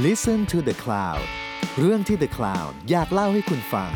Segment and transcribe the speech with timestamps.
[0.00, 1.22] Listen to the Cloud
[1.78, 3.90] เรื่องที่ The Cloud อยากเล่าให้คุณฟัง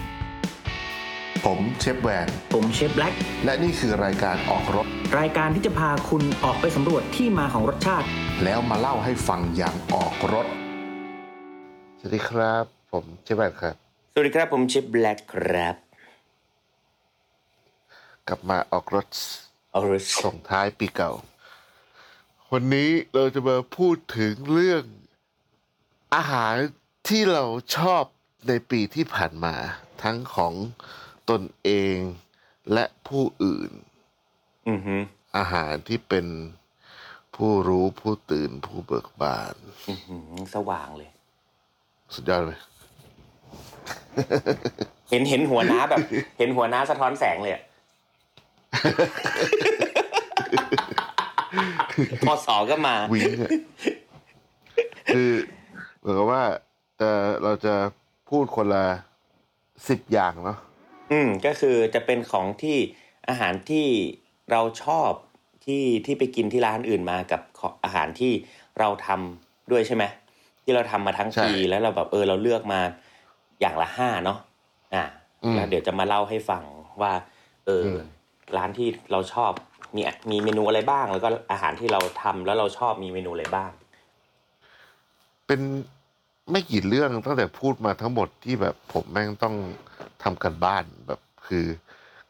[1.44, 4.86] ผมเชฟแวน ผมเชฟแบล็กและนี่คือรายการออกรถ
[5.18, 8.06] รายการที่จะพาคุณออกไปสำรวจที่มาของรสชาติ
[8.44, 10.46] แล้วมาเล่าให้ฟังอย่างออกรถ
[11.98, 13.74] สวัสดีครับ ผมเชฟแวนครับ
[14.12, 15.76] สวัสดีครับผมเชฟแบล็กครับ
[18.28, 19.06] กลับมาออกรถ
[19.70, 21.12] เอาเลยส่งท้ายปีเก่า
[22.52, 24.84] วันนี้เราจะมาพูดถึงเรื่อง
[26.14, 26.54] อาหาร
[27.08, 27.44] ที่เรา
[27.76, 28.02] ชอบ
[28.48, 29.54] ในปีที่ผ่านมา
[30.02, 30.52] ทั้งของ
[31.30, 31.96] ตนเอง
[32.72, 33.70] และผู้อื่น
[34.68, 35.00] อือหือ
[35.36, 36.26] อาหารที่เป็น
[37.36, 39.54] ผู้รู้ผู้ตื่นผู้เบิกบาน
[39.88, 40.22] อื้อหือ
[40.54, 41.10] สว่างเลย
[42.14, 42.52] สุดยอดไหม
[45.10, 46.00] เห็นเห็นหัวน้าแบบ
[46.38, 47.62] เห็นหัวน้าสะท้อนแสงเลยอะ
[52.26, 53.50] พอสอก็มา วิงอะ
[55.14, 55.55] คือเห
[56.06, 56.42] มือนกับว่า
[57.00, 57.10] จะ
[57.42, 57.74] เราจะ
[58.30, 58.84] พูดคนละ
[59.88, 60.58] สิบอย่างเนาะ
[61.12, 62.76] อืมก็คือจะเป็นของที่
[63.28, 63.86] อาหารที่
[64.50, 65.10] เราชอบ
[65.64, 68.32] ที่ที่ไปกินที่ร้านอื่นมากับของอาหารที่
[68.78, 70.04] เราทำด้วยใช่ไหม
[70.62, 72.80] ที่เราทำมาทั้งปีแล้วเราแบบเออเราเลือกมา
[73.60, 74.38] อย่างละห้าเนาะ
[74.94, 75.04] อ่า
[75.54, 76.64] แล้วเดี๋ยวจะมาเล่าให้ฟัง
[77.02, 77.12] ว่า
[77.66, 77.98] เอออ
[78.56, 79.52] ร้านที่เราชอบ
[79.96, 83.70] มีมีเมนูอะไรบ้าง แล้วก็อาหารที่เราทำแล้วเราชอบมีเมนูอะไรบ้าง
[85.46, 85.60] เป็น
[86.50, 89.54] ไม่กี่เรื่องตั้งแต่พูดมาทั้งหมดที่แบบผมแม่งต้อง
[90.22, 91.66] ทำกันบ้านแบบคือ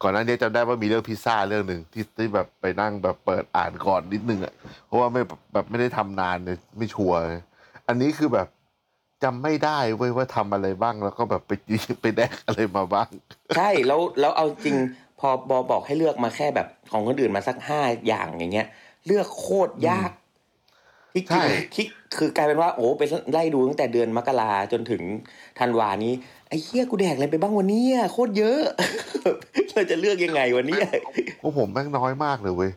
[0.03, 4.55] ก่อนหน้านี้จำได้ว่ามีเรื่องพิซซ่าเรื่องหนึ่งที่ที่แบบไปนั่งแบบเปิดอ่านก่อนนิดนึงอะ
[4.87, 5.22] เพราะว่าไม่
[5.53, 7.19] แบบไม่ได้ทำนานเลยไม่ชัวร์
[7.89, 8.48] อันนี้คือแบบ
[9.25, 11.53] จำไม่ได้เว้ยว่าทำอะไรบ้างแล้วก็แบบไป
[12.00, 13.09] ไปแดกอะไรมาบ้าง
[13.56, 14.77] ใช่แล้วแล้วเอาจริง
[15.20, 18.67] พอบอบอกให้เลือกมาแค่แบบของคนอื่นมาสักห้าอย่างอย่างเงี้ย
[19.06, 20.11] เลือกโคตรยาก
[21.17, 21.86] ที่ใช่ที่
[22.19, 25.03] คือกลายเป็นว่า โอ้ไปไล่ดูตั้งแต่เดือนมกราจนถึง
[25.59, 26.12] ธันวานี้
[26.49, 28.60] ไอ้เหี้ยกูแดกอะไรไปบ้างวันนี้โคตรเยอะ
[29.71, 30.81] เราจะเลือกยังไงวันนี้
[31.41, 32.71] พวกผมแม่งน้อยมากเลยเว้ย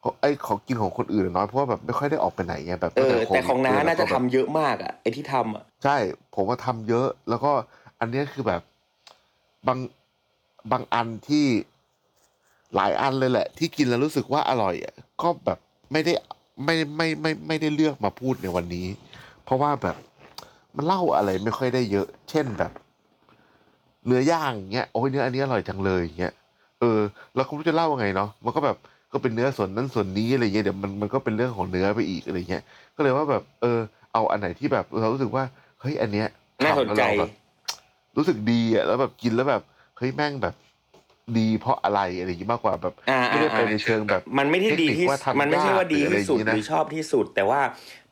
[0.00, 5.96] เพราะไอ้ของกินของคนอื่นน้อยเพราะว่าแบบไม่ค่อยได้ออกไปไหนไงแบบเออโควิดแต่ของน้าด้วยน่าจะแล้วก็ทำแบบเยอะมากอะไอ้ที่ทำอะใช่
[6.34, 7.52] ผมว่าทำเยอะ แล้วก็
[8.00, 8.62] อันเนี้ยคือแบบ
[9.66, 9.78] บาง
[10.72, 11.46] บางอันที่
[12.74, 15.58] หลายอันเลยแหละ ที่กินแล้วรู้สึกว่าอร่อยอะก็แบบ
[15.92, 16.12] ไม่ได้
[16.62, 18.86] ไม่ไม่ไม่ไม่ได้เลือกมาพูดในวันนี้
[19.44, 19.96] เพราะว่าแบบ
[20.76, 22.72] มันเล่าอะไรไม่ค่อยได้เยอะ เช่นแบบ
[24.06, 26.32] เนื้อย่างอย่างเงี้ยโอ้ยเนื้ออันนี้อร่อยจังเลยอย่างเงี้ย
[26.80, 26.98] เออ
[27.34, 28.76] แล้วคุณจะเล่ายังไงเนาะมันก็แบบ
[29.12, 32.62] ก็เป็นเนื้อส่วนนั้นส่วนนี้อะไรเงี้ยเดี๋ยวมันมันก็เป็นเรื่องของเนื้อไปอีกอะไรเงี้ย
[32.96, 33.78] ก็เลยว่าแบบ เออ
[34.12, 35.44] เอาอันไหนที่แบบเรารู้สึกว่า
[35.80, 36.28] เฮ้ยอันเนี้ย
[36.64, 37.30] น่าสนใจทำแล้วเราแบบ
[38.16, 39.62] รู้สึกดีอะแล้วแบบกินแล้วแบบ
[39.98, 40.54] เฮ้ยแม่งแบบ
[41.38, 47.60] ดีเพราะอะไรอะไรอย่างงี้มากกว่าแบบอ่าไม่ได้ไปอ่าในเชิงแบบ มันไม่ได้ดีที่เทคนิคว่าทำมันไม่ใช่ว่าดียากหรืออะไรที่สุดอย่างงี้นะหรือชอบที่สุด แต่ว่า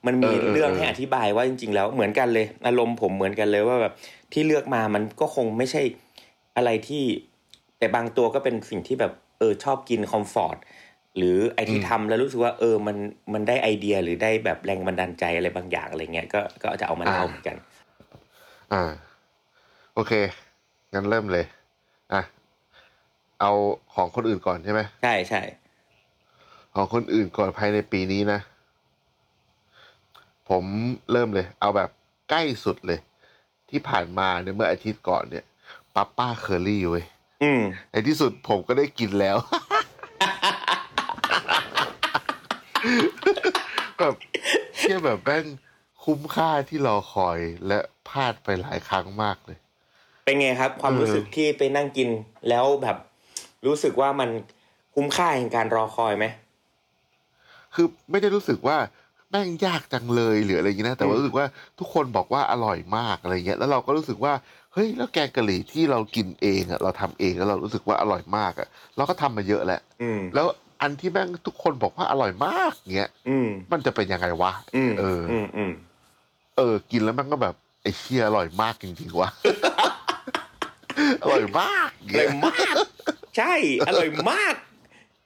[0.06, 3.92] มันมีเออเออเรื่องเออให้อธิบายว่าจริง ๆ แล้วเหมือนกันเลยอารมณ์ผมเหมือนกันเลยว่าแบบ
[4.32, 5.82] ที่เลือกมามันก็คงไม่ใช่
[6.56, 7.04] อะไรที่
[7.78, 10.56] แต่บางตัวก็เป็นสิ่งที่แบบเออชอบกินคอมฟอร์ต
[11.16, 12.96] หรือไอที่ทำแล้วรู้สึกว่า เออมัน
[13.32, 17.56] มันได้ไอเดียหรือได้แบบแรงบันดาลใจอะไรบางอย่างอะไรเงี้ยก็ก็จะเอามาเล่าเหมือนกัน
[18.72, 18.82] อ่า
[19.94, 20.12] โอเค
[20.94, 21.44] งั้นเริ่มเลย
[22.12, 22.22] อะ
[23.42, 23.52] เอา
[23.94, 25.42] ของคนอื่นก่อนใช่ไหมใช่ใช่
[26.74, 28.40] ของคนอื่นก่อนภายในปีนี้นะ
[30.48, 30.64] ผม
[31.12, 31.90] เริ่มเลย เอาแบบ
[32.30, 33.00] ใกล้สุดเลย
[33.70, 35.44] ที่ผ่านมาเนี่ยเมื่ออาทิตย์ก่อนเนี่ย
[35.94, 37.04] ป้าป้าเคอรี่เว้ย
[37.42, 39.36] อืมในที่สุดผมก็ได้กินแล้ว
[43.98, 44.14] แบบ
[44.76, 45.44] เที่ยแบบแม่ง
[46.04, 49.58] คุ้มค่าที่รอคอยและพลาดไปหลายครั้งมากเลย
[50.24, 52.08] เป็นไงครับ ความเออรู้สึกที่ไปนั่งกิน
[52.48, 52.96] แล้วแบบ
[53.66, 54.30] รู้สึกว่ามัน
[54.94, 56.24] คุ้มค่าแห่งการรอคอยไหม
[57.74, 58.76] คือไม่ได้รู้สึกว่า
[59.30, 61.46] แม่งยากจังเลยหรืออะไรอย่างนี้นะแต่ว่ารู้สึกว่า
[61.78, 64.32] ทุกคนบอกว่าอร่อยมากอะไรเงี้ยแล้วเราก็รู้สึกว่า
[64.72, 70.46] เฮ้ยแล้วแกงกะหรี่ที่เรากินเองอะเราทำเองแล้วเรารู้สึกว่าอร่อยมากอะเราก็ทำมาเยอะแหละอืมแล้ว
[70.80, 75.72] อันที่แม่งทุกคนบอกว่าอร่อยมากเงี้ยอืมมันจะเป็นยังไงวะอืมเอออืมอืม
[76.56, 79.28] เออ กินแล้วมันก็แบบไอ้เชี่ยอร่อยมากจริงๆวะ
[81.22, 82.74] อร่อยมากอร่เงี้อยยมาก
[83.36, 83.54] ใช่
[83.88, 84.54] อร่อยมาก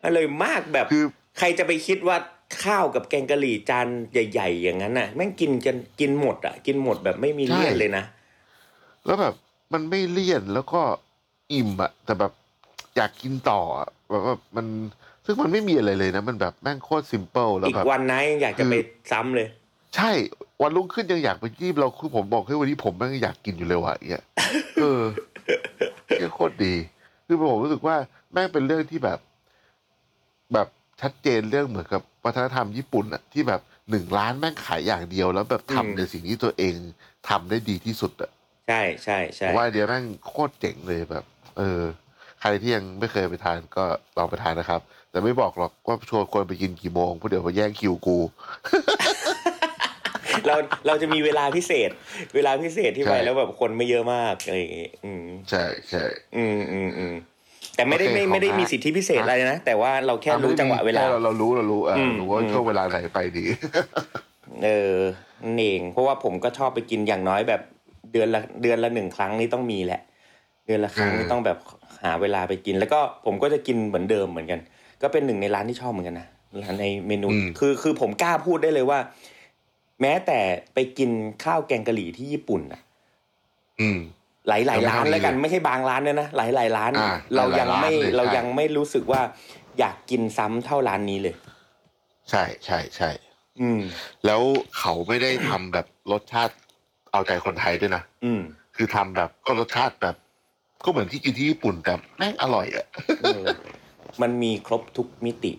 [0.05, 1.05] อร่อยมากแบบคือ
[1.39, 2.17] ใครจะไปคิดว่า
[2.65, 8.05] ข้าวกับแกงกะหรี่จานใหญ่ๆอย่างนั้นน่ะแม่งกินกันกินหมดอะ กินหมดแบบไม่มีเลี่ยนเลยนะ
[9.07, 9.35] แล้วแบบ
[9.73, 10.81] มันไม่เลี่ยนแล้วก็
[11.53, 12.33] อิ่มอะแต่แบบ
[12.97, 14.67] อยากกินต่ออะแบบว่ามัน
[15.25, 18.75] ซึ่งมันไม่มีอะไรเลยนะ มันแบบแม่งโคตรซิมเปิลแล้วอีกแบบวันนะยังอยากจะไป
[19.11, 19.49] ซ้ำเลย
[19.97, 20.11] ใช่
[20.63, 24.25] วันรุ่งขึ้นยังอยากไปยี่เราคือผมบอกให้ยวันนี้ผมแม่งอยากกินอยู่เลยว่ะอย่างเงี้ย
[24.81, 25.03] เออ
[26.19, 26.75] เนี่ยโคตรดี
[27.27, 27.97] คือผมรู้สึกว่า
[28.33, 29.19] แม่งเป็นเรื่องที่แบบ
[30.53, 30.69] แบบ
[31.01, 36.75] ชัดเจนเรื่องเหมือนกับวัฒนธรรมญี่ปุ่นอะที่แบบหนึ่งร้านแม่งขายอย่างเดียวแล้วแบบอืมทำในสิ่งที่ตัวเอง
[37.29, 38.31] ทำได้ดีที่สุดอะ
[38.69, 41.25] ใช่ใช่ผใช่มว่าไอเดียแม่งโคตรเจ๋งเลยแบบ
[41.57, 41.81] เออ
[42.41, 43.85] ใครที่ยังไม่เคยไปทานก็
[44.17, 44.81] ลองไปทานนะครับ
[45.11, 48.19] แต่ไม่บอกหรอกว่าชวนคนไปกินกี่โมงเพราะเดี๋ยวมาแย่งคิวกู
[50.47, 50.55] เรา
[50.87, 51.91] เราจะมีเวลาพิเศษ
[52.35, 56.03] เวลาพิเศษที่ไปใช่แล้วแบบคนไม่เยอะมากอะไรอย่างงี้อืมใช่ใช่
[56.37, 57.15] อืมอืมอืม
[57.77, 63.45] แต่ไม่ได้โอเคไม่ไม่ได้ของมีนะสิทธิพิเศษอะไรนะ แต่ว่าเราแค่อะรู้ไม่ได้จังหวะเวลาแค่เราเรารู้เรารู้เอออมรู้ว่าอืมช่วงเวลาไหนไปดี
[64.65, 64.97] เออ
[65.45, 67.61] นั่นเองเพราะว่าผมก็ชอบไปกินอย่างน้อยแบบ
[68.13, 70.01] เดือนละเดือนละหนึ่งครั้งนี่ต้องมีแหละ
[70.67, 71.59] เดือนละครั้งเออนี่ต้องแบบ
[72.05, 74.61] หาเวลาไปกิน แล้วก็ผมก็จะกินเหมือนเดิมเหมือนกัน
[75.03, 76.29] ก็เป็นหนึ่งในร้านที่ชอบเหมือนกันนะ
[76.63, 78.99] ร้านในเมนูอืมคือคือผมกล้าพูดได้เลยว่า
[80.01, 80.41] แม้แต่
[80.75, 81.11] ไปกิน
[81.45, 82.81] ข้าวแกงกะหรี่ที่ญี่ปุ่นอะ
[83.81, 83.99] อืม
[84.49, 89.21] หลายหลายยังไม่ร้านเท่านี้แล้วกันไม่ใช่บางร้านเนี่ยนะหลายหลายร้านอ่าเราหลายๆยังไม่ร้านเลยเราใช่ยังไม่รู้สึกว่า
[89.79, 91.35] อยากกินซ้ำเท่าร้านนี้เลย
[92.31, 93.11] ใช่ใช่ใช่
[93.61, 93.81] อืม
[94.27, 94.43] แล้ว
[94.79, 96.55] เขาไม่ได้ทำแบบรสชาติ
[97.13, 98.41] เอาใจคนไทยด้วยนะอืม
[98.77, 100.17] คือทำแบบก็รสชาติแบบ
[100.85, 102.87] ก็เหมือนที่กินที่ญี่ปุ่นแต่แม่งอร่อยอะ
[103.23, 103.45] เออ
[104.23, 105.53] มันมีครบทุกมิติ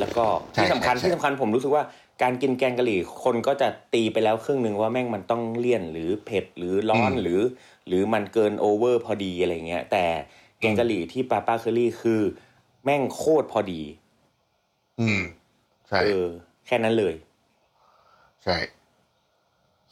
[0.00, 0.24] แล้วก็
[0.54, 1.82] ใช่ที่สำคัญใช่ที่สำคัญผมรู้สึกว่า
[2.22, 7.40] การกินแกงกะหรี่คนก็จะตีไปแล้วครึ่งหนึ่งว่าแม่งมันต้องเลี่ยนหรือเผ็ดหรือร้อนหรือ
[7.88, 10.04] หรือมันเกินโอเวอร์พอดีอะไรเงี้ย แต่
[10.60, 12.20] แกงกะหรี่ที่ปาป้าเคอรี่คือ
[12.84, 13.82] แม่งโคตรพอดี
[15.00, 15.20] อืม
[15.88, 16.28] ใช่เออ
[16.66, 17.14] แค่นั้นเลย
[18.44, 18.56] ใช่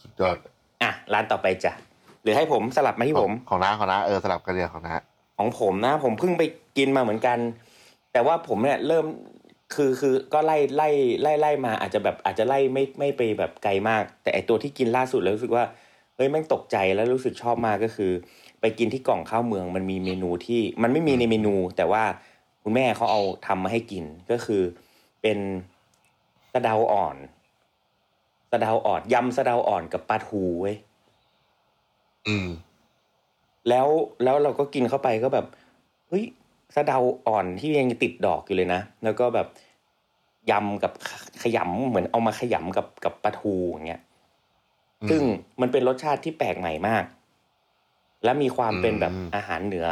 [0.01, 0.37] สุดยอด
[0.83, 1.73] อะร้านต่อไปจ้ะ
[2.23, 4.95] หรือให้ผมสลับมาที่ผม ของน้าของน้าเออสลับกันเรียนของน้า
[5.39, 6.43] ของผมนะ ผมเพิ่งไป
[6.77, 7.39] กินมาเหมือนกัน
[8.13, 9.07] แต่ว่าผมเนี่ยเริ่ม
[9.75, 10.89] คือคือก็ไล่ไล่
[11.23, 15.65] ไล่ไล่มาอาจจะแบบอาจจะไล่ไม่ไม่ไปแบบไกลมาก แต่ไอตัวที่กินล่าสุดแล้วรู้สึกว่า
[16.17, 18.13] เฮ้ยแม่งตกใจแล้วรู้สึกชอบมากก็คือ
[18.61, 22.05] ไปกินที่กล่องข้าวเมืองมันมีเมนูที่มันไม่มีในเมนู แต่ว่า
[22.63, 24.63] คุณแม่เขาเอาทำมาให้กินก็คือ
[25.23, 25.39] เป็น
[26.53, 27.17] สะเดาอ่อน
[28.51, 30.77] สะเดาอ่อนยำสะเดาอ่อนกับปลาทูเว้ย
[32.27, 32.49] อืม
[33.69, 33.89] แล้ว
[34.25, 35.47] แล้วเราก็กินเข้าไปก็แบบ
[36.09, 36.25] เฮ้ย
[36.75, 39.47] สะเดาอ่อนที่ยังติดดอกอยู่เลยนะแล้วก็แบบ
[40.51, 41.11] ยำกับข
[41.43, 44.03] ขยำเหมือนเอามาขยำกับกับปลาทูอย่างเงี้ย
[45.03, 45.23] อืมซึ่ง
[45.61, 47.05] มันเป็นรสชาติที่แปลกใหม่มาก
[48.25, 49.87] และมีความเป็นแบบอืมอาหารเหนือ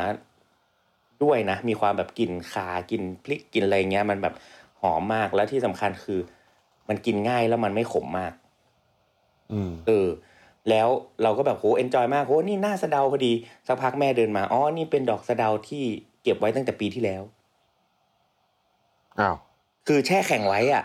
[1.23, 4.35] ด้วยนะ มีความแบบกลิ่นคากลิ่นพริกกลิ่นอะไรเงี้ย มันแบบ
[4.81, 6.21] หอมมากแล้วที่สำคัญคือ
[6.89, 8.33] มันกินง่ายแล้วมันไม่ขมมาก
[9.53, 10.09] อืมเออ
[10.71, 10.89] แล้ว
[11.23, 13.33] เราก็แบบโหเอนจอยมากโหนี่หน้าสะเดาพอดี
[13.67, 15.85] สักพักแม่เดินมาอ๋อนี่เป็นดอกสะเดาที่
[16.23, 17.23] เก็บไว้ตั้งแต่ปีที่แล้ว
[19.21, 19.37] อ้าว
[19.87, 20.85] คือแช่แข็งไว้อะ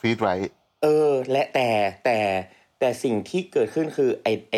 [0.00, 0.34] ฟีดไว้
[0.82, 1.68] เออ และแต่
[2.04, 2.18] แต่
[2.78, 4.54] แต่สิ่งที่เกิดขึ้นคือไอไอ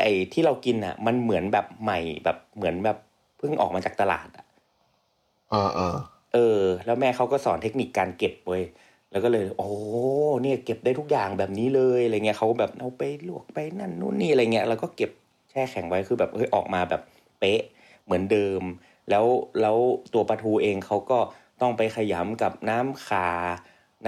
[0.00, 2.98] ไอที่เรากินอะ มันเหมือนแบบใหม่แบบเหมือนแบบ
[3.38, 4.44] เพิ่งออกมาจากตลาดอะ
[5.50, 5.96] เออเออ
[6.34, 8.64] เออ แล้วแม่เขาก็สอนเทคนิคการเก็บเว้ย
[9.10, 9.70] แล้วก็เลย โอ้
[10.42, 15.10] เนี่ยเก็บได้ทุกอย่างแบบนี้เลยอะไรเงี้ยเขาก็แบบเอาไปลวกไปนั่นนู่นนี่อะไรเงี้ยแล้วก็เก็บ
[15.50, 17.02] แช่แข็งไว้คือแบบเฮ้ยออกมาแบบ
[17.38, 17.60] เป๊ะ
[18.04, 18.62] เหมือนเดิม
[19.10, 19.24] แล้ว
[19.60, 19.76] แล้ว
[20.14, 21.18] ตัวปลาทูเองเขาก็
[21.60, 23.28] ต้องไปขยำกับน้ำข่า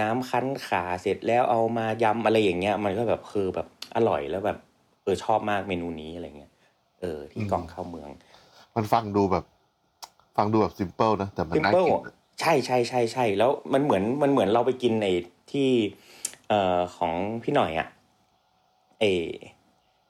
[0.01, 4.57] น้ำคั้นข่าเสร็จแล้วเอามายำอะไรอย่างเงี้ย มันก็แบบคือแบบอร่อยแล้วแบบ
[5.03, 6.51] เออชอบมากเมนูนี้อะไรเงี้ย
[6.99, 8.09] เออ ที่กล่องข้าวเมือง
[8.75, 9.45] มันฟังดูแบบ
[10.37, 15.07] ฟังดูแบบ simple นะแต่มัน simple น่ากินอะใช่ใช่ใช่ใช่แล้วมันเหมือนมันเหมือนเราไปกินใน
[15.51, 15.69] ที่
[16.49, 17.13] เอ่อของ
[17.43, 17.87] พี่หน่อยอะ
[19.01, 19.05] เอ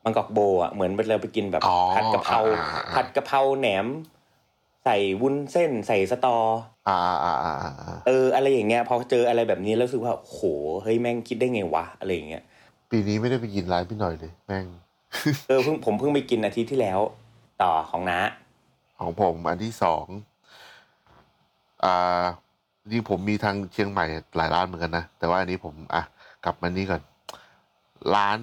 [0.03, 3.85] มังกอกโบอะเหมือนเราไปกินแบบอ๋อผัดกะเพราอ่าอ่าอ่าผัดกะเพราแหนม
[4.83, 6.37] ใส่วุ้นเส้นใส่สตอ
[6.87, 10.39] อ่าอ่าอ่าอ่าอ่าเออ อะไรอย่างเงี้ยพอเจออะไรแบบนี้แล้วรู้สึกว่าโห
[10.83, 12.43] เฮ้ยแม่งคิดได้ไงวะอะไรอย่างเงี้ย
[12.91, 14.65] ปีนี้ไม่ได้ไปกินร้านพี่หน่อยเลย แม่ง
[15.47, 16.99] เออเพิ่งผมเพิ่งไปกินอาทิตย์ที่แล้ว
[17.61, 18.19] ต่อของน้า
[18.99, 20.05] ของผมอันที่สอง
[21.83, 22.23] อ่า
[22.91, 24.05] จริงผมมีทางเชียงใหม่
[24.37, 26.03] หลายร้านเหมือนกันนะแต่ว่าอันนี้ผมอะ
[26.43, 27.01] กลับมานี่ก่อน
[28.15, 28.39] ร้าน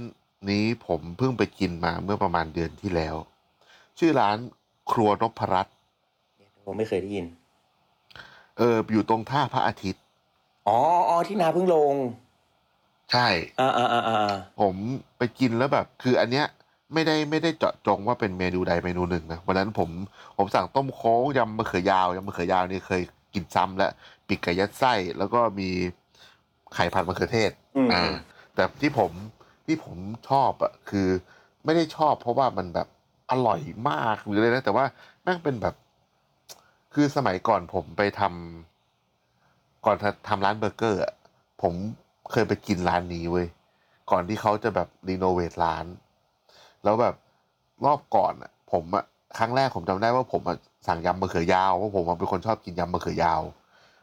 [0.51, 3.15] นี้ผมเพิ่งไปกินมาเมื่อประมาณเดือนที่แล้ว
[3.99, 4.37] ชื่อร้าน
[4.93, 5.77] ครัวนพรัตน์
[6.71, 7.27] ผมไม่เคยได้ยิน
[8.59, 10.03] เออ อยู่ตรงท่าพระอาทิตย์
[10.69, 11.95] อ๋ออ๋อที่นาเพิ่งลง
[13.13, 13.29] ใช่
[13.61, 14.19] อ่าอ่าอ่าอ่า
[14.61, 14.75] ผม
[15.19, 16.47] ไปกินแล้วแบบ คืออันเนี้ย
[16.95, 19.91] ไม่ได้ไม่ได้เจาะจงว่าเป็นเมนูใดเมนูหนึ่งนะวันนั้นผม
[20.37, 23.03] ผมสั่งต้มโค้งยำมะเขือยาวยำมะเขือยาวนี่เคย
[23.35, 23.91] กินซ้ำแล้ว
[24.27, 25.69] ปีกไก่ยัดไส้ แล้วก็มี
[26.75, 28.03] ไข่ผัดมะเขือเทศอืมอ่า
[28.55, 29.11] แต่ที่ผม
[29.67, 29.97] ที่ผม
[30.29, 31.09] ชอบอะคือ
[31.65, 32.89] ไม่ได้ชอบเพราะว่ามันแบบ
[33.31, 34.85] อร่อยมากหรืออะไรนะแต่ว่า
[35.23, 35.75] แม่งเป็นแบบ
[36.95, 39.97] คือสมัยก่อนผมไปทำก่อน
[40.29, 41.15] ทำร้านเบอร์เกอร์อะ
[41.63, 41.75] ผม
[42.31, 43.47] เคยไปกินร้านนี้เว้ย
[44.11, 45.85] ก่อนที่เขาจะแบบรีโนเวทร้าน
[46.85, 47.15] แล้วแบบ
[47.85, 49.05] รอบก่อนอะ ผมอะ
[49.39, 50.57] ครั้งแรกผมจำได้ว่าผมอะ
[50.87, 53.43] สั่งยำมะเขือยาวเพราะผมอะเป็นคนชอบกินยำมะเขือยาว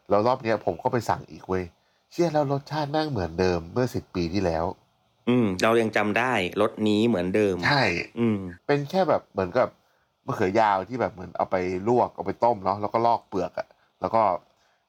[0.08, 1.64] แล้วรอบเนี้ยผมก็ไปสั่งอีกเว้ย
[2.12, 4.64] เชื่อแล้วรสชาติแม่งเหมือนเดิมเมื่อสิบปีที่แล้ว
[5.28, 7.82] อืม เรายังจำได้รสนี้เหมือนเดิม ใช่
[8.18, 9.68] อืม เป็นแค่แบบเหมือนกับ
[10.28, 11.56] มะเขือยาวที่แบบเหมือนเอาไป
[11.88, 13.66] ลวกเอาไปต้มเนาะแล้วก็ลอกเปลือกอะ
[14.00, 14.22] แล้วก็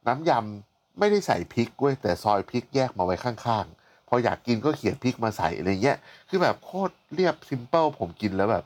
[0.07, 5.97] น้ำยำไม่ได้ใส่พริกเว้ยแต่ซอยพริกแยกมาไว้ข้างๆ พออยากกินก็เขียนพริกมาใส่อะไรเงี้ย
[6.29, 8.65] คือแบบโคตรเรียบ simple ผมกินแล้วแบบ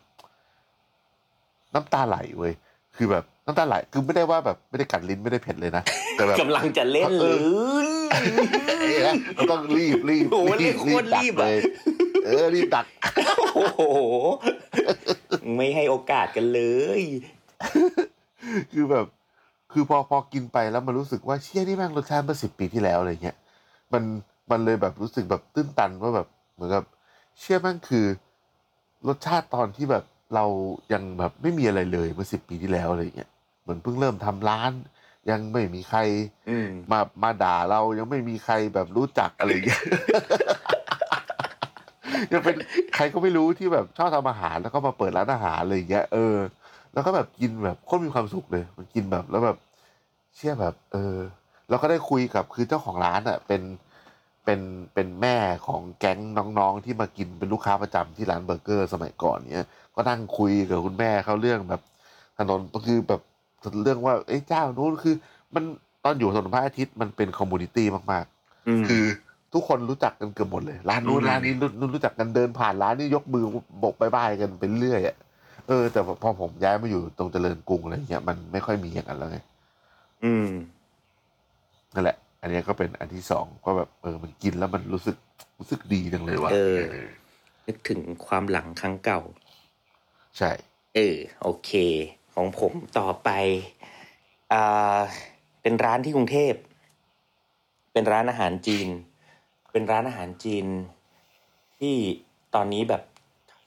[1.73, 2.53] น้ำตาไหลเว้ย
[2.95, 5.83] คือแบบน้ำตาไหลคือไม่ได้ว่าแบบไม่ได้กัดลิ้นไม่ได้เผ็ดเลยนะ
[6.15, 7.37] แต่แบบกำลังจะเล่นเลย
[8.81, 11.57] เอ้ยเราต้องรีบรีบโอ้โหเรียกโคตรรีบดักอะเลย
[12.23, 12.85] เออรีบดัก
[13.53, 13.81] โอ้โห
[15.55, 16.61] ไม่ให้โอกาสกันเล
[16.99, 17.01] ย
[18.73, 19.05] คือแบบ
[19.71, 23.37] คือพอพอกินไปแล้วมันรู้สึกว่าเชี่ยนี่แม่งรสชาติเมื่อสิบปีที่แล้วอะไรเงี้ย
[23.93, 24.03] มัน
[24.51, 26.83] มันเลยแบบรู้สึกแบบตื้นตันว่าแบบเหมือนกับ
[27.39, 28.05] เชื่อแม่งคือ
[29.07, 30.03] รสชาติตอนที่แบบ
[30.35, 30.45] เรา
[30.93, 33.29] ยังแบบไม่มีอะไรเลยเมื่อสิบปีที่แล้วอะไรเงี้ย
[33.61, 34.71] เหมือนเพิ่งเริ่มทำร้าน
[35.31, 35.99] ยังไม่มีใคร
[36.49, 39.83] อืมมามาด่าเรายังไม่มีใครแบบรู้จักอะไรเงี้ย
[42.31, 42.55] ยังเป็น
[42.95, 46.35] ใครก็ไม่รู้ที่แบบชอบทำอาหารแล้วก็มาเปิดร้านอาหารอะไรอย่างเงี้ยเออ
[46.93, 49.57] แล้วก็แบบกินแบบโคตรมีความสุขเลย มันกินแบบแล้วแบบ
[50.35, 51.17] เชื่อแบบ เออ
[51.69, 53.61] แล้วก็ได้คุยกับคือเจ้าของร้านอะ เป็น
[54.45, 54.59] เป็น
[54.93, 55.37] เป็นแม่
[55.67, 56.19] ของแก๊ง
[56.59, 61.81] น้องๆที่มากินเป็นลูกค้าประจำที่ร้านเบอร์เกอร์ สมัยก่อนเนี้ยก็นั่งคุยกับคุณแม่เขาเรื่องแบบ
[62.39, 63.21] ถนนก็คือแบบ
[63.83, 65.15] เรื่องว่าเอ้ยเจ้านู้นคือ
[65.55, 65.63] มัน
[66.03, 68.25] ตอนอยู่ถนนพระอาทิตย์มันเป็น community มาก
[68.67, 69.03] อืมๆคือ
[69.53, 73.45] ทุกคนรู้จักกันเกือบหมดเลย ร้านนู้นอืมร้านนี้รู้รู้รู้จักกันเดินผ่านร้านนี้ยกมือ
[73.83, 75.15] โบก bye bye กันไปเรื่อยอะ
[75.67, 79.37] เออแต่พอผมย้ายมาอยู่ตรงเจริญกรุงอะไรเงี้ยมันไม่ค่อยมีอย่างนั้นแล้วไง
[80.23, 80.47] อืม
[81.93, 85.17] นั่นแหละ อันนี้ก็เป็นอันที่สองก็แบบเออมันกินแล้วมันรู้สึก
[85.59, 86.79] รู้สึกดีจังเลยว่ะเออ
[87.67, 89.21] นึกถึงความหลังครั้งเก่า
[90.37, 90.51] ใช่
[90.95, 91.71] เออ โอเค
[92.33, 93.29] ของผมต่อไป
[94.51, 94.99] อ่า
[95.61, 96.53] เป็นร้านที่กรุงเทพ
[97.93, 98.87] เป็นร้านอาหารจีน
[99.73, 100.65] เป็นร้านอาหารจีน
[101.79, 101.95] ที่
[102.55, 103.03] ตอนนี้แบบ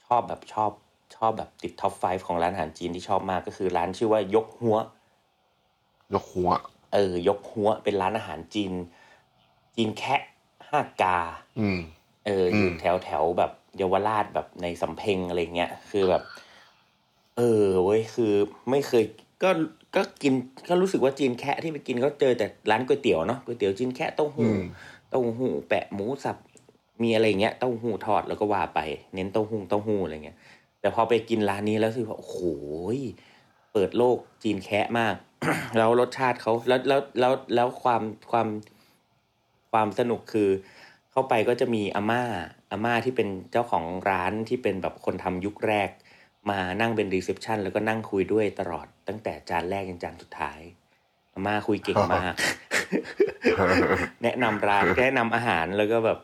[0.05, 0.71] ชอบแบบชอบ
[1.15, 4.77] ชอบแบบติด top 5ของร้านอาหารจีนที่ชอบมากก็คือร้านชื่อว่ายกหัว
[6.13, 6.49] ยกหัว
[6.93, 8.71] เออ ยกหัว เป็นร้านอาหารจีน
[9.75, 10.21] จีนแคะ
[10.69, 11.17] ฮากกา
[11.59, 11.79] อืม
[12.25, 16.23] เอออยู่อืมแถวแถวแบบเยาวราชแบบในสำเพ็งอะไรเงี้ยคือแบบ
[17.37, 18.33] เออเว้ยคือ
[18.69, 19.03] ไม่เคย
[19.43, 19.49] ก็
[19.95, 20.33] ก็กิน
[20.69, 24.59] ก็รู้สึกว่าจีนแคะที่ไปกินก็เจอแต่ร้านก๋วยเตี๋ยวเนาะก๋วยเตี๋ยวจีนแคะเต้าอืหู้ อืม
[25.09, 26.37] เต้าหู้แปะหมูสับ
[27.03, 28.79] มีอะไรเงี้ยเต้าหู้ทอดแล้วก็ว่าไป
[29.13, 30.37] เน้นเต้าหู้เต้าหู้อะไรเงี้ย
[30.79, 32.39] แต่พอไปกินร้านนี้แล้วคือว่าโอ้โห
[32.97, 32.99] ย
[33.73, 35.15] เปิดโลกจีนแคะมาก
[35.77, 38.47] แล้วรสชาติเขาแล้วแล้วแล้วแล้วความความ
[39.71, 40.49] ความสนุกคือ
[41.11, 42.23] เข้าไปก็จะมีอาม่า
[42.71, 45.89] อาม่าที่เป็นเจ้าของร้านที่เป็นแบบคนทำยุคแรก
[46.49, 50.59] มานั่งเป็น reception แล้วก็นั่งคุยด้วยตลอดตั้งแต่จานแรกจนจานสุดท้าย
[51.33, 52.33] อาม่าคุยเก่งมาก
[54.23, 56.19] แนะนำร้านแนะนำอาหารแล้วก็แบบ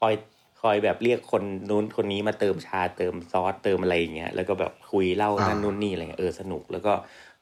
[0.00, 0.14] คอย
[0.62, 6.92] คอยแบบเรียกคนนู้นคนนี้มาเติมชาเติมซอสเติมอะไรอย่างเงี้ยแล้วก็แบบคุยเล่าอ่านั่นั่นนู่นนี่อะไรเงี้ยเออสนุก แล้วก็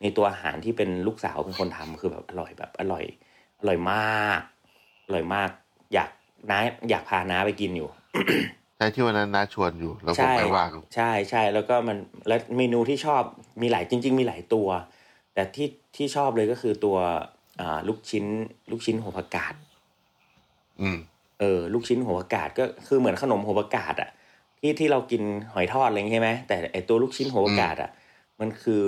[0.03, 3.05] ในตัวอาหารที่เป็นลูกสาวเป็นคนทำคือแบบอร่อยแบบอร่อย
[3.61, 4.41] อร่อยมาก
[5.07, 5.49] อร่อยมาก
[5.95, 6.11] อยาก
[6.51, 6.59] น้า
[6.91, 7.89] อยากพาน้าไปกินอยู่
[8.77, 13.23] ใช่ที่วันนั้นน้าชวนอยู่แล้วผมใช่ไม่ว่างใช่ใช่แล้วก็มันแล้วเมนูที่ชอบ
[13.63, 14.69] มีหลายจริง ๆ มีหลายตัว
[15.35, 17.21] แต่ที่ที่ชอบเลยก็คือตัวอ่า
[17.89, 18.25] ลูกชิ้น
[18.71, 19.55] ลูกชิ้นหัวผักกาด
[20.81, 20.99] อืม
[21.41, 24.11] เออ ลูกชิ้นหัวผักกาดก็คือเหมือนขนมหัวผักกาดอะ
[24.59, 25.23] ที่ที่เรากิน
[25.53, 27.91] หอยทอดอะไรอย่างงี้ใช่ไหมแต่ไอตัวลูกชิ้นหัวผักกาดอะ
[28.41, 28.83] มันคือ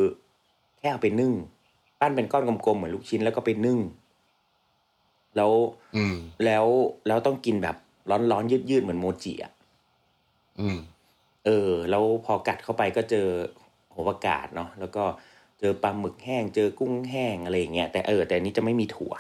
[0.79, 1.33] แค่เอาไปนึ่ง
[2.01, 3.79] ปั้นเป็นก้อนกลมๆเหมือนลูกชิ้นแล้วก็ไปนึ่ง
[5.37, 5.53] แล้ว
[5.97, 6.67] อืมแล้ว
[7.07, 7.77] แล้วต้องกินแบบ
[8.11, 9.53] ร้อนๆยืดๆเหมือนโมจิอะ
[10.61, 10.79] อืม
[11.47, 13.27] เออ แล้วพอกัดเข้าไปก็เจอ
[13.95, 15.05] หัวผักกาดเนาะแล้วก็
[15.61, 19.13] เจอปลาหมึกแห้ง เจอกุ้งแห้งอะไรอย่างเงี้ยแต่เออแต่อันนี้จะไม่มีถั่ว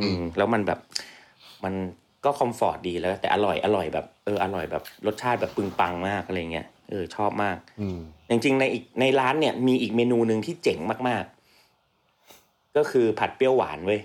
[0.00, 0.78] อืม แล้วมันแบบ
[1.64, 1.74] มัน
[2.24, 7.98] ก็คอมฟอร์ตดีแล้ว แต่อร่อยอร่อยแบบเอออร่อยแบบ รสชาติแบบปึงปังมากอะไรเงี้ยเออชอบมากอืม
[8.28, 14.00] จริงๆในอีกในร้านเนี่ยมีอีกเมนูหนึ่งที่เจ๋งมากๆ ก็คือผัดเปรี้ยวหวานเว้ย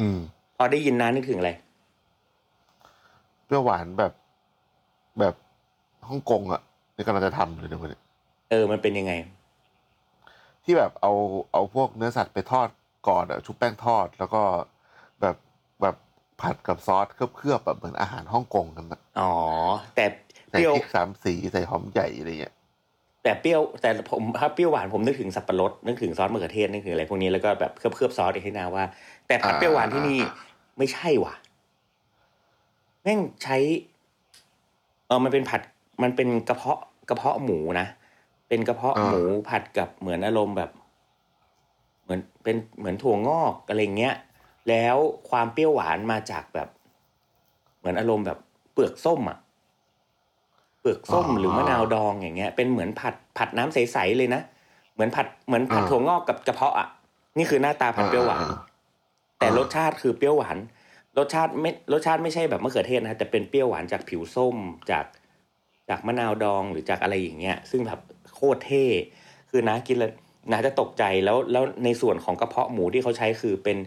[0.00, 0.18] อืม
[0.56, 1.50] พอได้ยินน้านึกถึงอะไร
[3.44, 4.12] เปรี้ยวหวานแบบ
[5.20, 5.34] แบบ
[6.08, 6.60] ฮ่องกงอะ
[6.96, 8.00] นี่กำลังจะทำเลยเดี๋ยววันนี้
[8.50, 9.12] เออมันเป็นยังไง
[10.70, 11.12] ที่แบบเอา
[11.52, 12.68] เอาพวกเนื้อสัตว์ไปทอด
[13.08, 14.42] ก่อนอะชุบแป้งทอด แล้วก็
[15.20, 15.36] แบบ
[15.82, 15.96] แบบ
[16.40, 19.34] ผัดกับซอสเคลือบๆแบบเหมือนอาหารฮ่องกงกันนะอ๋อ
[19.96, 20.04] แต่
[20.50, 22.54] เปใส่รี้ยวพริกสามสีใส่หอมใหญ่อะไรเงี้ย
[23.22, 28.84] แต่เปรี้ยวแต่ผมถ้าเปรี้ยวหวานผมนึกถึงสับปะรดนึกถึงซอสมะเขือเทศนึกถึงอะไรพวกนี้แล้วก็แบบเคลือบเคลือบๆซอสอีกให้นาว่า
[29.26, 30.20] แต่ผัดเปรี้ยวหวานที่นี่
[30.78, 31.34] ไม่ใช่ว่ะ
[33.02, 33.56] แม่งใช้
[35.06, 35.60] เออมันเป็นผัด
[36.02, 37.86] มันเป็นกระเพาะกระเพาะหมูนะ
[38.50, 40.70] เป็นกระเพาะอ่าหมูผัดกับเหมือนอารมณ์แบบ
[42.04, 44.14] เหมือนเป็นเหมือนถั่วงอกอะไรเงี้ย
[44.68, 44.96] แล้ว
[45.30, 46.68] ความเปรี้ยวหวานมาจากแบบ
[47.78, 48.38] เหมือนอารมณ์แบบ
[48.72, 49.38] เปลือกส้มอะ
[50.80, 54.42] เปลือกส้มอ๋อหรือมะนาวดองอย่างเงี้ย เป็นเหมือนผัดผัดน้ำใสๆเลยนะ
[54.94, 56.88] เหมือนผัดเหมือนผัดอ่าถั่วงอกกับกระเพาะอะ
[57.38, 58.58] นี่คือหน้าตาผัดเปรี้ยวหวานอ่า
[59.38, 60.58] แต่อ่ารสชาติคือเปรี้ยวหวาน
[61.18, 64.56] รสชาติไม่รสชาติไม่ใช่แบบมะเขือเทศนะแต่เป็นเปรี้ยวหวานจากผิวส้ม
[64.90, 65.04] จาก
[65.88, 68.84] จากมะนาวดองหรือจากอะไรอย่างเงี้ย ซึ่งแบบโคตรเท่
[69.50, 70.12] คือนะกินแล้ว
[70.52, 73.78] นะจะตกใจแล้วแล้วในส่วนของกระเพาะหมูที่เขาใช้คือเป็น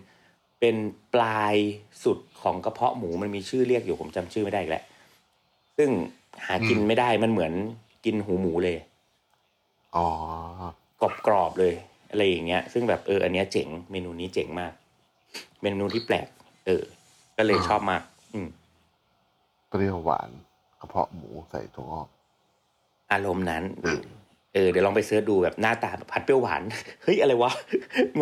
[0.59, 0.75] เป็น
[1.13, 1.55] ปลาย
[2.03, 4.83] สุดของกระเพาะหมูมันมีชื่อเรียกอยู่ผมจำชื่อไม่ได้อีกแล้ว
[5.77, 5.89] ซึ่ง
[6.45, 7.53] หากินอืมไม่ได้มันเหมือน
[8.05, 8.77] กินหูหมูเลย
[9.95, 10.07] อ๋อ
[11.27, 11.73] กรอบๆเลย
[12.11, 14.73] อะไรอย่างเงี้ย ซึ่งแบบเอออันเนี้ยเจ๋งเมนูนี้เจ๋งมาก
[15.61, 16.27] เมนูที่แปลก
[16.65, 16.83] เออ
[17.37, 18.01] ก็เลยอ่าชอบมาก
[18.33, 18.47] อืม
[19.67, 20.29] เปรี้ยวหวาน
[20.79, 22.07] กระเพาะหมูใส่ถั่วงอก
[23.11, 23.63] อารมณ์นั้น
[24.53, 26.61] เออเออเดี๋ยวลองไปเสิร์ชดูแบบหน้าตาแบบผัดเปรี้ยวหวาน
[27.03, 27.51] เฮ้ยอะไรวะ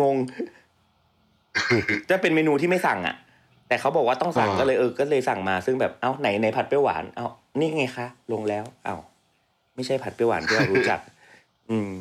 [0.00, 0.16] งง
[2.10, 3.16] จะเป็นเมนูที่ไม่สั่งอะ
[3.68, 7.26] แต่เขาบอกว่าต้องสั่งอ่าก็เลยเออก็เลยสั่งมาซึ่งแบบเอ้าไหนในผัดเปรี้ยวหวานเอ้า
[7.58, 8.96] นี่ไงคะ ลงแล้วเอ้า
[9.74, 11.00] ไม่ใช่ผัดเปรี้ยวหวานที่เรารู้จัก
[11.70, 11.92] อืม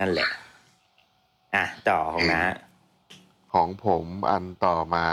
[0.00, 0.28] นั่นแหละ
[1.54, 2.42] อะต่อของน้า
[3.52, 5.06] ของผมอันต่อมา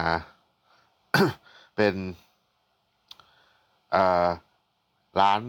[1.78, 1.96] เป็น
[3.92, 4.26] เอ่อ
[5.20, 5.42] ร้าน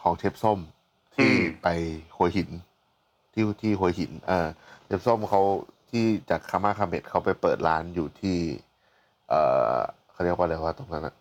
[0.00, 0.58] ของเชฟส้ม
[1.18, 1.68] ที่อืมไป
[2.16, 2.50] หัวหิน
[3.32, 4.48] ที่ที่หัวหิน เออ
[4.86, 5.42] เชฟส้มเขา
[5.90, 8.38] ที่จาก Karmakamet เขาไปเปิดร้านอยู่ที่
[9.28, 9.40] เอ่
[9.74, 9.78] อ
[10.12, 11.14] เขาเรียกว่าอะไรวะตรงนั้นอะ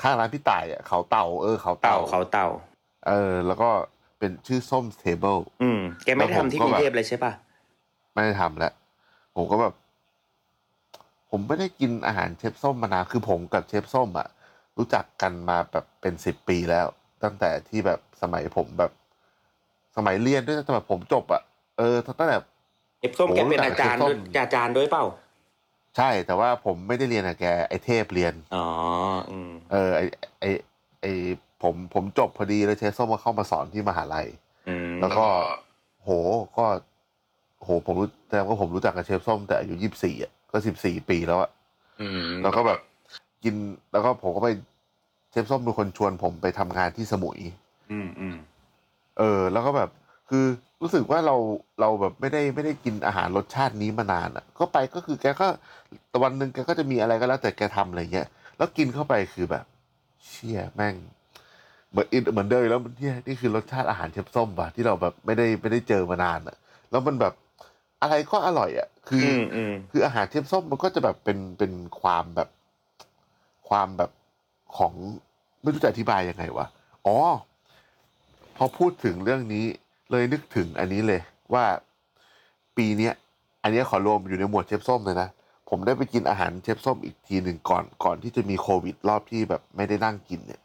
[0.00, 2.48] ข้างร้านพี่ต่ายอะเขาเต่าเออเขาเต่าเต่าเขาเต่า
[3.08, 3.70] เออ แล้วก็
[4.18, 7.32] เป็นชื่อ Som's Table อืมแกไม่ได้ทำที่กรุงเทพเลยใช่ป่ะ
[8.12, 8.72] ไม่ได้ทำแล้ว
[9.36, 9.74] ผมก็แบบ
[11.30, 14.28] ผมไม่ได้กินอาหารเชฟส้มมานานคือผมกับเชฟส้มอะ
[14.76, 16.86] รู้จักกันมาแบบเป็นสิบปีแล้ว
[17.22, 18.92] ตั้งแต่ที่แบบสมัยผมแบบ
[19.96, 21.42] สมัยเรียนด้วยตั้งแต่ผมจบอะ
[21.78, 22.38] เออตั้งแต่
[23.00, 25.04] เอฟส้มโอ้แกเป็นรู้จักอาจารย์เชฟส้มด้วยอาจารย์ด้วยเปล่า
[25.96, 28.66] ใช่แต่ว่าผมไม่ได้เรียนกับแกไอเทพเรียนอ๋อ
[29.30, 30.00] อืมเออไอ
[30.40, 30.44] ไอ
[31.00, 31.06] ไอ
[31.62, 34.26] ผมผมจบพอดีแล้วเชฟส้มมาเข้ามาสอนที่มหาลัย
[34.68, 35.26] อืมแล้วก็
[36.02, 36.08] โห
[36.56, 36.64] ก็
[37.62, 41.50] โหผมรู้แต่ว่าผมรู้จักกับเชฟส้มแต่อายุยี่สิบสี่อะก็สิบสี่ปีแล้วอะ
[42.00, 42.80] อืมแล้วก็แบบ
[43.44, 43.54] กิน
[43.92, 44.48] แล้วก็ผมก็ไป
[45.30, 47.38] เชฟส้มเป็นคนชวนผมไปทำงานที่สมุย
[47.92, 48.36] อืมอืม
[49.18, 49.90] เออ แล้วก็แบบ
[50.30, 50.44] คือ
[50.82, 51.36] รู้สึกว่าเรา
[51.80, 55.46] เราแบบไม่ได้ไม่ได้กินอาหารรสชาตินี้มานานอะ ก็ไปก็คือแกก็
[56.12, 59.64] ตะวันหนึ่งแกก็จะมีอะไรก็แล้วแต่แกทำอะไรเงี้ยแล้วกินเข้าไปคือแบบ
[60.26, 60.94] เชี่ยแม่ง
[61.90, 66.56] เหมือนเหมือนเดิมอีกแล้วมันเนี่ยนี่คือรสชาติอาหารเชฟส้มป่ะที่เราแบบไม่ได้ไม่ได้เจอมานานอะ
[66.90, 67.34] แล้วมันแบบ
[68.02, 72.48] อะไรก็อร่อยอะ คืออือมอืมคืออาหารเชฟส้มมันก็จะแบบเป็นเป็นความแบบ
[73.68, 74.10] ความแบบ
[74.76, 74.92] ของ
[75.62, 76.66] ไม่รู้จะอธิบายยังไงวะ
[77.06, 77.16] อ๋อ
[78.56, 79.64] พอพูดถึงเรื่องนี้
[80.10, 81.20] เลยนึกถึงอันนี้เลย
[81.54, 81.64] ว่า
[82.76, 83.12] ปีเนี้ย
[83.62, 85.28] อันเนี้ยขอรวมอยู่ในหมวดเชฟส้มเลยนะ
[85.68, 90.60] ผมได้ไปกินอาหารเชฟส้มอีกทีหนึ่งก่อนก่อนที่จะมีโควิดรอบที่แบบไม่ได้นั่งกินเนี่ย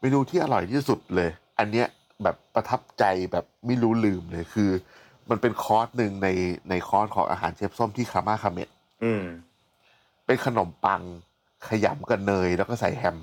[0.00, 1.86] เมนูที่อร่อยที่สุดเลย อันเนี้ย
[2.22, 4.70] แบบประทับใจแบบไม่รู้ลืมเลยคือ
[5.30, 6.28] มันเป็นคอร์สหนึ่งใน
[6.70, 8.68] ในคอร์สของอาหารเชฟส้มที่คาม่าคาเมด
[9.04, 9.24] อืม
[10.26, 11.02] เป็นขนมปัง
[11.68, 13.16] ขยำกับเนยแล้วก็ใส่แฮม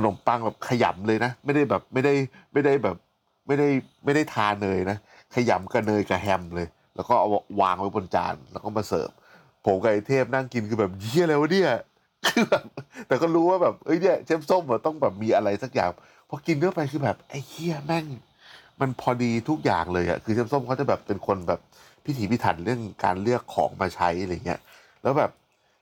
[0.00, 2.14] ขนมปังแบบขยำเลยนะ ไม่ได้แบบไม่ได้
[2.52, 2.96] ไม่ได้แบบ
[3.46, 3.68] ไม่ได้
[4.04, 4.96] ไม่ได้ทาเนยนะ
[5.34, 7.28] ขยำกับเนยกับแฮมเลย แล้วก็เอา
[7.60, 9.10] วางไว้บนจานแล้วก็มาเสิร์ฟ
[9.64, 11.70] ผมกับไอเทพนั่งกินคือแบบเยี่ยอะไรวะเนี่ย
[12.26, 12.64] คือแบบ
[13.06, 15.90] แต่ก็รู้ว่าแบบเอ้ยเนี่ยเชฟส้มต้องแบบมีอะไรสักอย่าง
[16.28, 18.06] พอกินเข้าไปคือแบบไอ้เฮียแม่ง
[18.80, 21.60] มันพอดีทุกอย่างเลยอะคือเชฟส้มเขาจะแบบเป็นคนแบบ
[22.04, 24.60] พิถีพิถันเรื่องการเลือกของมาใช้อะไรเงี้ย
[25.02, 25.30] แล้วแบบ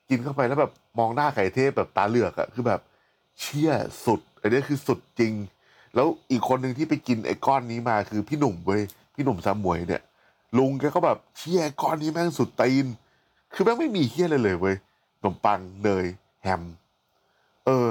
[0.09, 2.81] กินเข้าไปแล้วแบบมองหน้าไก่เทพแบบตาเหลือกอะคือแบบ
[3.41, 3.71] เชี่ย
[4.05, 5.33] สุด อันนี้คือสุดจริง
[5.95, 8.83] แล้วอีกคนหนึ่งที่ไปกินไอ้ก้อนนี้มาคือพี่หนุ่มเว้ย
[9.15, 10.03] พี่หนุ่มสามมวยเนี่ย
[10.59, 12.87] ลุงแกก็แบบเชี่ยก้อนนี้แม่งสุดตีน
[13.55, 14.77] คือแม่งไม่มีเฮี้ยเลยเลยเว้ย
[15.19, 16.07] ขนมปังเนย
[16.43, 16.63] แฮม
[17.67, 17.89] เออ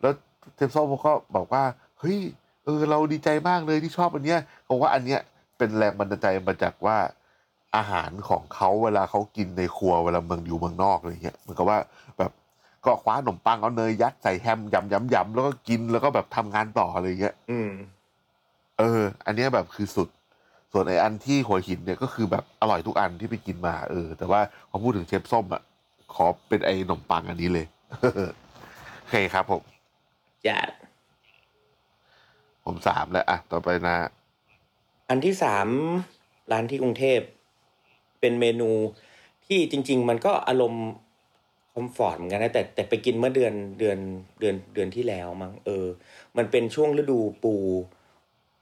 [0.00, 0.14] แล้ว
[0.54, 1.64] เทปส้มเขาก็บอกว่า
[1.98, 2.18] เฮ้ย
[2.64, 5.20] เออ เราดีใจมากเลยที่ชอบอันเนี้ยเพราะว่าอันเนี้ย
[5.58, 6.96] เป็นแรงบันดาลใจมาจากว่า
[7.76, 11.78] อาหารของเขาเวลาเขากินในครัวเวลาเมืองอยู่เมืองนอกอะไรเงี้ยเหมือนกับว่า
[12.18, 12.32] แบบ
[12.86, 17.70] ก็คว้าขนมปังเอาเนยยัดใส่แฮมยำยำยำแล้วก็กินแล้วก็แบบทำงานต่ออะไรเงี้ยอืม
[18.78, 20.08] เออ อันเนี้ยแบบคือสุด
[20.72, 25.62] ส่วนไออันที่หัวหินเนี่ยก็คือแบบอร่อยทุกอันที่ไปกินมา เออ แต่ว่าพอพูดถึงเชฟส้มอะ
[26.14, 27.66] ขอเป็นไอขนมปังอันนี้เลย
[28.98, 29.62] โอเคครับผม
[30.46, 30.58] จ้ะ
[32.64, 33.96] ผมสามแล้วอะต่อไปนะ
[35.08, 35.68] อันที่สาม
[36.52, 37.20] ร้านที่กรุงเทพ
[38.20, 38.70] เป็นเมนู
[39.46, 40.86] ที่จริง ๆ มันก็อารมณ์
[41.74, 43.98] คอมฟอร์ตเหมือนกันนะแต่แต่ไปกินเมื่อเดือนเดือน
[44.40, 45.86] เดือนเดือนที่แล้วมั้งเออ
[46.36, 47.54] มันเป็นช่วงฤดูปู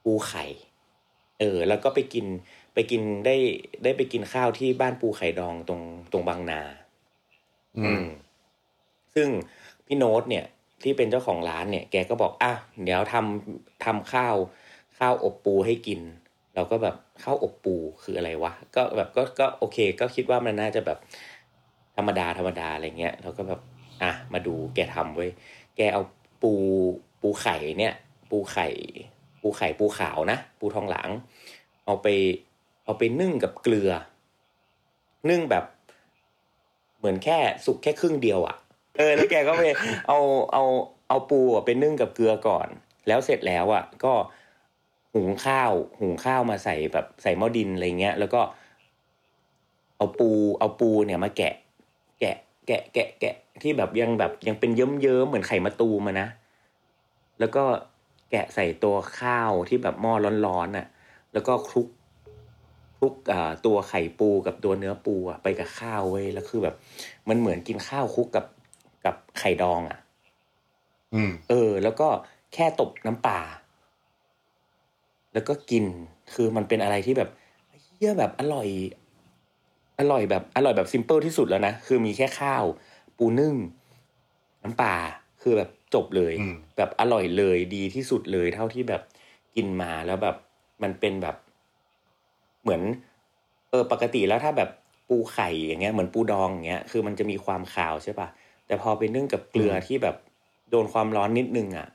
[0.04, 0.44] ปูไข่
[1.40, 2.26] เออ แล้วก็ไปกิน
[2.74, 3.36] ไปกินได้
[3.84, 6.60] ได้ไปกินข้าวที่บ้านปูไข่ดองตรงตรงบางนา
[7.78, 8.04] อือืมม
[9.14, 9.28] ซึ่ง
[9.86, 10.44] พี่โน้ตเนี่ย
[10.82, 12.52] ที่เป็นเจ้าของร้านเนี่ย แกก็บอกอะ
[12.84, 14.36] เดี๋ยวทำทำข้าว
[14.98, 16.00] ข้าวอบปูให้กิน
[16.54, 20.98] เราก็แบบข้าวอบปูคืออะไรวะก็แบบก็ก็โอเค ก็คิดว่ามันน่าจะแบบ
[21.96, 23.60] ธรรมดาธรรมดาอะไรเงี้ยเราก็แบบ
[24.02, 25.30] อะมาดูแกทำไว้ย
[25.76, 26.02] แกเอา
[26.42, 26.52] ปู
[27.22, 27.94] ปูไข่เนี่ย
[28.30, 28.68] ปูไข่
[29.42, 31.10] ปูไข่ปูขาวนะ ปูทองหลาง
[31.86, 32.06] เอาไป
[32.84, 33.90] เอาไปนึ่งกับเกลือ
[35.30, 35.64] นึ่งแบบ
[36.98, 38.56] เหมือนแค่สุกแค่ครึ่งเดียวอะ่ะ
[38.98, 39.62] เออแล้วแกก็ไป
[40.08, 40.18] เอา
[40.52, 40.64] เอา
[41.08, 42.68] เอาปูอะไปนึ่งกับเกลือก่อน
[43.08, 44.12] แล้วเสร็จแล้วอะ่ะ ก็
[45.14, 48.40] หุงข้าว หุงข้าวมาใส่แบบใส่หม้อดินอะไรเงี้ย แล้วก็
[49.96, 51.54] เอาปูเอาปูเนี่ยมาแกะ
[52.66, 56.28] แกะแกะแกะแกะที่แบบยังแบบยังเป็นเยิ้มเยิ้มๆเหมือนไข่มะตูมอะนะ
[57.40, 57.64] แล้วก็
[58.30, 60.12] แกะใส่ตัวข้าวที่แบบหม้อ
[60.46, 60.86] ร้อนๆน่ะ
[61.32, 61.88] แล้วก็คลุก
[62.96, 66.74] คลุกอ่าตัวไข่ปูกับตัวเนื้อปูอะไปกับข้าวเว้ยแล้วคือแบบ
[67.28, 68.46] มันเหมือนกินข้าวคลุกกับ
[69.04, 69.98] กับไข่ดองอะ
[71.14, 72.08] อืม เออ แล้วก็
[72.54, 73.40] แค่ตบน้ำปลา
[75.32, 75.84] แล้วก็กิน
[76.34, 77.30] คือมันเป็นอะไรที่แบบ
[77.96, 78.68] เยี่ยแบบอร่อย
[79.98, 82.64] อร่อยแบบอร่อยแบบซิมเปิลที่สุดแล้วนะคือมีแค่ข้าว
[83.18, 83.54] ปูนึ่ง
[84.62, 84.94] น้ำปลา
[85.42, 89.02] คือแบบจบเลยอืมแบบอร่อยเลยดีที่สุดเลย เท่าที่แบบ
[89.54, 90.36] กินมาแล้วแบบ
[90.82, 91.36] มันเป็นแบบ
[92.62, 92.82] เหมือน
[93.70, 94.70] เออปกติแล้วถ้าแบบ
[95.08, 98.28] ปูไข่อย่างเงี้ยเหมือนปูดองอย่างเงี้ยคือมันจะมีความคาวใช่ปะ
[98.66, 100.16] แต่พอไปนึ่งกับเกลือที่แบบ
[100.70, 101.88] โดนความร้อนนิดนึงอะ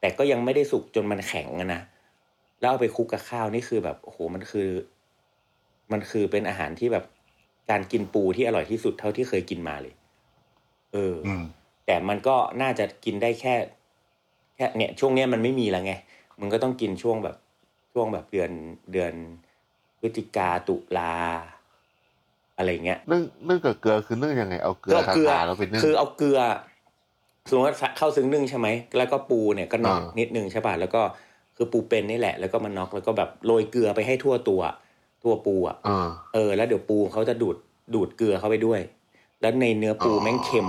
[0.00, 1.82] แต่ก็ยังไม่ได้สุกจนมันแข็งอะนะ
[2.60, 4.68] แล้วเอาไปคลุกกับข้าวนี่คือแบบโอ้โหมันคือ
[5.92, 7.04] มันคือเป็นอาหารที่แบบ
[7.70, 9.94] การกินปูที่อร่อยที่สุดเท่าที่เคยกินมาเลย
[10.92, 11.44] เออออืม
[11.86, 13.54] แต่มันก็น่าจะกินได้แค่
[14.56, 15.92] แค่เนี่ย ช่วงเนี้ยมันไม่มีแล้วไง
[16.40, 17.36] มึงก็ต้องกินช่วงแบบ
[17.92, 18.50] ช่วงแบบเดือน
[18.92, 19.12] เดือน
[20.00, 21.14] พฤศจิกาตุลา
[22.56, 26.40] อะไรเงี้ยนึ่งนึ่งกับเกลือคือนึ่งยังไงเอาเกลือก็เอาเกลือทาๆแล้วไปนึ่งคือเอาเกลือ
[27.48, 31.02] สมมติว่าเข้าซึ้งนึ่งใช่ไหมแล้วก็ปูเนี่ยก็น็อกอ่านินิดนึงใช่ป่ะแล้วก็
[31.56, 34.60] คือปูเป็นนี่แหละ แล้วก็มันน็อกแล้วก็แบบโรยเกลือไปให้ทั่วตัว
[35.24, 37.56] ตัวปูอะอ่าเออ แล้วเดี๋ยวปูเขาจะดูด
[37.94, 38.80] ดูดเกลือเข้าไปด้วย
[39.40, 40.68] แล้วในเนื้อปูอ๋อแม่งเค็ม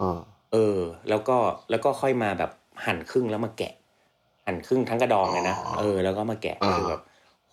[0.00, 0.20] อ่า
[0.52, 1.36] เออ แล้วก็
[1.70, 2.50] แล้วก็ค่อยมาแบบ
[2.86, 3.72] หั่นครึ่งแล้วมาแกะ
[4.46, 7.02] หั่นครึ่งทั้งกระดองเลยนะอ๋อเออแล้วก็มาแกะอ่าคือแบบ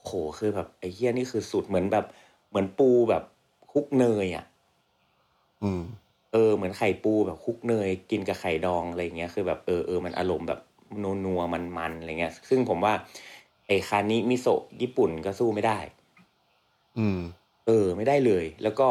[0.03, 2.05] โหคือแบบไอ้เหี้ยนี่คือสูตรเหมือนแบบ
[2.49, 3.23] เหมือนปูแบบ
[3.71, 4.45] คลุกเนยอะ
[5.63, 5.83] อืม
[6.33, 10.59] เออ เหมือนไข่ปูแบบคลุกเนย กินกับไข่ดองอะไรเงี้ยคือแบบเออเออมันอารมณ์แบบ
[11.03, 12.93] นัวนัวมันมันๆอะไรเงี้ย ซึ่งผมว่า
[13.67, 15.79] ไอ้คานิมิโซะญี่ปุ่นก็สู้ไม่ได้
[16.99, 17.19] อืม
[17.67, 18.87] เออ ไม่ได้เลย แล้วก็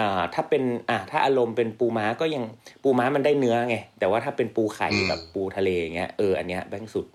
[0.00, 2.44] อ่า ถ้าเป็น อ่าถ้าอารมณ์เป็นปูม้าก็ยัง
[2.82, 7.06] ปูม้ามันได้เนื้อไง แต่ว่าถ้าเป็นปูไข่อืมแบบปูทะเลอย่างเงี้ยเอออันเนี้ยแม่งสุด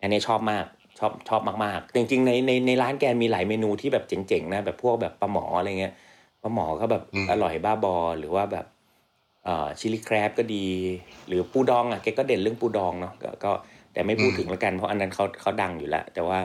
[0.00, 0.66] อันเนี้ยชอบมาก
[0.98, 5.94] ชอบชอบมากๆจริงๆในในในร้านแกมีหลายเมนูที่แบบเจ๋งๆนะแบบพวกแบบปลาหมออะไรเงี้ย
[6.42, 8.66] ปลาหมอก็แบบอืมอร่อยบ้าบอหรือว่าแบบ
[9.44, 10.66] เอ่อ chili crab ก็ดี
[11.26, 13.52] หรือปูดองอะแกก็เด่นเรื่องปูดองเนาะก็ก็
[13.92, 16.38] แต่ไม่พูดถึงแล้วกันเพราะอันนั้นเขาเขาดังอยู่แล้ว แต่ว่า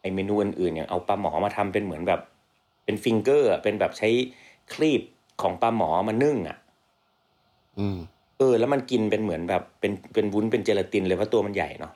[0.00, 2.20] ไอ้เมนูอื่นๆอย่างเอาปลาหมอมาทำเป็นเหมือนแบบ
[2.84, 4.08] เป็น finger อะเป็นแบบใช้
[4.72, 5.02] ครีบ
[5.42, 6.56] ของปลาหมอมานึ่งอะ
[7.78, 7.98] อืม
[8.38, 11.92] เออ แล้วมันกินเป็นเหมือนแบบเป็นเป็นวุ้นเป็นเจลาตินเลยเพราะตัวมันใหญ่เนาะ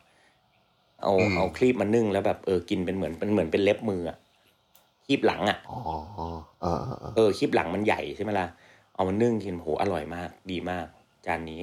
[1.02, 4.16] เอาอืมเอาครีบมานึ่งแล้วแบบเออกินเป็นเหมือนเป็นเหมือนเป็นเล็บมืออะ
[5.06, 5.78] ครีบหลังอะอ๋อ
[6.60, 8.46] เออเออเออเออคีบหลังมันใหญ่ใช่ไหมล่ะ
[8.94, 10.86] เอามานึ่งกินโหอร่อยมาก ดีมาก
[11.26, 11.62] จานนี้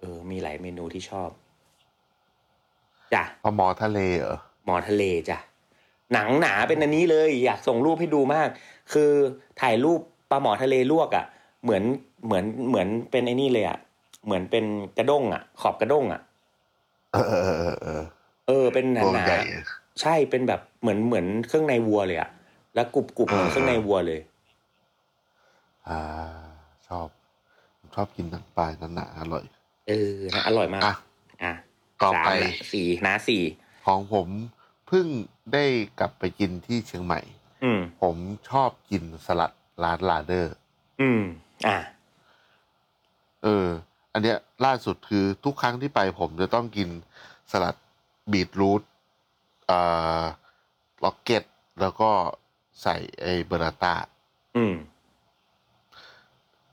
[0.00, 1.30] เออ มีหลายเมนูที่ชอบ
[3.14, 5.38] จ้ะปลาหมอทะเลเหรอหมอทะเลจ้ะ
[6.12, 8.48] หนังหนาเป็นอันนี้เลยอยากส่งรูปให้ดูมาก
[8.92, 9.10] คือ
[9.60, 11.24] ถ่ายรูปปลาหมอทะเลลวกอะ่ะ
[11.62, 11.82] เหมือน
[12.26, 13.78] เหมือนเหมือนเป็นไอ้นี่เลยอะ่ะ
[14.24, 14.64] เหมือนเป็น
[14.98, 16.20] กระด้งอะ่ะ ขอบกระด้งอะ่ะ
[17.12, 18.04] เออเออเออเออเออ
[18.46, 19.38] เออเป็นหนาตัวหนาใหญ่
[20.00, 22.30] ใช่เป็นแบบเหมือนเหมือนเครื่องในวัวเลยอะ่ะ
[22.74, 24.20] แล้วกรุบกรุบเหมือนอ่าเครื่องในวัวเลย
[25.88, 26.00] อ่า
[26.88, 27.08] ชอบ
[27.78, 29.44] ผมชอบกินหนังปลาหนาๆอร่อย
[29.88, 30.94] เออนะอร่อยมากอะ
[31.42, 31.52] อะ
[32.02, 33.42] ต่อสามไปละสี่นะสี่
[33.86, 34.28] ของผม
[34.86, 35.06] เพิ่ง
[35.52, 35.64] ได้
[35.98, 37.20] กลับไปกินที่เชียงใหม่
[37.64, 38.16] อืมผม
[38.50, 40.54] ชอบกินสลัดร้านลาเดอร์
[41.00, 41.22] อืม
[41.66, 41.78] อะ
[43.44, 43.66] เออ
[44.12, 46.88] อันเนี้ยล่าสุดคือทุกครั้งที่ไปผมจะต้องกิน
[47.50, 47.76] สลัด
[48.32, 48.82] บีทรูท
[49.70, 50.22] อ่า
[51.04, 51.42] rocket
[51.80, 52.10] แล้วก็
[52.82, 53.94] ใส่ไอ้ burrata
[54.56, 54.74] อืม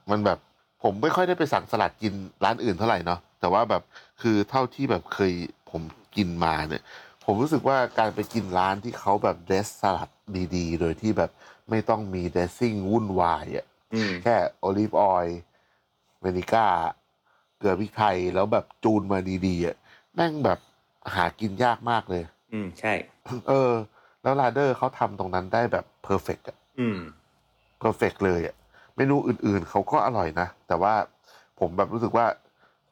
[0.09, 0.39] มันแบบ
[0.83, 3.83] ผมไม่ค่อยได้ไปสั่งสลัดกินร้านอื่นเท่าไหร่เนาะ แต่ว่าแบบ
[4.21, 5.33] คือเท่าที่แบบเคย
[5.71, 5.81] ผม
[6.15, 6.83] กินมาเนี่ย
[7.25, 10.09] ผมรู้สึกว่าการไปกินร้านที่เขาแบบเดรสสลัด
[10.55, 11.31] ดีๆ โดยที่แบบ
[11.69, 15.39] ไม่ต้องมี dressing วุ่นวายอะอืมแค่ olive oil
[16.21, 16.67] vinegar
[17.57, 19.75] เกลือพริกไทย แล้วแบบจูนมาดีๆอะ
[20.15, 20.59] แม่งแบบ
[21.15, 22.93] หากินยากมากเลย อืม ใช่
[23.47, 23.71] เออ
[24.21, 26.99] แล้ว Larder เขาทำตรงนั้นได้แบบ perfect อะอืม
[27.79, 28.55] perfect เลยอะ
[28.95, 30.93] เมนูอื่นๆเขาก็อร่อยนะ แต่ว่า
[31.59, 32.25] ผมแบบรู้สึกว่า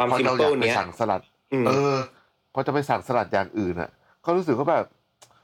[0.10, 1.22] ความพอเราอยาก simple ไปเนี้ยสั่งสลัด
[1.54, 1.96] อืม เออ
[2.54, 3.90] พอจะไปสั่งสลัดอย่างอื่นอะ
[4.26, 4.86] ก็รู้สึกว่าแบบ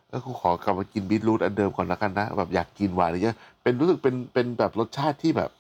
[0.10, 5.52] เออกูขอกลับมากินบีทรูทอันเดิมก่อนแล้วกันนะแบบอยากกินหวานอะไรเงี้ยเป็นรู้สึกเป็นเป็นแบบรสชาติที่แบบ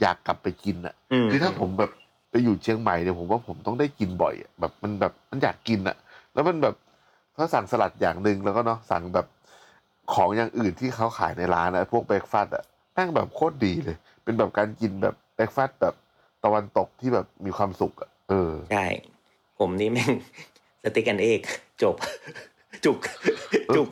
[0.00, 1.90] อยากกลับไปกินอะอืม คือถ้าผมแบบ
[2.30, 5.96] ไปอยู่เชียงใหม่เนี่ยผมว่าผมต้องได้กินบ่อยอะแบบมันแบบมันอยากกินอะ
[6.34, 6.74] แล้วมันแบบ
[7.36, 9.26] ถ้าสั่งสลัดอย่างหนึ่งแล้วก็เนาะสั่งแบบ
[10.14, 15.94] ของอย่างอื่นที่เขาขายในร้านอะพวกเบรกฟาสต์อะแม่งแบบโคตรดีเลย เป็นแบบการกินแบบเบรกฟาสต์แบบ
[16.44, 18.13] ตะวันตกที่แบบมีความสุขอะเออ
[18.70, 18.84] ใช่
[19.58, 20.12] ผมนี่แม่ง
[20.82, 21.40] สเต็กแอนเอก
[21.82, 21.94] จบ
[22.84, 22.98] จุก
[23.76, 23.88] จุก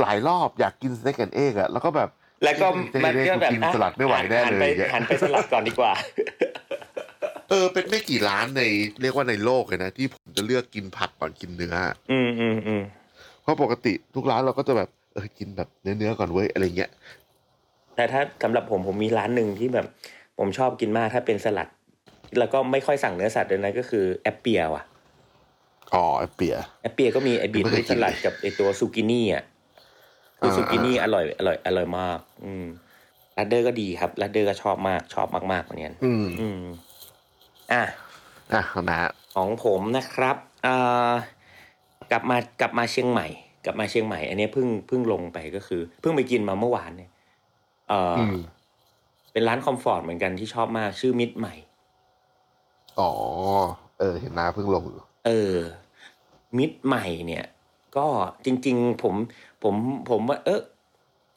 [0.00, 2.08] หลายรอบอยากกินสเต็กแอนเอกอะแล้วก็แบบ
[2.44, 5.92] แล้วก็เจ๊มันเจ๊ก็แบบกินอะสลัดไม่ไหวแน่หัเลไปยอะหันไปสลัดก่อนดีกว่า
[7.50, 8.62] เออ เป็นไม่กี่ร้านใน
[9.00, 11.74] เรียกว่าในโลกเลยนะ ที่ผมจะเลือกกินผักก่อนกินเนื้อ
[12.12, 12.82] อืมอืมอืม
[13.42, 16.90] เพราะปกติทุกร้านเราก็จะแบบเออกินแบบเนื้อๆก่อนเว้ยอะไรเงี้ย
[17.96, 19.86] แต่ถ้าสำหรับผมผมมีร้านหนึ่งที่แบบ
[20.38, 21.68] ผมชอบกินมากถ้าเป็นสลัด
[22.38, 24.84] แล้วก็ไม่ค่อยสั่งเนื้อสัตว์เลยนะก็คือแอปเปียว่ะ
[25.94, 29.44] อ๋อแอปเปียแอปเปียก็มีไอบีทไม่เครูยทกิสนลัดกับไอตัวซูกินี่อะ
[30.38, 32.66] คืออ่าซูกินี่อร่อยอร่อยอร่อยมาก อืม
[33.36, 36.62] ลัดเดอร์ก็ดีครับลัดเดอร์ก็ชอบมากชอบมากๆเหมือนกันอืมอืม
[37.72, 37.82] อะ
[38.52, 40.74] อะนะฮะของผมนะครับเอ่
[41.10, 41.12] อ
[42.10, 43.26] กลับมากลับมาเชียงใหม่
[43.64, 47.10] กลับมาเชียงใหม่ อันนี้เพิ่งเพิ่งลงไปก็คือ เพิ่งไปกินมาเมื่อวานเนี่ย
[47.88, 48.36] เออออืม
[49.32, 51.54] เป็นร้านคอมฟอร์ตเหมือนกันที่ชอบมากชื่อมิดใหม่
[53.00, 53.10] อ๋อ
[53.98, 55.56] เออ เห็นนาเพิ่งลงอยู่เออ
[56.58, 57.44] มิดใหม่เนี่ย
[57.96, 58.06] ก็
[58.44, 59.14] จริง ๆ ผม
[59.62, 59.74] ผม
[60.10, 60.62] ผมว่า เออ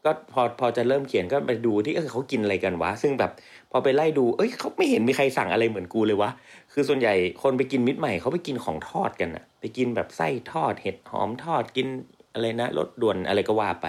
[0.06, 3.32] ก็พอพอจะเริ่มเขียนก็ไปดูที่เออเขากินอะไรกันวะ ซึ่งแบบ
[3.72, 6.30] พอไปไล่ดู เอ้ยเขาไม่เห็นมีใครสั่งอะไรเหมือนกูเลยวะ
[6.74, 7.14] คือส่วนใหญ่
[7.44, 11.88] คนไปกินมิดใหม่เขาไปกินของทอดกันอะไปกินแบบไส้ทอดเห็ดหอมทอดกิน
[12.34, 13.88] อะไรนะรสด่วนอะไรก็ว่าไป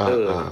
[0.00, 0.48] อ่าเอออ่า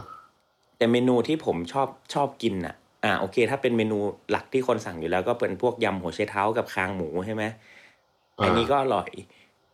[0.76, 3.98] แต่เมนูที่ผมชอบชอบกินอะ อ่าโอเค ถ้าเป็นเมนู
[4.30, 7.44] หลักที่คนสั่งอยู่แล้วก็เป็นพวกยำหัวไชเท้ากับคางหมูใช่ไหม
[8.44, 9.10] อันนี้ก็อร่อย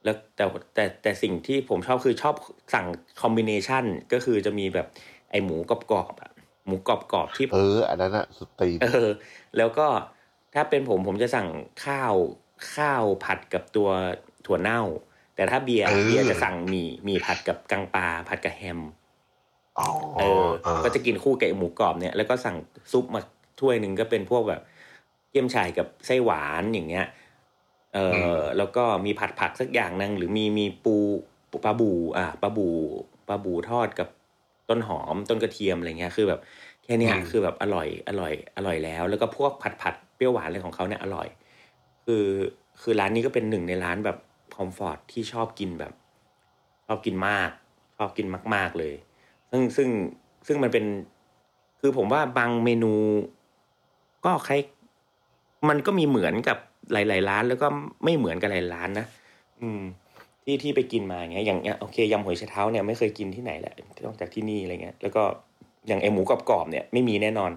[0.04, 2.34] แล้วแต่แต่แต่สิ่งที่ผมชอบคือชอบ
[2.74, 2.86] สั่ง
[3.20, 4.86] คอมบิเนชันก็คือจะมีแบบ
[5.30, 6.30] ไอหมูกรอบๆอะ
[6.66, 9.08] หมูกรอบๆที่เอออันนั้นอะสุดตีนเออ
[9.56, 9.86] แล้วก็
[10.54, 11.48] ถ้าเป็นผมผมจะสั่ง
[11.86, 12.14] ข้าว
[12.76, 13.88] ข้าวผัดกับตัว
[14.46, 14.82] ถั่วเน่า
[15.34, 18.97] แต่ถ้าเบียร์เออเบียร์จะสั่งหมี่หมี่ผัดกับกังปลาผัดกับแฮมอ๋อ
[20.18, 22.56] เออเออ ก็จะกินคู่กับไอ้หมูกรอบเนี่ยแล้วก็สั่ง
[22.92, 23.20] ซุปมา
[23.60, 24.60] ถ้วยหนึ่งก็เป็นพวกแบบ
[25.30, 27.06] เกี๊ยมฉ่ายกับไส้หวานอย่างเงี้ย
[27.94, 27.98] เอ
[28.36, 30.96] อแล้วก็มีผัดผักสักอย่างหนึงหรือมีมีปู
[31.50, 32.68] ปูปลาบู อ่าปลาบู
[33.28, 34.08] ปลาบูทอดกับ
[34.68, 36.40] ต้นหอมต้นกระเทียมอะไรเงี้ยคือแบบ
[36.84, 41.28] แค่เนี้ยคือแบบอร่อยอร่อยอร่อยแล้ว แล้วก็พวกผัดผัดเปรี้ยวหวานอะไรของเขาเนี่ยอร่อย
[42.04, 42.24] คือ
[42.80, 44.18] คือร้านนี้ก็เป็นหนึ่งในร้านแบบ
[44.56, 45.92] คอมฟอร์ตที่ชอบกินแบบ
[46.86, 47.50] ชอบกินมาก
[47.96, 48.94] ชอบกินมาก ๆเลย
[49.50, 49.88] ซึ่งซึ่ง
[50.46, 50.84] ซึ่งมันเป็น
[51.80, 52.92] คือผมว่าบางเมนู
[54.24, 54.60] ก็คล้าย
[55.68, 56.58] มันก็มีเหมือนกับ
[56.92, 57.66] หลาย ๆ ร้าน แล้วก็
[58.04, 59.06] ไม่เหมือนกับหลายร้านนะ
[59.62, 59.82] อืม
[60.44, 65.22] ที่ที่ไปกินมาอย่างเงี้ยอย่างเงี้ยโอเคยำหอยเชะเท้าเนี่ยไม่เคยกินที่ไหนแหละนอกจากที่นี่อะไรเงี้ยแล้วก็
[65.88, 67.50] อย่างไอหมูกรอบๆเนี่ยไม่มีแน่นอน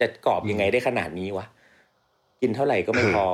[0.00, 1.46] จะกรอบยังไงได้ขนาดนี้วะ
[2.40, 3.26] กินเท่าไหร่ก็ไม่พอ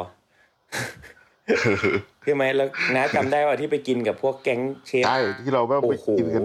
[2.24, 6.44] ใช่ไหมแล้วนะจำได้ว่าที่ไปกินกับพวกแก๊งเชฟใช่ที่เราแบบไปโอ้โหกินกัน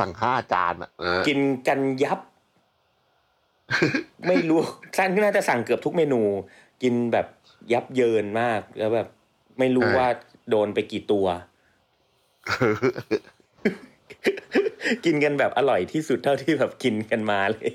[0.00, 2.20] สั่งห้าจานอะเออกินกันยับ
[4.28, 4.60] ไม่รู้
[4.96, 6.22] ท่านน่าจะสั่งเกือบทุกเมนู
[6.82, 7.26] กินแบบ
[7.72, 9.08] ยับเยินมาก แล้วแบบ
[9.58, 10.08] ไม่รู้ว่า
[10.50, 11.26] โดนไปกี่ตัว
[15.04, 17.70] กินกันแบบอร่อยที่สุดเท่าที่แบบกินกันมาเลย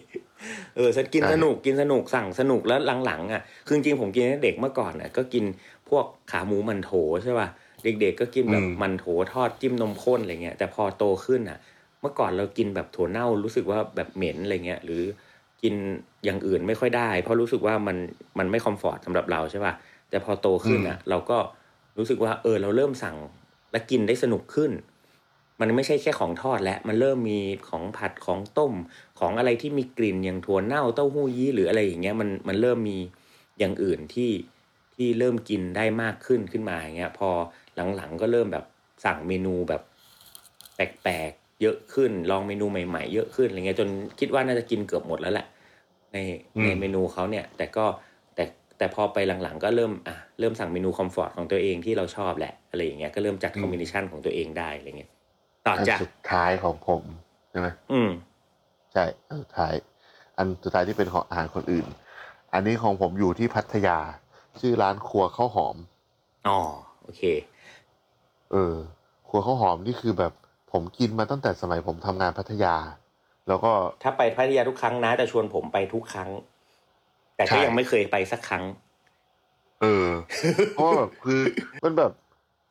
[0.76, 5.44] เออฉันกินใช่สนุกกินสนุกสั่งสนุกแล้วหลังๆอะคือจริงๆผมกินตั้งแต่เด็กเมื่อก่อนอะ ก็กิน
[5.90, 6.92] พวกขาหมูมันโถ
[7.24, 7.48] ใช่ป่ะ
[7.84, 11.58] เด็กๆก็กินแบบอืมมันโถทอดจิ้มนมข้นอะไรเงี้ยแต่พอโตขึ้นอะ
[12.02, 15.04] เมื่อก่อนเรากินแบบถั่วเน่ารู้สึกว่าแบบเหม็นอะไรเงี้ยหรือ
[15.62, 15.76] กิน
[16.26, 17.98] อย่างอื่นไม่ค่อยได้ เพราะรู้สึกว่ามัน
[18.40, 19.74] มันไม่คอมฟอร์ตสำหรับเราใช่ป่ะ
[20.10, 21.38] แต่พอโตขึ้นอะ เราก็
[21.98, 23.18] รู้สึกว่า เออ เราเริ่มสั่ง
[23.72, 24.72] และกินได้สนุกขึ้น
[25.60, 28.74] มันไม่ใช่แค่ของทอดแล้วมันเริ่มมีของผัดของต้ม
[29.20, 32.98] ของอะไรที่มีกลิ่นอย่างถั่วเน่าเต้าหู้ยี้หรืออะไรอย่างเงี้ยมันมันเริ่มมี
[33.60, 34.32] อย่างอื่นที่
[34.96, 37.30] ที่เริ่มกินได้มากขึ้นขึ้นมาอย่างเงี้ย พอ
[37.96, 38.66] หลังๆก็เริ่มแบบ
[39.06, 39.82] สั่งเมนูแบบ
[40.76, 43.88] แปลกๆ เยอะขึ้น ลองเมนูใหม่ ๆ เยอะขึ้นอะไรเงี้ยจน
[44.20, 45.46] คิดว่าน่าจะกินเกือบหมดแล้วแหละ
[46.14, 46.18] ใน
[46.56, 47.86] อืมในเมนูเขาเนี่ย แต่ก็
[48.36, 48.44] แต่
[48.78, 55.12] แต่พอไปหลังๆ ก็เริ่มอะเริ่มสั่งเมนูคอมฟอร์ตของตัวเองที่เราชอบแหละอะไรอย่างเงี้ยก็เริ่มจัดคอมบิเนชันของตัวเองได้อะไรเงี้ย
[55.66, 57.04] ต่ออันจ้ะสุดท้ายของผม
[57.50, 58.12] ใช่ไหมอืม
[58.94, 59.74] ใช่อันสุดท้าย
[60.38, 61.88] อันสุดท้ายที่เป็นของอาหารคนอื่น
[62.54, 64.00] อันนี้ของผมอยู่ที่พัทยา
[64.60, 65.76] ชื่อร้านครัวข้าวหอม
[66.48, 66.60] อ๋อ
[67.04, 67.22] โอเค
[68.52, 68.76] เออ
[69.28, 70.34] ครัวข้าวหอมนี่คือแบบ
[70.78, 72.76] ผมกินมาตั้งแต่สมัยผมทำงานพัทยา
[73.48, 73.72] แล้วก็
[74.04, 76.30] ถ้าไปพัทยาทุกครั้งนะจะชวนผมไปทุกครั้ง
[77.36, 78.64] แต่ก็ใช่ยังไม่เคยไปสักครั้ง
[79.82, 80.08] เออ
[80.74, 81.42] เพราะว่าแบบคือ
[81.84, 82.12] มันแบบ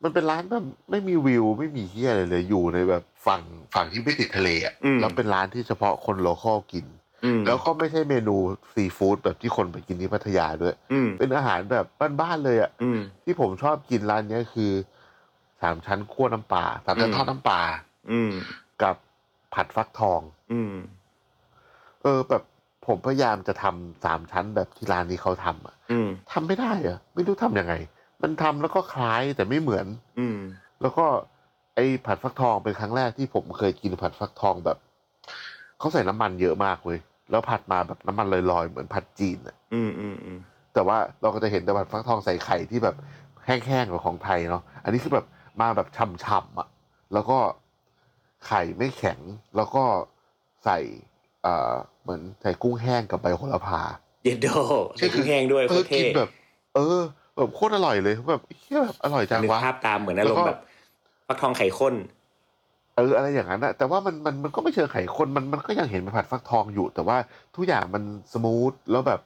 [0.03, 3.41] มันเป็นร้านแบบไม่มีวิวไม่มีเฮียอะไรเลยอยู่ในแบบฝั่ง
[3.75, 6.85] ฝั่งที่ไม่ติดทะเลอะอืมแล้วเป็นร้านที่เฉพาะคนโลคอลกิน
[7.25, 8.35] อืมแล้วก็ไม่ใช่เมนู
[8.73, 11.85] ซีฟู้ดแบบที่คนไปกินที่พัทยาด้วยอืมเป็นอาหารแบบ
[12.21, 14.71] บ้านๆเลยอะอืมที่ผมชอบกินร้านเนี้ยคือ
[15.61, 17.61] สามชั้นคั่วน้ำปลาสามชั้นอืมทอดน้ำปลา
[18.11, 18.31] อืม
[18.81, 18.95] กับ
[19.53, 20.73] ผัดฟักทอง อืม
[22.03, 22.43] เออแบบ
[22.87, 27.73] ผมพยายามจะทำสามชั้นแบบที่ร้านนี้เขาทำอะอืมทำไม่ได้อะไม่รู้ทำยังไง
[28.21, 29.85] มันทำแล้วก็คล้ายแต่ไม่เหมือน
[30.19, 30.37] อืม
[30.81, 31.05] แล้วก็
[31.75, 34.77] ไอ้ผัดฟักทองเป็นครั้งแรกที่ผมเคยกินผัดฟักทองแบบ
[35.79, 36.99] เขาใส่น้ำมันเยอะมากเว้ย
[37.31, 40.39] แล้วผัดมาแบบน้ำมันลอยๆเหมือนผัดจีนอะ อืมอืมอืม
[40.73, 42.95] แต่ว่าเราก็จะเห็นแต่ผัดฟักทองใส่ไข่ที่แบบ
[43.45, 45.25] แห้งๆกว่าของไทยเนาะอันนี้คือแบบ
[45.61, 46.67] มาแบบฉ่ำๆอะ
[47.13, 47.37] แล้วก็
[48.45, 49.19] ไข่ไม่แข็ง
[49.55, 49.83] แล้วก็
[50.63, 50.77] ใส่
[51.43, 53.81] เอ่อเหมือนใส่กุ้งแห้งกับใบโหระพา
[54.23, 54.47] เย็ดโด
[54.97, 56.29] ใส่กุ้งแห้งด้วยเอโคอตรเท่กินแบบ
[56.75, 56.99] เออ
[57.35, 60.59] แบบโคตรอร่อยเลยแบบเฮียแบบอร่อยจังนึกวะภาพตามเหมือนอารมแล้วณ์ก็แบบ
[61.27, 61.93] ฟักทองไข่ข้น
[62.95, 67.17] เอออะไรอย่างนั้นอะแต่ว่ามันมันมันก็ไม่เชิงไข่คนมันมันก็ยังเห็นเป็นผัดฟักทองอยู่ แต่ว่า
[67.55, 69.21] ทุกอย่างมันสมูทแล้วแบบ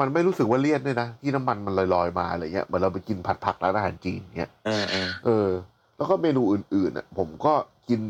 [0.00, 5.48] มันไม่รู้สึกว่าเลี่ยนด้วยนะที่น้ำมันมันลอยๆมาอะไรเงี้ยเหมือนเราไปกินผัดผักร้านอาหารจีนเงี้ยเออเออเออ
[5.96, 7.54] แล้วก็เมนูอื่นๆอะผมก็
[7.88, 8.00] กิน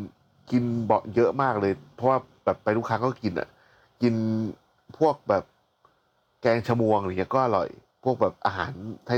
[0.51, 3.49] กินเบาเยอะมากเลย เพราะว่าแบบไปทุกครั้งก็กินอะ
[4.03, 4.15] กิน
[4.99, 5.45] พวกแบบ
[6.43, 7.69] แกงชะมวงอะไรเงี้ยก็อร่อย
[8.05, 8.71] พวกแบบอาหาร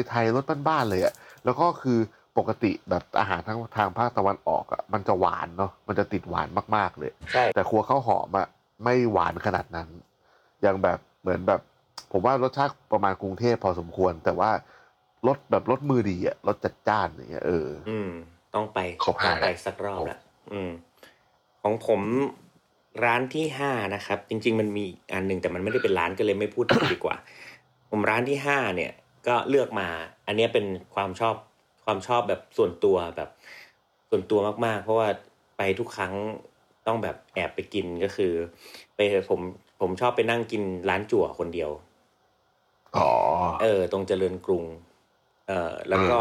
[0.08, 1.98] ไทยๆรสบ้านๆเลยอะแล้วก็คือ
[2.38, 8.46] ปกติแบบอาหารทางทางภาคตะวันออกอะมันจะหวานเนาะมันจะติดหวานมากๆเลยใช่แต่ครัวข้าวหอมอะ
[8.84, 9.88] ไม่หวานขนาดนั้น
[10.62, 11.60] อย่างแบบเหมือนแบบ
[12.12, 14.50] ผมว่ารสชาติประมาณกรุงเทพพอสมควร แต่ว่า
[15.26, 18.10] รสแบบรสมือดีอะรสจัดจ้านอย่างเงี้ยเออ อืม
[18.58, 20.18] ต้องไปครบต้ห้าองไปสักรอบละ
[20.52, 20.70] อืม
[21.62, 22.00] ของผม
[23.04, 27.16] ร้านที่ห้านะครับ จริง ๆ มันมีอีกอันหนึ่งแต่มันไม่ได้เป็นร้านก็เลยไม่พูดถึงดีกว่า
[27.90, 28.92] ผมร้านที่ห้าเนี่ย
[29.26, 29.88] ก็เลือกมา
[30.26, 31.34] อันเนี้ยเป็นความชอบ
[31.84, 33.30] ความชอบแบบส่วนตัวแบบ
[34.10, 35.08] ส่วนตัวมากๆ เพราะว่า
[35.56, 36.14] ไปทุกครั้ง
[36.86, 38.32] ต้องแบบแอบไปกินก็คือ
[38.94, 39.40] ไปผม
[39.80, 41.70] ผมชอบไปนั่งกินร้านจั่วคนเดียว
[42.96, 43.10] อ๋อ
[43.62, 44.64] เออ ตรงเจริญกรุง
[45.48, 46.18] เออแล้วก็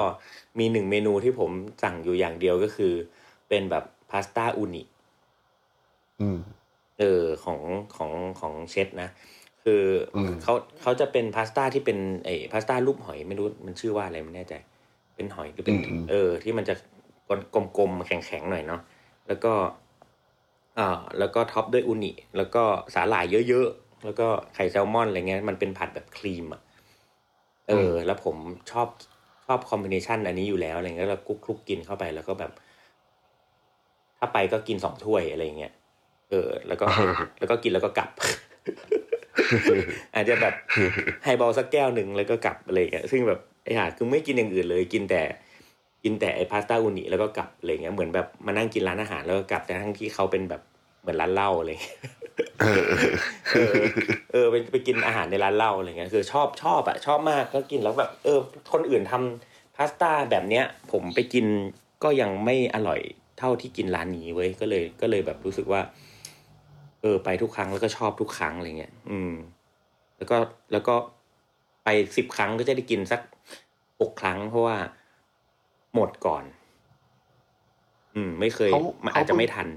[0.59, 1.51] มีหนึ่งเมนูที่ผม
[1.83, 2.93] สั่งอยู่อย่างเดียวก็คือ
[3.49, 4.83] เป็นแบบพาสต้าอูนิ
[6.21, 6.39] อืม
[6.99, 7.59] เออของ
[7.97, 9.09] ของของเชฟนะ
[9.63, 9.81] คือ
[10.15, 14.53] อมเขาเขาจะเป็นพาสต้าที่เป็นไอ้พาสต้ารูปหอยไม่รู้มันชื่อว่าอะไรไม่แน่ใจ
[15.15, 15.75] เป็นหอยหรือเป็น
[16.09, 16.75] เออ ที่มันจะ
[17.77, 18.81] กลมๆแข็งๆหน่อยเนาะ
[19.27, 19.53] แล้วก็
[20.77, 20.87] อ่า
[21.19, 22.63] แล้วก็ top ด้วยอูนิแล้วก็
[22.93, 26.61] สาหร่ายเยอะๆแล้วก็ไข่แซลมอนอะไรเงี้ยมันเป็นผัดแบบครีมอะ
[27.69, 28.35] เออ แล้วผม
[28.71, 28.87] ชอบ
[29.47, 32.51] ชอบคอมบิเนชันอันนี้อยู่แล้วอะไรเงี้ยแล้วคลุกคลุกกินเข้าไปแล้วก็แบบ
[34.17, 35.73] ถ้าไปก็กินสองถ้วยอะไรเงี้ย
[36.29, 36.85] เออ แล้วก็
[37.39, 38.09] แล้วก็กินแล้วก็กลับ
[40.13, 40.53] อาจจะแบบ
[41.23, 45.21] ไฮบอลสักแก้วหนึ่งแล้วก็กลับอะไรเงี้ยซึ่งแบบไอ้ห่าคือไม่กินอย่างอื่นเลย กินแต่
[46.03, 50.61] กินแต่ไอ้พาสต้าอูนิแล้วก็กลับอะไรเงี้ยเหมือนแบบมานั่งกินร้านอาหารแล้วก็กลับแต่ทั้งที่เขาเป็นแบบ
[51.01, 51.99] เหมือนร้านเหล้าอะไรเงี้ย
[52.61, 52.83] เออ
[53.53, 53.73] เออ
[54.31, 58.39] เออไปไปกินอาหารในร้านเหล้าอะไรเงี้ยคือชอบชอบอะชอบมากก็กินแล้วแบบเออ
[58.71, 61.45] คนอื่นทำพาสต้าแบบเนี้ย ผมไปกิน
[62.03, 63.01] ก็ยังไม่อร่อย
[63.39, 65.81] เท่าที่กินร้านนี้เว้ยก็เลยก็เลยแบบรู้สึกว่า
[67.01, 69.33] เออ ไปทุกครั้งแล้วก็ชอบทุกครั้งอะไรเงี้ยอืม
[70.17, 70.37] แล้วก็
[70.71, 70.95] แล้วก็
[71.83, 73.21] ไปสิบครั้งก็จะได้กินสัก
[74.01, 74.77] หกครั้ง เพราะว่า
[75.95, 76.43] หมดก่อน
[78.15, 79.67] อืม ไม่เคยเขามันเขาอาจจะไม่ทัน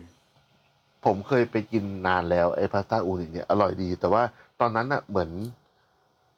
[1.04, 4.22] ผมเคยไปกินนานแล้วไอ้พาสต้าอูนิเนี่ยอร่อยดี แต่ว่า
[4.60, 5.30] ตอนนั้นอะเหมือน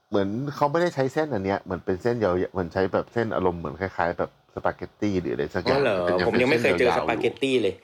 [0.09, 7.75] เหมือนเขาไม่ได้ใช้เส้นอันเนี้ยเหมือนเป็นเส้นยาวๆเหมือนใช้แบบเส้นอารมณ์เหมือนคล้ายๆ แบบสปาเกตตี้หรืออะไรสักออ๋ย่าองเหรอป็นผมยังไม่เคยเจอส้นสวๆปาเกตตี้เลย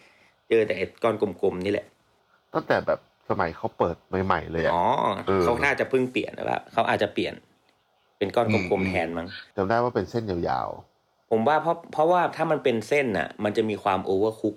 [0.48, 1.86] เจอแต่ไอ้ก้อนกลมๆนี่แหละ
[2.54, 4.84] ตั้งแต่แบบสมัยเขาเปิดใหม่ๆเลยอะ อ๋อ
[5.26, 7.34] เออ เขาน่าจะเพิ่งเปลี่ยนแล้วว่าเขาอาจจะเปลี่ยน
[8.18, 10.68] เป็นก้อนกลมอืมๆแทนมั้ง จำได้ว่าเป็นเส้นยาว
[11.30, 14.54] ผมว่าเพราะเพราะว่าถ้ามันเป็นเส้นน่ะ มันจะมีความ overcook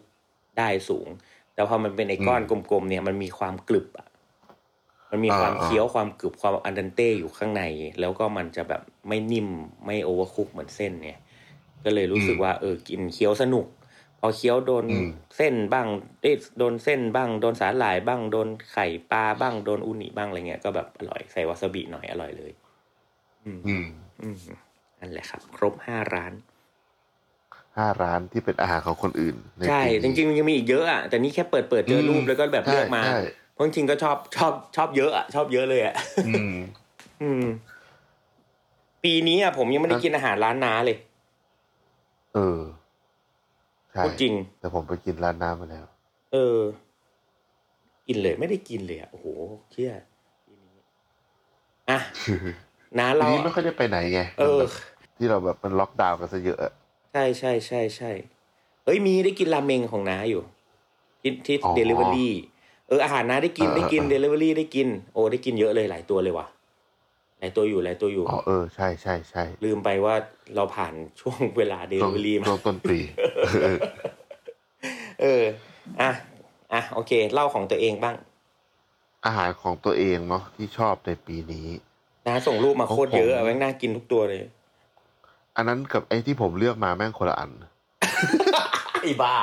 [0.58, 1.08] ได้สูง
[1.54, 2.42] แต่พอมันเป็นไอ้ก้อน
[2.72, 4.08] กลมๆเนี่ยมันมีความกรึบอะ
[5.12, 7.64] มันมีความเคี้ยวความกรึบความ al dente อยู่ข้างใน
[8.00, 9.50] แล้วก็มันจะแบบไม่นิ่ม
[9.86, 11.20] ไม่ overcook เหมือนเส้นเนี่ย
[11.84, 13.66] ก็เลยรู้สึกว่าเออกินเคี้ยวสนุก
[14.20, 14.86] พอเคี้ยวโดน
[15.38, 15.88] เส้นบ้าง
[16.22, 22.52] เอ้ยโดนเส้นบ้าง โดนสาหร่ายบ้าง โดนไข่ปลาบ้างโดนอูนิบ้างอะไรเงี้ยก็แบบอร่อยใส่วาซาบิหน่อยอร่อยเลย
[23.46, 23.86] อืมๆอืม
[24.22, 24.38] อืม
[25.00, 26.34] นั่นแหละครับ ครบห้าร้าน
[27.78, 33.20] ห้าร้านที่เป็นอาหารของคนอื่นนใช่ปีจนี้ริงๆมันยังมีอีกเยอะอะแต่นี่แค่เปิดเปิดเจอรูปอืมแล้วก็แบบใช่เลือกมาใช่
[33.54, 35.96] เพราะจริงๆก็ชอบชอบชอบเยอะอะชอบเยอะเลยอะ
[36.28, 36.56] อืม
[37.22, 37.46] อืม
[39.04, 40.98] ปีนี้อะผมยังไม่ได้กินอาหารร้านน้าเลย
[42.36, 42.60] เออ
[43.92, 45.86] ใช่พูดจริง แต่ผมไปกินร้านน้ำมาแล้ว
[46.34, 46.60] เออ
[48.08, 49.28] กินเลยไม่ได้กินเลยอะโอ้โห
[49.72, 50.02] เครียด
[51.90, 52.00] อะ
[53.00, 54.72] น้าทีเรานี้ไม่ค่อยได้ไปไหนไงเออมันแบบ
[55.18, 56.74] ที่เราแบบมันล็อกดาวน์กันซะเยอะอะ
[57.12, 58.12] ใช่ใช่ใช่ใช่
[58.86, 60.42] เอ้ยมีได้กินราเมงของน้าอยู่
[61.22, 62.34] ที่ที่อ๋อเดลิเวอรี่
[62.88, 66.48] เอออาหารน้าได้กินเออได้กินเออเดลิเวอรี่ได้กิน โอ้ได้กินเยอะเลยหลายตัวเลยว่ะ
[67.40, 70.16] หลายตัวอยู่หลายตัวอยู่อ๋อเออใช่ใช่ใช่ลืมไปว่า
[70.56, 72.98] เราผ่านช่วงเวลาเดลิเวอรี่มาช่วงต้นปี
[73.64, 73.78] เออ
[75.22, 75.44] เออ
[76.02, 76.12] อะ
[76.74, 78.16] อะโอเค เล่าของตัวเองบ้าง
[79.26, 81.68] อาหารของตัวเองเนาะที่ชอบในปีนี้
[82.28, 84.42] นะส่งรูปมาโคตรเยอะของผมอะแม่งน่ากินทุกตัวเลย
[85.58, 87.52] อันนั้นกับไอ้ที่ผมเลือกมาแม่งคนละอัน
[89.02, 89.36] ไอ้บ้า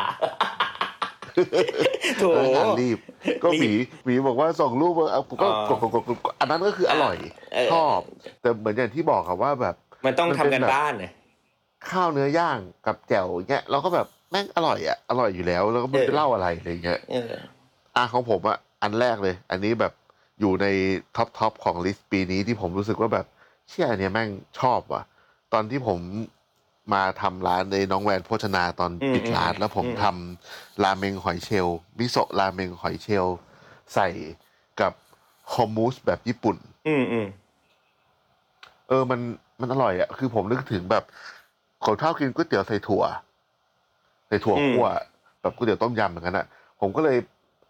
[2.19, 2.99] โถเอองานรีบ
[3.43, 3.73] ก็หมี
[4.05, 7.17] หมีบอกว่าส่งรูปมาเอาผมก็อ๋อกดกดกดกดอันนั้นก็คืออร่อย
[7.55, 8.01] เออชอบ
[8.41, 9.75] แต่เหมือนอย่างที่บอกครับว่าแบบ
[10.07, 11.13] มันต้องมันทำเป็นกันแบบบ้านเนี่ย
[11.91, 17.33] ข้าวเนื้อย่างกับแจ่วเงี้ยเราก็แบบแม่งอร่อยอะอร่อยอยู่แล้ว แล้วก็ไม่เออได้เล่าอะไรอะไรเงี้ยเออ
[17.97, 19.93] อะของผมอะอันแรกเลย อันนี้แบบ
[20.41, 20.67] อยู่ใน
[21.17, 23.27] top top ของ list ปีนี้ที่ผมรู้สึกว่าแบบ
[23.69, 24.29] เชี่ยอันเนี้ยแม่ง
[24.61, 25.03] ชอบว่ะ
[25.53, 26.01] ตอนที่ผม
[26.95, 33.37] มาทำร้านในน้องแวนโภชนาตอนอืมปิดร้านอืมแล้วผมอืมทำราเมงหอยเชลล์มิโซะราเมงหอยเชลล์
[33.95, 34.09] ใส่
[34.81, 34.93] กับ
[35.55, 36.57] hummus แบบญี่ปุ่น
[36.89, 37.27] อืมอืม
[38.89, 39.21] เออมัน
[39.61, 41.05] มันอร่อยอะคือผมนึกถึงแบบ
[41.85, 43.05] ผมชอบกินก๋วยเตี๋ยวใส่ถั่ว
[44.27, 44.87] ใส่ถั่วคั่ว
[45.41, 46.47] แบบก๋วยเตี๋ยวต้มยำเหมือนกันอะ
[46.81, 47.19] ผมก็เลย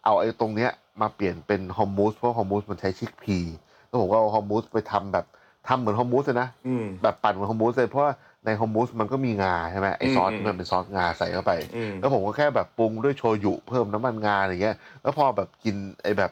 [0.05, 0.71] เอาไอ้ตรงเนี้ย
[1.01, 3.39] มาเปลี่ยนเป็นฮอมมูสเพราะฮอมมูสมันใช้ชิคพี
[3.87, 5.27] แล้วผมก็เอาฮอมมูสไปทำแบบ
[5.69, 8.13] ทำเหมือนฮอมมูสเลยนะอืมแบบปั่นเหมือนฮอมมูสเลยเพราะว่า
[8.45, 16.31] ในฮอมมูสมันก็มีงาใช่ไหมไอซอสอืมที่มันเป็นซอสงาใส่เข้าไปอืมแล้วผมก็แค่แบบปรุงด้วยโชยุเพิ่มน้ำมันงาอะไรเงี้ย แล้วพอแบบกินไอแบบ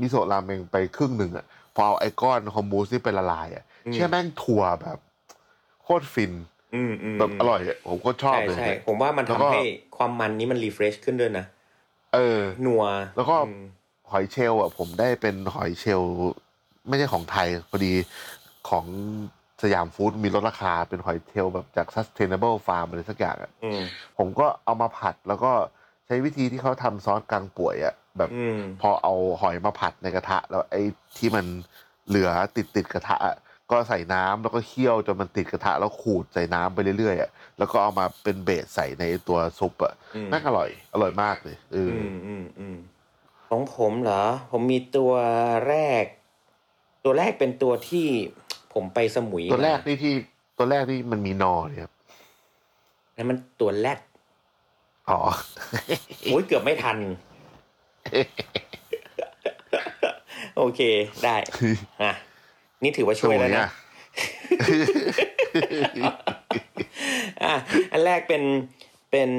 [0.00, 4.98] มิโซะราเมงไปครึ่งหนึ่งอะพอเอาไอก้อน hummus ที่เป็นละลายอะอืมเชี่ยแม่งถั่วแบบ
[5.82, 6.32] โคตรฟิน
[6.74, 9.62] อืมอืมแบบอร่อยอะผมก็ชอบใช่เลยใช่ผมว่ามันแล้วทำก็ให้
[9.96, 11.44] ความมันนี้มัน refresh ขึ้นด้วยนะ
[12.14, 12.84] เออนัว
[13.16, 13.62] แล้วก็อืม
[14.10, 16.10] หอยเชลล์อะผมได้เป็นหอยเชลล์
[16.88, 17.92] ไม่ใช่ของไทยพอดี
[18.68, 18.86] ของ
[19.62, 23.80] Siam Food มีลดราคาเป็นหอยเชลล์แบบจาก sustainable farm อะไรสักอย่างอะอืม
[24.18, 25.52] ผมก็เอามาผัดแล้วก็
[26.06, 30.82] ใช้วิธีที่เขาทำซอสกลางป่วยอะแบบอืมพอเอาหอยมาผัดในกระทะ แล้วไอ้
[31.16, 31.46] ที่มัน
[32.08, 33.36] เหลือติดติดกระทะอะ
[33.70, 42.76] ก็ใส่น้ำแล้วก็เคี่ยวจนมันติดกระทะ แล้วขูดใส่น้ำไปเรื่อยๆอะแล้วก็เอามาเป็นเบสใส่ในตัวซุปอะอืมแม่งอร่อย อร่อยมากเลยเอออือมอืมอืม
[43.48, 45.12] ของผมเหรอ ผมมีตัว
[45.68, 46.04] แรก
[47.04, 48.06] ตัวแรกเป็นตัวที่
[48.76, 50.14] ผมไปสมุยตัวแรกมานี่ที่
[50.58, 51.92] ตัวแรกนี่มันมีนอเนี่ยครับ
[53.16, 53.98] นั่นมันตัวแรก
[55.08, 55.18] อ๋อ
[56.24, 56.98] โอ้ยเกือบไม่ทัน
[60.56, 60.80] โอเค
[61.24, 61.36] ได้
[62.02, 62.12] อะ
[62.82, 63.68] นี่ถือว่าช่วยแล้วนะ
[67.44, 67.54] อะ
[67.92, 68.42] อันแรกเป็น
[69.10, 69.30] เป็น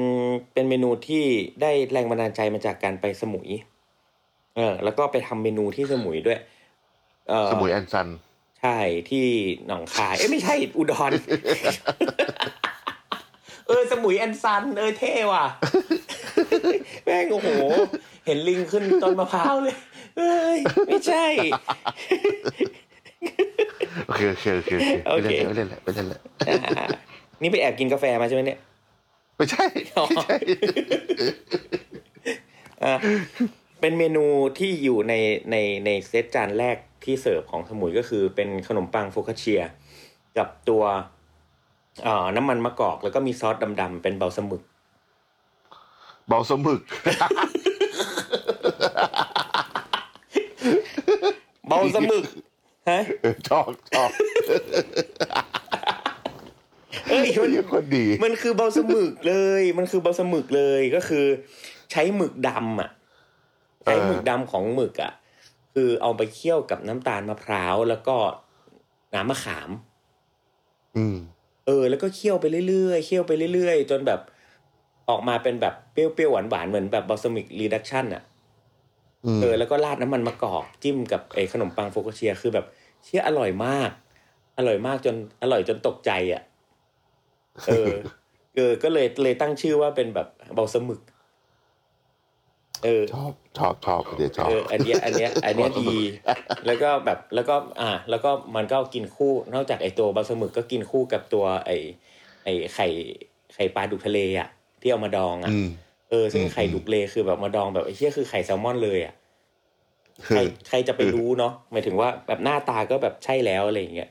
[0.52, 1.24] เป็นเมนูที่
[1.62, 3.48] ได้แรงบันดาลใจมาจากการไปสมุย
[4.56, 6.38] เออ แล้วก็ไปทำเมนูที่สมุยด้วย
[7.28, 8.08] เออสมุยแอนซัน
[8.62, 8.78] ใช่
[9.10, 9.26] ที่
[9.66, 11.12] หนองคาย เอ้ยไม่ใช่อุดร
[13.66, 15.44] เออ สมุยแอนซัน เออเท่ว่ะ
[17.04, 17.48] แม่งโอ้โห
[18.26, 19.76] เห็นลิงขึ้นต้นมะพร้าวเลย
[20.16, 21.26] เอ้ย ไม่ใช่
[24.06, 26.86] โอเค โอเค โอเคโอเคโอไม่เคเล่นแล้วไม่เล่นแล้วอ่า
[27.42, 28.58] นี่ไปแอบกินกาแฟมาใช่ไหมเนี่ย
[29.36, 30.36] ไม่ใช่ไม่ใช่
[32.84, 32.94] อะ
[33.80, 34.24] เป็นเมนู
[34.58, 35.14] ที่อยู่ใน
[35.50, 36.76] ในในเซตจานแรก
[37.08, 39.62] ที่เสิร์ฟของสมุยก็คือเป็นขนมปังโฟคาเชีย
[40.38, 40.82] กับตัว
[42.04, 44.62] เอ่อน้ำมันมะกอก แล้วก็มีซอสดำๆเป็นเบาสมึก
[46.28, 46.82] เบาสมึก
[51.68, 52.24] เบาสมึก
[52.90, 54.10] ฮะเออชอบชอบ
[57.08, 61.24] เอ้ยมันเป็นคนดี มันคือเบาสมึกเลย มันคือ balsamic เลยก็คือ
[61.92, 62.90] ใช้หมึกดำอะ
[63.84, 65.12] ใช้หมึกดำของหมึกอะ
[65.80, 68.16] คือเอาไปเคี่ยวกับน้ำตาลมะพร้าวแล้วก็
[69.14, 69.70] น้ำมะขาม
[70.96, 71.16] อืม
[71.66, 74.20] เออ แล้วก็เคี่ยวไปเรื่อยๆเคี่ยวไปเรื่อยๆ จนแบบ
[75.08, 78.22] ออกมาเป็นแบบเปรี้ยวๆหวานๆเหมือนแบบ balsamic reduction อะ
[79.24, 82.66] อืมเออแล้วก็ราดน้ำมันมะกอกจิ้มกับไอ้ขนมปัง focaccia คือแบบ
[83.04, 83.90] เชี่ยอร่อยมาก
[84.58, 86.42] อร่อยมากจนอร่อยจนตกใจอะ
[87.68, 87.92] เออ
[88.56, 91.00] เออก็เลยเลยตั้งชื่อว่าเป็นแบบเบาสมึก
[92.84, 95.88] เออชอบชอบชอบเดี๋ยวชอบเอออันเนี้ยอันเนี้ยอันเนี้ยดี
[96.66, 101.70] แล้วก็แบบแล้วก็อ่า แล้วก็มันก็กินคู่นอกจากไอตัวปลาสมึกก็กินคู่กับตัว ไอ
[102.44, 102.86] ไอไข่
[103.54, 104.48] ไข่ปลาดุกทะเลอะ
[104.80, 105.68] ที่เอามาดองอะอืม
[106.10, 109.14] เออซึ่งอืมไข่ดุกเลคือแบบมาดองแบบไอ้เชี่ยคือไข่แซลมอนเลยอะ
[110.28, 114.10] ใครใครจะไปรู้เนาะหมายถึงว่าแบบหน้าตาก็แบบใช่แล้วอะไรอย่างเงี้ย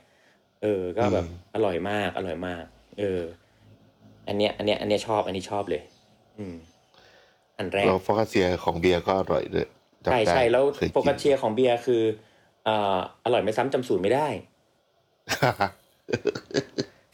[0.62, 2.64] เออ ก็แบบอืมอร่อยมาก อร่อยมาก
[2.98, 3.22] เออ
[4.28, 5.82] อันเนี้ย อันเนี้ย อันเนี้ยชอบ อันนี้ชอบเลย
[6.38, 6.56] ออืม
[7.58, 9.66] อันแรกแล้วฟอกาเซียของเบียร์ก็อร่อยด้วย
[10.04, 12.02] จำใช่ได้ใช่แล้วคยโฟกัสเชียร์ของเบียร์คือ
[12.64, 14.28] เอ่ออร่อยไม่ซ้ำจำสูตรไม่ได้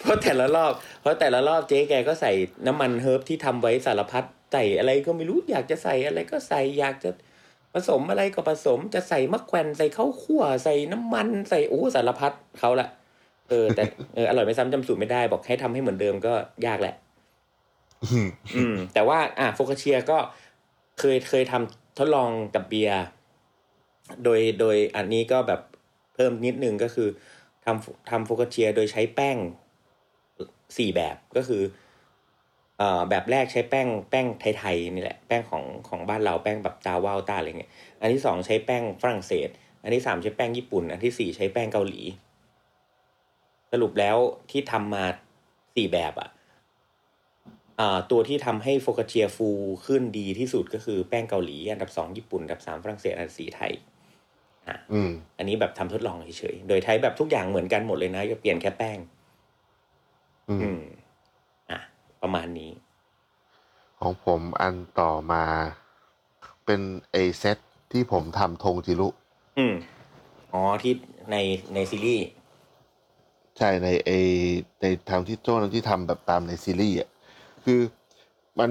[0.01, 2.33] เพราะแต่ละรอบ เพราะแต่ละรอบเจ๊แกก็ใส่
[2.67, 7.11] น้ำมันเฮิร์บที่ทำไว้สารพัดใส่อะไรก็ไม่รู้อยากจะใส่อะไรก็ใส่อยากจะ
[7.75, 12.89] ผสมอะไรก็ผสมจะใส่มะแขวนใส่ข้าวคั่วใส่น้ำมันใส่โอ้สารพัดเขาละ
[13.49, 13.83] เออแต่
[14.15, 16.33] เอออร่อยไม่ซ้ำจำสูตรไม่ได้บอกให้ทำให้เหมือนเดิมก็
[16.67, 16.95] ยากแหละ
[18.57, 20.19] อืม แต่ว่า อะโฟกาเชียก็
[20.99, 23.05] เคยเคยทำทดลองกับเบียร์
[24.25, 25.61] โดยโดยอันนี้ก็แบบ
[26.15, 27.09] เพิ่มนิดนึงก็คือ
[27.65, 29.37] ทำทำโฟกาเชียโดยใช้แป้ง
[30.77, 31.63] สี่แบบก็คือ
[32.79, 39.49] เอ่อแบบแรกใช้แป้งแป้งไทยๆนี่แหละแป้งของของบ้านเราแป้งแบบตาว่าวตาอะไรเงี้ยอันที่สองใช้แป้งฝรั่งเศส
[39.83, 42.01] อันที่สามใช้แป้งญี่ปุ่น อันที่สี่ใช้แป้งเกาหลี
[43.73, 44.17] สรุปแล้ว
[44.51, 45.05] ที่ทำมา
[45.75, 46.44] สี่แบบอะอ่า
[48.11, 49.51] ตัวที่ทำให้โฟกาเชียฟู
[49.87, 53.73] ขึ้นดีที่สุดก็คือแป้งเกาหลีอันดับสองญี่ปุ่นอันดับสามฝรั่งเศสอันดับสี่ไทย
[54.69, 58.99] อะอืมอันนี้แบบทำทดลองเฉยๆ โดยใช้แบบทุกอย่างเหมือนกันหมดเลยนะก็เปลี่ยนแค่แป้ง
[60.51, 60.81] อือืมม
[61.71, 61.81] อะ
[62.23, 62.73] ประมาณนี้
[64.01, 65.45] ของผมอันต่อมา
[66.65, 67.59] เป็นไอเซต
[67.93, 69.09] ที่ผมทำธงจิรุ
[69.59, 69.75] อืม
[70.53, 70.95] อ๋อที่
[71.31, 71.37] ใน
[71.75, 72.27] ในซีรีส์
[73.59, 74.11] ใช่ในไอ
[74.81, 77.09] ในทำที่โจ้นั้นที่ทำแบบตามในซีรีส์อะ
[77.65, 77.81] คือ
[78.61, 78.71] มัน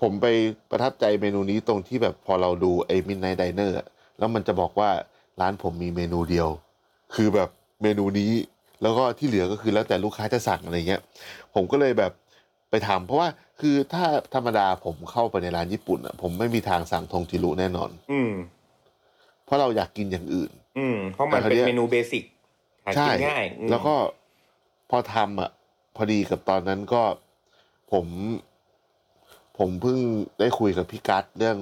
[0.00, 0.26] ผมไป
[0.70, 3.76] ประทับใจเมนูนี้ตรงที่แบบพอเราดูไอ้มินไนไดเนอร์
[4.18, 4.90] แล้วมันจะบอกว่า
[5.40, 6.48] ร้านผมมีเมนูเดียว
[7.14, 7.48] คือแบบ
[7.82, 8.32] เมนูนี้
[8.82, 11.02] แล้วก็ที่เหลือก็คือแล้วแต่ลูกค้าจะสั่งอะไรเงี้ย
[11.54, 12.12] ผมก็เลยแบบ
[12.70, 13.28] ไปทำเพราะว่า
[13.60, 14.04] คือถ้า
[14.34, 18.32] ธรรมดาผมเข้าไปในร้านญี่ปุ่นอะผมไม่มีทางสั่งทงจิรุแน่นอน อืม
[19.44, 22.24] เพราะเราอยากกินอย่างอื่น อืม เพราะมันแต่คราวเป็นเนี้ยเมนูเบสิก
[22.84, 23.94] หาใช่กินง่ายอืมแล้วก็
[24.90, 25.50] พอทำอะ
[25.96, 27.02] พอดีกับตอนนั้นก็
[27.92, 28.06] ผม
[29.58, 29.98] ผมเพิ่ง
[30.40, 31.56] ได้คุยกับพี่กัสเรื่อง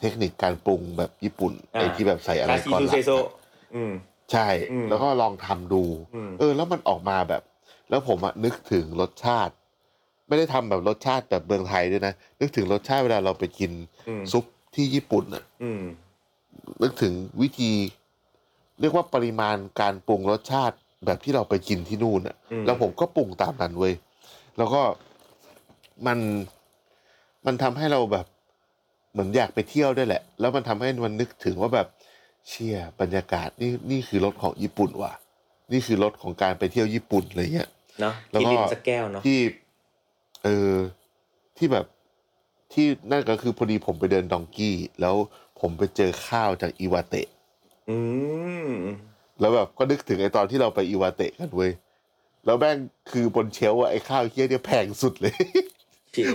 [0.00, 3.30] เทคนิคการปรุงแบบญี่ปุ่นไอ้ที่แบบใส่อะไรคาซิก่อนซูหลัเซงโซอะ
[3.74, 3.92] อืม
[4.32, 5.82] ใช่อืมแล้วก็ลองทำดู
[6.14, 7.42] อืมเออ แล้วมันออกมาแบบ
[7.90, 9.54] แล้วผมอะนึกถึงรสชาติ
[10.28, 13.70] ไม่ได้ทำแบบรสชาติแบบเมืองไทยด้วยนะ นึกถึงรสชาติเวลาเราไปกิน
[14.08, 14.44] อืมซุป
[14.74, 15.82] ที่ญี่ปุ่นอะอืม
[16.82, 17.72] นึกถึงวิธี
[18.80, 23.94] เรียกว่าปริมาณการปรุงรสชาติแบบที่เราไปกินที่นู่นอะอืมแล้วผมก็ปรุงตามนั้นเว้ย
[24.58, 24.82] แล้วก็
[26.06, 26.18] มัน
[27.46, 28.26] มันทำให้เราแบบ
[29.12, 31.86] เหมือนอยากไปเที่ยวด้วยแหละ แล้วมันทำให้มันนึกถึงว่าแบบ
[32.48, 35.12] เชี่ยบรรยากาศนี่นี่คือรถของญี่ปุ่นว่ะ
[35.72, 37.68] นี่คือรถของการไปเที่ยวญี่ปุ่นอะไรเงี้ย
[38.00, 39.38] เนาะแล้วกินก็ลินสักแก้วเนาะที่
[40.44, 40.74] เออ
[41.56, 41.86] ที่แบบ
[42.72, 45.14] ที่นั่นก็คือพอดีผมไปเดินดองกี้ แล้ว
[45.60, 47.26] ผมไปเจอข้าวจากอิวาเตะ
[47.88, 47.96] อื
[48.66, 48.68] ม
[49.40, 51.72] แล้วแบบก็นึกถึงไอตอนที่เราไปอิวาเตะกันเว้ย
[52.44, 52.78] แล้วแม่ง
[53.10, 55.66] คือบนเชลฟ์อะไอข้าวเคี้ยเนี่ยแพงสุดเลยจริง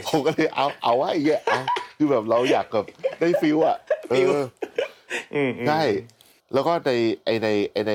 [0.08, 1.62] ผมก็เลยเอาเอาว่าไอ้เงี้ยเอา
[1.98, 2.86] คือแบบเราอยากแบบ
[3.20, 3.78] ได้ feel อะ
[4.10, 4.40] เอ feel อ
[5.36, 5.82] อืมอืม ใช่
[6.54, 6.92] แล้วก็ใน
[7.26, 7.94] ไอในไอใน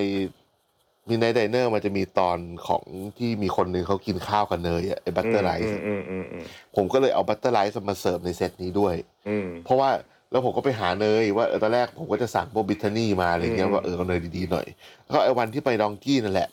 [1.09, 2.85] มีใน Diner มันจะมีตอนของ
[3.19, 6.45] ที่มีคนหนึ่งเขากินข้าวกับเนยอะไอ butter rice อืมอืมอืม
[6.77, 8.95] ผมก็เลยเอา butter rice มาเสิร์ฟในเซตนี้ด้วย
[9.29, 9.91] อืม เพราะว่า
[10.31, 14.67] แล้วผมก็ไปหาเนยว่าเออตอนแรกผมก็จะสั่งพวก Brittany มาอะไรเงี้ยอืม ว่าเออเอาเนยดีๆหน่อย
[15.05, 16.49] แล้วก็ไอ้วันที่ไปดองกี้นั่นแหละ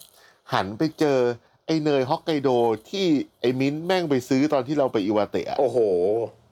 [0.53, 1.17] หันไปเจอ
[1.50, 2.49] ไอ้เนยฮอกไกโด
[2.89, 3.05] ที่
[3.41, 5.77] ไอ้มิ้นท์แม่งไปซื้อตอนที่เราไปอิวาเตะอะโอ้โห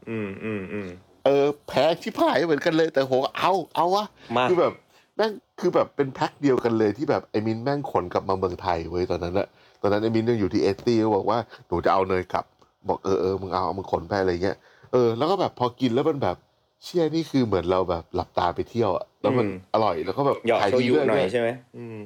[0.10, 0.88] อืมอืมอืม
[1.26, 4.06] เออแพ้ชิบหายเหมือนกันเลยแต่โหเอาเอาวะ
[4.38, 4.74] มาคือแบบ
[5.16, 9.48] แม่งคือแบบเป็นแพ็คเดียวกันเลยที่แบบไอ้มิ้นท์แม่งขนกลับมาเมืองไทยเว้ยตอนนั้นอะ
[9.82, 12.46] ตอนนั้นไอ้มิ้นท์ยังอยู่ที่เอสตี้บอกว่าหนูจะเอาเนยกลับ
[12.88, 14.58] บอกเออเออมึงเอาเอามึงขนไปอะไรเงี้ย
[14.92, 16.38] เออแล้วก็แบบพอกินแล้วมันแบบ
[16.84, 21.98] เชี่ยนี่คือเหมือนเราแบบหลับตาไปเที่ยวอะแล้วมันอืมอร่อยแล้วก็แบบหยอกขายโชดียุด้วยหน่อยเนี่ยใช่ไหมอืม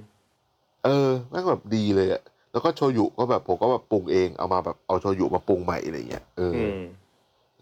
[0.85, 2.21] เออแม่งแบบดีเลยอะ
[2.53, 6.81] แล้วก็โชยุก็แบบผมก็แบบปรุงเองเอามาแบบเอาโชยุมาปรุงใหม่อะไรเงี้ยเอออือม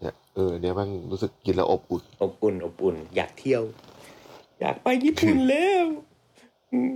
[0.00, 3.62] เนี่ยเออเนี่ยแม่งรู้สึกกินแล้วอบอุ่น อบอุ่น อบอุ่น อยากเที่ยว
[4.60, 5.86] อยากไปญี่ปุ่นแล้ว
[6.72, 6.94] อืม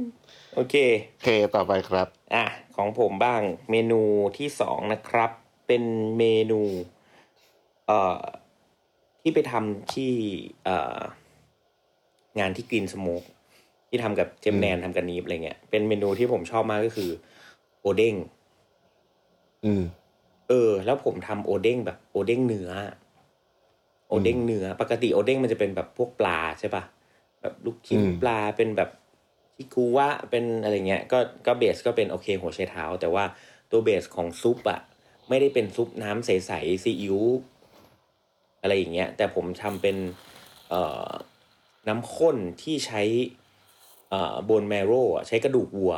[0.54, 0.74] โอเค
[1.12, 2.44] โอเคต่อไปครับ อะ
[2.76, 3.40] ของผมบ้าง
[3.70, 4.00] เมนู
[4.38, 5.30] ที่สองนะครับ
[5.66, 5.82] เป็น
[6.18, 6.60] เมนู
[7.86, 8.22] เอ่อ
[9.20, 10.12] ที่ไปทำที่
[10.64, 10.98] เอ่อ
[12.38, 13.22] งานที่กรีนสโมก
[13.88, 18.14] ที่ทำกับเจมแนนทำกับนีฟอะไรเงี้ยเป็นเมนูที่ผมชอบมากก็คือโอเด้ง
[19.64, 19.82] อืม
[20.48, 22.70] เออ แล้วผมทำโอเด้งแบบโอเด้งเนื้อ
[24.08, 26.82] โอเด้งเนื้อ ปกติโอเด้งมันจะเป็นแบบพวกปลาใช่ปะ
[27.40, 28.90] แบบลูกชิ้นอืมปลาเป็นแบบ
[29.56, 33.24] ชิคุวะเป็นอะไรเงี้ย ก็ก็เบสก็เป็นโอเคหัวไชเท้า แต่ว่า
[33.70, 34.80] ตัวเบสของซุปอะ
[35.28, 37.18] ไม่ได้เป็นซุปน้ำใสๆซีอิ๊ว
[38.60, 39.96] อะไรอย่างเงี้ย แต่ผมทำเป็น
[40.70, 41.10] เอ่อ
[41.88, 43.02] น้ำข้นที่ใช้
[44.10, 45.94] เอ่อโบนแมโร่ใช้กระดูกวัว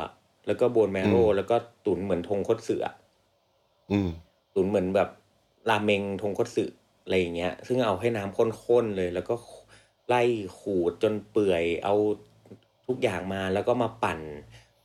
[0.47, 2.85] แล้วก็โบนแมโร่อืมแล้วก็ตุ๋นเหมือนทงคตเสือ
[3.91, 4.09] อืม
[4.55, 5.09] ตุ๋นเหมือนแบบ
[5.69, 6.65] ราเมงทงคตสึ
[7.03, 9.35] อะไรอย่างเงี้ย ซึ่งเอาให้น้ำข้นๆเลย แล้วก็
[10.07, 10.23] ไล่
[10.59, 11.95] ขูดจนเปื่อย เอา
[12.87, 14.19] ทุกอย่างมาแล้วก็มาปั่น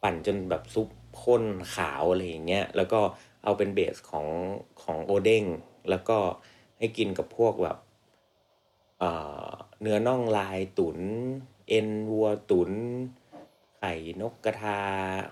[0.02, 0.88] ปั่นจนแบบซุป
[1.22, 1.44] ข้น
[1.74, 3.00] ขาวอะไรอย่างเงี้ย แล้วก็
[3.44, 4.26] เอาเป็นเบสของ
[4.82, 5.44] ของโอเด้ง
[5.90, 6.18] แล้วก็
[6.78, 7.78] ให้กินกับพวกแบบ
[8.98, 9.10] เอ่
[9.46, 9.48] อ
[9.80, 10.98] เนื้อน่องลายตุน
[11.68, 12.70] เอ็นวัวตุน
[13.23, 14.78] ไข่นกกระทา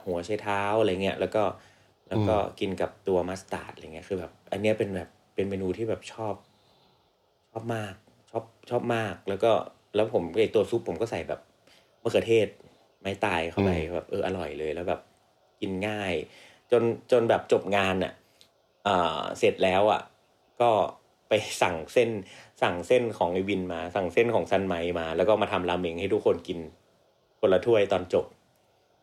[0.05, 1.43] หัวไชเท้าอะไรเงี้ยแล้วก็
[2.09, 6.35] แล้วก็กินกับตัวมัสตาร์ดอะไรเงี้ยคือแบบ อันเนี้ยเป็นแบบเป็นเมนูที่แบบชอบ
[7.51, 7.95] ชอบมาก
[8.31, 9.53] ชอบชอบมาก แล้วก็
[9.95, 11.41] แล้วผมไอตัวซุปผมก็ใส่แบบ
[12.03, 12.49] มะเขือเทศ
[13.01, 15.01] ไม้ตายเข้าไปแบบเอออร่อยเลยแล้วแบบ
[15.61, 16.15] กินง่าย
[16.71, 16.83] จน
[17.13, 18.13] จนแบบจบงานอะ
[18.87, 20.01] อ่าเสร็จแล้วอะ
[20.61, 20.71] ก็
[21.29, 21.33] ไป
[21.63, 22.11] สั่งเส้น
[22.63, 26.59] สั่งเส้นของไอวินมา สั่งเส้นของซันไมมา แล้วก็มาทำราเมงให้ทุกคนกิน
[27.41, 28.27] คนละถ้วยตอนจบ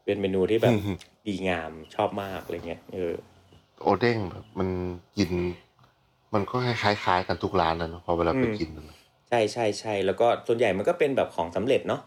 [0.10, 0.76] เป็นเมนูที่แบบ
[1.28, 3.14] ดีงามชอบมากอะไรเงี้ยเออ
[3.82, 4.70] โอเด้งแบบมัน
[5.18, 5.32] กิน
[6.34, 8.86] มันก็คล้ายๆกันทุกร้านนะเนอะพอเวลาไปอืมกินมัน
[9.30, 12.02] ใช่ใช่ใช่แล้วก็ส่วนใหญ่มันก็เป็นแบบของสำเร็จเนาะ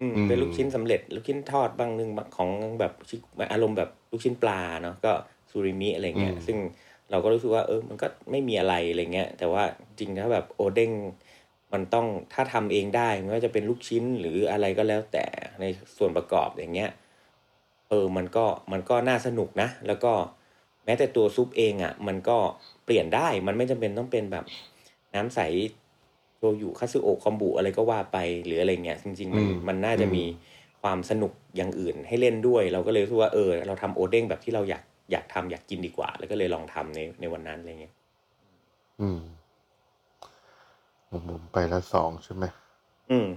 [0.00, 2.50] อืมอืมเป็นลูกชิ้นสำเร็จ ลูกชิ้นทอดบางหนึ่งบางของ
[2.80, 3.16] แบบชิ
[3.52, 5.12] อารมณ์แบบลูกชิ้นปลาเนาะก็
[5.50, 6.56] ซูริมิอะไรเงี้ยซึ่ง
[7.10, 9.64] เราก็รู้สึกว่าเออมันก็ไม่มีอะไรอะไรเงี้ยแต่ว่า
[9.98, 10.92] จริงถ้าแบบโอเด้ง
[11.72, 15.24] มันต้องถ้าทำเองได้ไม่ว่าจะเป็นลูกชิ้นหรืออะไรก็แล้วแต่
[15.60, 15.64] ใน
[15.96, 16.90] ส่วนประกอบอย่างเงี้ย
[17.92, 20.12] เออมันก็มันก็น่าสนุกนะ แล้วก็
[20.84, 22.38] แม้แต่ตัวซุปเองอะ่ะ มันก็
[22.84, 24.44] เปลี่ยนได้มันไม่จำเป็นต้องเป็นแบบ
[25.14, 25.40] น้ำใส
[26.36, 30.24] โชยุคัตสึโอะคอมบุอะไรก็ว่าไปหรืออะไรเงี้ยจริงๆมันอืมมันน่าจะมี
[30.82, 34.82] ความสนุกอย่างอื่นให้เล่นด้วย เราก็เลยรู้สึกว่าเออ เราทำโอเด้งแบบที่เราอยาก
[35.12, 37.94] อยากทำอยากกินดีกว่า แล้วก็เลยลองทำในในวันนั้นอะไรเงี้ย
[39.00, 39.20] อืม
[41.10, 42.44] ผมผมไปละสองใช่ไหม
[43.10, 43.28] อืม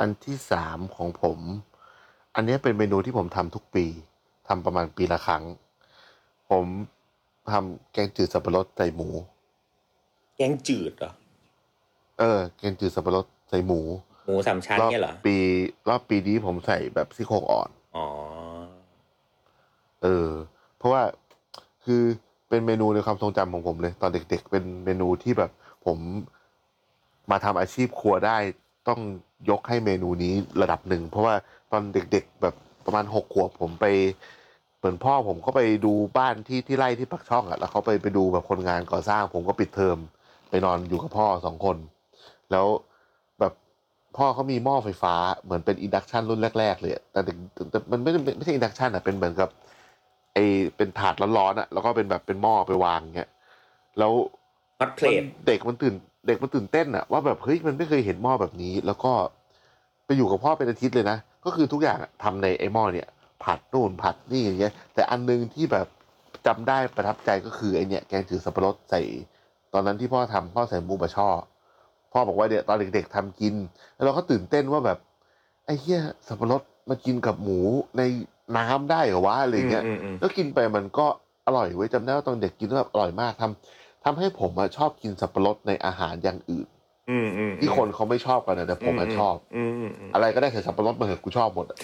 [0.00, 1.38] อันที่สามของผม
[2.34, 3.86] อันเนี้ยเป็นเมนูที่ผมทำทุกปี
[4.48, 5.44] ทำประมาณปีละครั้ง
[6.50, 6.64] ผม
[7.52, 9.08] ทำแกงจืดสับปะรดใส่หมู
[10.36, 11.12] แกงจืดเหรอ
[12.18, 13.80] เออ แกงจืดสับปะรดใส่หมู
[14.26, 15.36] หมูสามชั้นรอบเนี่ยเหรอ ปี
[15.88, 18.06] รอบปีนี้ผมใส่แบบซี่โครงอ่อน อ๋อ
[20.02, 20.30] เออ
[20.76, 21.02] เพราะว่า
[21.84, 22.02] คือ
[22.48, 25.50] เป็นเมนูในความทรงจำของผมเลย ตอนเด็ก ๆ เป็นเมนูที่แบบ
[25.86, 25.98] ผม
[27.30, 28.36] มาทำอาชีพครัวได้
[28.88, 29.00] ต้อง
[29.50, 31.34] ยกให้เมนูนี้ระดับหนึ่ง เพราะว่า
[31.72, 32.54] ตอนเด็กๆแบบ
[32.86, 33.86] ประมาณหกขวบผมไป
[34.78, 39.98] เหมือนพ่อผมก็ไปดูบ้านที่ที่ไร่ที่ปักช่องอะแล้วเขาไปไปดูแบบคนงานก่อสร้าง ผมก็ปิดเทอม
[40.50, 41.76] ไปนอนอยู่กับพ่อสองคน
[42.50, 42.66] แล้ว
[43.40, 43.52] แบบ
[44.16, 45.14] พ่อเขามีหม้อไฟฟ้า
[45.44, 47.36] เหมือนเป็น induction รุ่นแรก ๆ เลยอะแต่เด็ก
[47.70, 49.48] แต่มันไม่ได้ไม่ใช่ induction อะเป็นเหมือนกับ
[50.34, 50.38] ไอ
[50.76, 53.30] เป็นถาดร้อนๆอะแล้วก็เป็นแบบเป็นหม้อไปวางเงี้ย
[53.98, 54.12] แล้ว
[54.80, 55.94] ฮอตเพลทมันเด็กมันตื่น
[56.26, 59.12] เด็กมันตื่นเต้นอะว่าแบบเฮ้ยมันไม่เคยเห็นหม้อแบบนี้ แล้วก็
[60.06, 63.08] ไปอยู่กับพ่อเป็นอาทิตย์เลยนะ ก็คือทุกอย่างอะทำในไอหม้อเนี่ย
[63.44, 65.86] ผัดนู่นผัดนี่อย่างเงี้ย แต่อันนึงที่แบบ
[66.46, 69.00] จำได้ประทับใจก็คือไอเนี่ยแกงจืดสับปะรดใส่
[69.72, 71.28] ตอนนั้นที่พ่อทำพ่อใส่หมูบะช่อ
[72.12, 73.54] พ่อบอกว่าเนี่ยตอนเด็กๆทำกิน
[73.94, 74.98] แล้วเราก็ตื่นเต้นว่าแบบ
[75.66, 77.58] ไอ้เหี้ยสับปะรดมากินกับหมู
[77.98, 78.02] ใน
[78.56, 81.06] น้ำได้เหรอวะอะไรอย่างเงี้ยอืมอืมอืมแล้วกินไปมันก็
[81.46, 86.66] อร่อยเว้ยจำได้ว่าตอนเด็กกินแล้วแบบอร่อยมากทำ ทำให้ผมอะชอบกินสับปะรดในอาหารอย่างอื่น
[87.10, 91.78] อืมอืมที่คนเขาไม่ชอบกันนะแต่ผมอะชอบอืมอืมอืมอะไรก็ได้ใส่สับปะรดมาเถอะกูชอบหมดอะ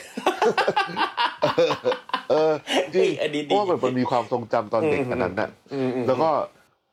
[2.30, 2.52] เออ
[2.94, 6.30] จริงเฮ้ยอันนี้เพดีราะว่าแบบมันมีความทรงจำตอนเด็กอันนั้นน่ะอืมอืมแล้วก็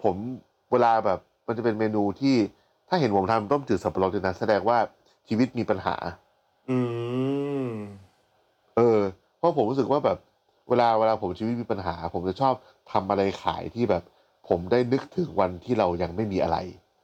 [0.03, 0.15] ผม
[0.71, 2.35] เวลาแบบมันจะเป็นเมนูที่
[2.89, 4.77] ถ้าเห็นผมทำต้มจืดสับปะรดเนี่ยนะแสดงว่า
[5.27, 5.95] ชีวิตมีปัญหา
[6.69, 6.79] อื
[7.65, 7.69] ม
[8.77, 8.99] เออ
[9.37, 10.17] เพราะผมรู้สึกว่าแบบ
[10.69, 12.53] เวลาเวลาผมชีวิตมีปัญหา ผมจะชอบ
[12.91, 14.03] ทำอะไรขายที่แบบ
[14.47, 16.57] ผมได้นึกถึงวันที่เรายังไม่มีอะไร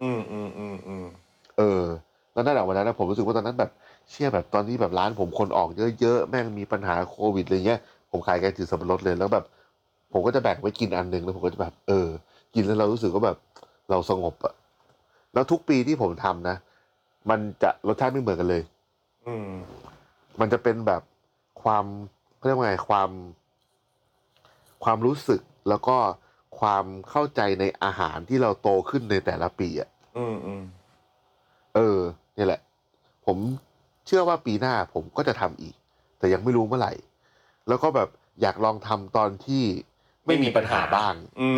[0.03, 1.05] อืมอืมอืมอืม
[1.57, 1.83] เออ
[2.33, 3.71] แล้วนั่นแหละวันนั้นนะผมรู้สึกว่าตอนนั้นแบบ
[4.09, 5.69] เชื่อแบบตอนที่แบบร้านผมคนออก
[5.99, 7.79] เยอะๆแม่งมีปัญหาโควิดอะไรเงี้ย
[8.11, 9.45] ผมขายแกงจืดสับปะรดเลยแล้วแบบ
[10.13, 12.07] ผมก็จะแบ่งไว้กินอันหนึ่งแล้วผมก็จะแบบ เออ
[12.55, 13.37] กินแล้วเรารู้สึกว่าแบบ
[13.89, 14.53] เราสงบอะ
[15.33, 16.55] แล้วทุกปีที่ผมทำนะ
[17.29, 18.61] มันจะรสชาติไม่เหมือนกันเลย
[19.27, 19.49] อืม
[20.39, 21.01] มันจะเป็นแบบ
[21.63, 21.85] ความ
[22.37, 23.09] เขาเรียกว่าไงความ
[24.83, 25.97] ความรู้สึกแล้วก็
[26.59, 30.63] ความเข้าใจในอาหารที่เราโตขึ้นในแต่ละปีอะอืมอืม
[31.75, 31.99] เออ
[32.37, 32.61] นี่แหละ
[33.25, 33.37] ผม
[34.07, 35.75] เชื่อว่าปีหน้าผมก็จะทำอีก
[36.19, 36.93] แต่ยังไม่รู้เมื่อไหร่
[37.67, 38.09] แล้วก็แบบ
[38.41, 39.63] อยากลองทำตอนที่
[40.25, 41.57] ไม่มีปัญหาบ้าง อืม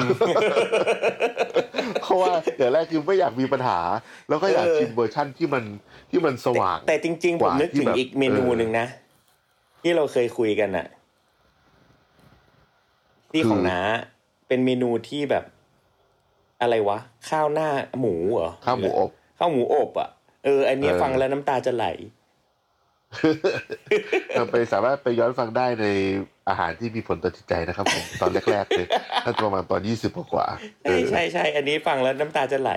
[2.01, 3.79] เพราะว่าอย่างแรกคือไม่อยากมีปัญหา
[4.29, 5.63] แล้วก็อยากเออ ชิมเวอร์ชั่นที่มัน
[6.09, 8.87] ที่มันสว่าง แต่จริง ๆ ผมนึกถึงกว่าที่แบบอีกเมนูเออหนึ่งนะ
[9.81, 10.87] ที่เราเคยคุยกันอะ
[13.31, 13.79] ที่คือของน้า
[14.51, 15.45] เป็นเมนูที่แบบ
[16.61, 16.99] อะไรวะ
[17.29, 20.09] ข้าวหน้าหมูเหรอข้าวหมูอบ ข้าวหมูอบอะ
[20.45, 21.85] เอออันเนี้ยเออฟังแล้วน้ำตาจะไหล
[24.31, 25.85] เออไปสามารถไปย้อนฟังได้ใน
[26.49, 28.87] อาหารที่มีผลต่อจิตใจนะครับผมตอนแรกๆเลย
[29.23, 32.71] น่าจะประมาณตอนยี่สิบกว่าๆเอใช่อใช่ใช่อันนี้ฟังแล้วน้ำตาจะไหล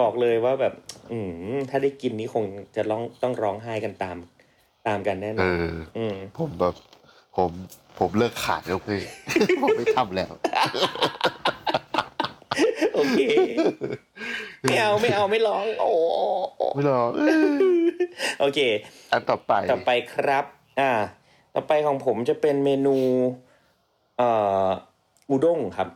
[0.00, 0.74] บอกเลยว่าแบบ
[1.12, 1.18] อื
[1.50, 2.44] มถ้าได้กินนี้คง
[2.76, 4.16] จะร้องต้องร้องไห้กันตาม
[4.86, 5.46] ตามกันแน่นเออน
[5.96, 6.74] ออืมผมแบบ
[7.36, 7.50] ผม
[7.98, 9.00] ผมเลิกขาดแล้วพี่
[9.62, 10.32] ผมไม่ทำแล้ว
[12.94, 13.20] โอเค
[14.62, 15.90] ไม่เอาไม่เอาไม่ร้อง โอ้
[16.74, 17.10] ไม่หรอก
[18.40, 18.58] โอเค
[19.12, 20.44] อันต่อไป ต่อไปครับ
[20.80, 20.90] อ่า
[21.54, 22.96] ต่อไปของผมจะเป็นเมนู
[24.18, 24.30] เอ่
[24.64, 24.66] อ
[25.30, 25.88] อุด้งครับ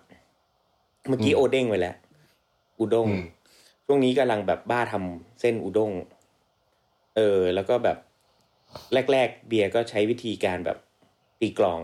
[1.09, 1.97] เมื่อกี้อืมโอเด้งไปแล้ว
[2.79, 3.25] อุด้งอืม
[3.87, 5.93] ช่วงนี้กำลังแบบบ้าทำเส้นอุด้ง
[7.17, 7.99] เออ แล้วก็แบบ
[9.13, 10.79] แรก ๆ เบียร์ก็ใช้วิธีการแบบ
[11.41, 11.80] ตีกลอง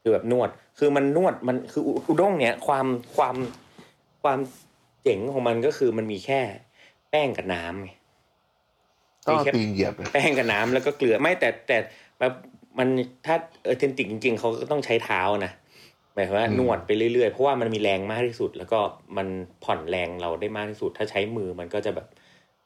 [0.00, 2.86] คือแบบนวด คือมันนวดมันคืออุอุด้งเนี้ยความ
[3.16, 3.36] ความ
[4.22, 4.38] ความ
[5.02, 6.40] เจ๋งของมันก็คือมันมีแค่
[7.10, 7.90] แป้งกับน้ำไง
[9.26, 11.78] ต้องเอาตีนเหยียบเลยแป้งกับน้ำแล้วก็เกลือไม่แต่แต่
[12.18, 12.32] แบบ
[12.78, 12.88] มัน
[13.26, 15.52] ถ้าเออเทนติกจริง ๆเขาก็ต้องใช้เท้านะ
[16.14, 18.78] หมายความว่านวดไปเรื่อยๆเพราะว่ามันมีแรงมากที่สุด แล้วก็
[19.16, 19.28] มัน
[19.64, 22.06] ผ่อนแรงเราได้มากที่สุด ถ้าใช้มือมันก็จะแบบ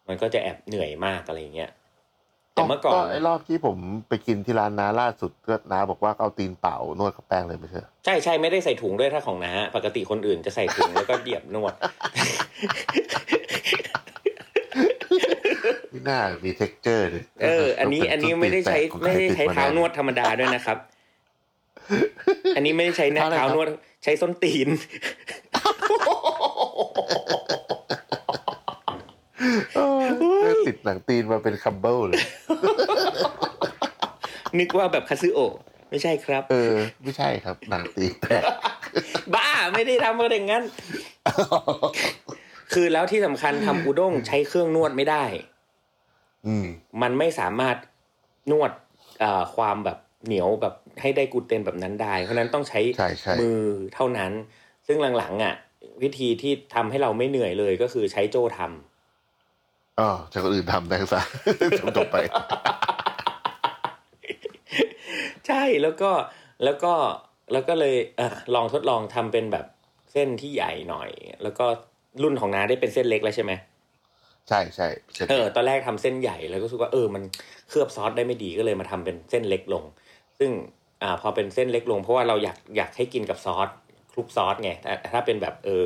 [0.08, 1.70] มันก็จะแอบเหนื่อยมากอะไรอย่างเงี้ย
[2.54, 3.76] แต่เมื่อก่อนไอ้รอบที่ผม
[4.08, 11.74] ไปกินที่ร้านน้าล่าสุดก็น้าบอกว่าเอาตีนเปล่านวดกับแป้งเลยไม่ใช่เหรอใช่ใช่ไม่ได้ใส่ถุงด้วยถ้าของน้าปกติคนอื่นจะใส่ถุงแล้วก็เดียบนวด
[15.90, 20.78] ไม่น่ามีเท็กเจอร์เลยเออ อันนี้อันนี้ไม่ได้ใช้ไม่ได้ใช้เท้านวดธรรมดาด้วยนะครับ
[22.56, 23.68] อันนี้ไม่ได้ใช้เท้านวด
[24.04, 24.68] ใช้ส้นตีน
[28.28, 28.39] เออ
[30.66, 32.24] ติดหนังตีนมาเป็น crumble เลย
[34.58, 35.54] นึกว่าแบบคาซึโอะ
[35.90, 38.42] ไม่ใช่ครับ เออ ไม่ใช่ครับ หนังตีนแตก
[39.34, 40.64] บ้าไม่ได้ทำอะไรอย่างนั้น
[42.72, 45.24] คือแล้วที่สำคัญทำอุด้งใช้เครื่องนวดไม่ได้
[46.46, 46.66] อืม
[47.02, 47.76] มันไม่สามารถ
[48.50, 48.70] นวด
[49.20, 53.60] เอ่อความแบบเหนียวแบบให้ได้กลูเตนแบบนั้นได้ เพราะฉะนั้นต้องใช้ใช่ใช่มือ
[53.94, 54.32] เท่านั้น
[54.86, 55.54] ซึ่งหลังๆอะ
[56.02, 58.89] วิธีที่ทำให้เราไม่เหนื่อยเลยก็คือใช้โจ้ทำ
[60.00, 61.20] อ๋อจะคนอื่นทำได้ซะ
[61.78, 62.16] จบจบไป
[65.46, 66.10] ใช่แล้วก็
[66.64, 66.92] แล้วก็
[67.52, 69.66] แล้วก็เลยเออลองทดลองทำเป็นแบบ
[70.12, 71.10] เส้นที่ใหญ่หน่อย
[71.42, 71.66] แล้วก็
[72.22, 73.52] รุ่นของน้าได้เป็นเส้นเล็กแล้วใช่ไหม
[74.48, 77.22] ใช่ใช่เสร็จเออตอนแรกทำเส้นใหญ่แล้วก็รู้สึกว่าเออมัน
[77.68, 79.84] เคลือบซอสได้ไม่ดีก็เลยมาทำเป็นเส้นเล็กลง
[80.38, 80.50] ซึ่ง
[81.02, 83.68] อ่าพอเป็นเส้นเล็กลง เพราะว่าเราอยากอยากให้กินกับซอส
[84.12, 85.82] คลุกซอสไงแต่ถ้าเป็นแบบเออ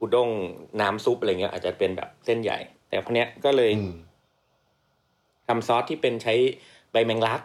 [0.00, 0.30] อุด้ง
[0.80, 2.58] น้ำซุปอะไรเงี้ยอาจจะเป็นแบบเส้นใหญ่
[2.94, 3.94] แต่พวกเนี้ยก็เลยอืม
[5.48, 6.34] ทำซอสที่เป็นใช้
[6.92, 7.40] ใบแมงลัก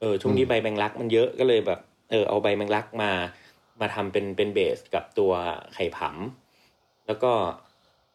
[0.00, 1.80] เออช่วงนี้อืมใบแมงลัก มันเยอะก็เลยแบบ
[2.10, 3.10] เออ เอาใบแมงลักมา
[3.80, 5.32] มาทำเป็นเป็นเบสกับตัว
[5.74, 7.32] ไข่ผำแล้วก็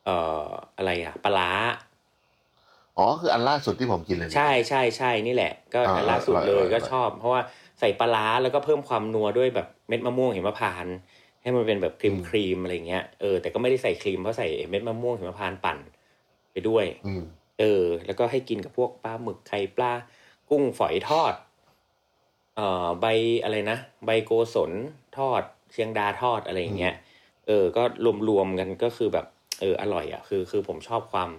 [0.05, 0.15] เอ่
[0.45, 1.51] ออะไรอะปลาร้า
[2.97, 7.41] อ๋อคืออันล่าสุดที่ผมกินเลย ใช่ใช่ใช่นี่แหละ ก็อ่าอันล่าสุดเลยอร่อยอร่อยก็ชอบ เพราะว่า
[7.79, 10.95] ใส่ปลาร้าแล้วก็เพิ่มความนัวด้วยแบบเม็ดมะม่วงหิมพานต์
[11.41, 15.77] ให้มันเป็นแบบครีมครีมอะไรเงี้ยเออแต่ก็ไม่ได้ใส่ครีมเพราะใส่เม็ดมะม่วงหิมพานต์ปั่น
[16.51, 17.23] ไปด้วยอืม
[17.59, 19.91] เออ แล้วก็ให้กินกับพวกปลาหมึกไข่ปลา
[20.49, 21.33] กุ้งฝอยทอด
[22.55, 23.05] เอ่อใบ
[23.43, 24.71] อะไรนะใบโกศล
[25.17, 26.95] ทอด เชียงดาทอดอะไรอย่างเงี้ย
[27.47, 27.83] เออ ก็
[28.29, 29.25] รวมๆกันก็คือแบบ
[29.59, 31.29] เอออร่อยอะคือ คือผมชอบความ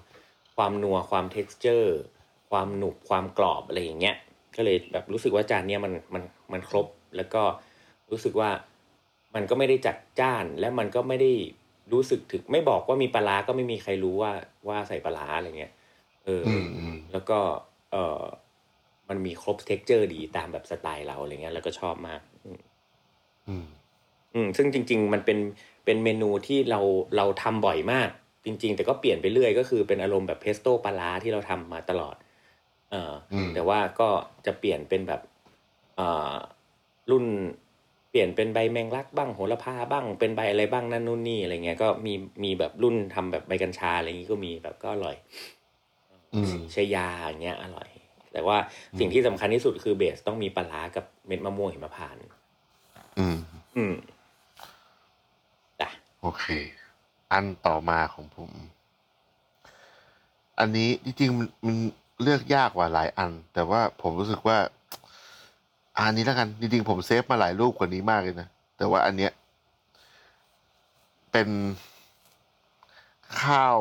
[0.56, 1.98] ความนัวความ t e x t อร์
[2.50, 4.16] ความหนุบความกรอบอะไรอย่างเงี้ย
[4.56, 6.22] ก็เลยแบบรู้สึกว่าจานเนี้ยมันมัน
[6.52, 6.86] มันครบ
[7.16, 7.42] แล้วก็
[8.10, 8.50] รู้สึกว่า
[9.34, 11.32] มันก็ไม่ได้จัดจ้านและมันก็ไม่ได้
[11.92, 14.32] รู้สึกถึงไม่บอกว่ามีปลาร้าก็ไม่มีใครรู้ว่า
[14.68, 15.72] ว่าใส่ปลาร้าอะไรเงี้ย
[16.24, 17.38] เออออืมอืมแล้วก็
[17.92, 18.22] เออ
[19.08, 22.60] มันมีครบ texture ดีตามแบบสไตล์เราอะไรเงี้ยแล้วก็ชอบมากอืม
[23.48, 23.64] อืม
[24.34, 25.38] อืมซึ่งจริง ๆ มันเป็น
[25.84, 26.80] เป็นเมนูที่เรา
[27.16, 28.08] เราทำบ่อยมาก
[28.44, 32.16] จริง ๆ แต่ก็เปลี่ยนไปเรื่อยก็คือเป็นอารมณ์แบบเพสโต้ปลาร้าที่เราทำมาตลอด
[32.90, 34.08] เอออมแต่ว่าก็
[34.46, 35.20] จะเปลี่ยนเป็นแบบ
[35.96, 36.32] เอ่อ
[37.10, 37.24] รุ่น
[38.10, 45.16] เปลี่ยนเป็นใบแมงลักบ้างโหระพาบ้าง เป็นใบอะไรบ้างนั่นนู่นนี่อะไรเงี้ยก็มีมีแบบรุ่นทำแบบใบกัญชาอะไรอย่างงี้ก็มีแบบก็อร่อย
[46.34, 47.88] อืมชายาอย่างเงี้ยอร่อย
[48.32, 48.56] แต่ว่า
[48.98, 52.22] สิ่งที่สำคัญที่สุดคือเบสต้องมีปลาร้ากับเม็ดมะม่วงหิมพานต์
[53.18, 53.38] อืม
[53.76, 53.94] อืม
[55.80, 55.88] จ้ะ
[56.22, 56.44] โอเค
[57.32, 58.50] อันต่อมาของผม
[60.58, 61.76] อันนี้จริงๆมันมัน
[62.22, 64.58] เลือกยากกว่าหลายอัน แต่ว่าผมรู้สึกว่า
[66.00, 69.32] อันนี้แล้วกัน จริงๆผมเซฟมาหลายรูปกว่านี้มากเลยนะ แต่ว่าอันเนี้ย
[71.32, 71.48] เป็น
[73.42, 73.78] ข้าว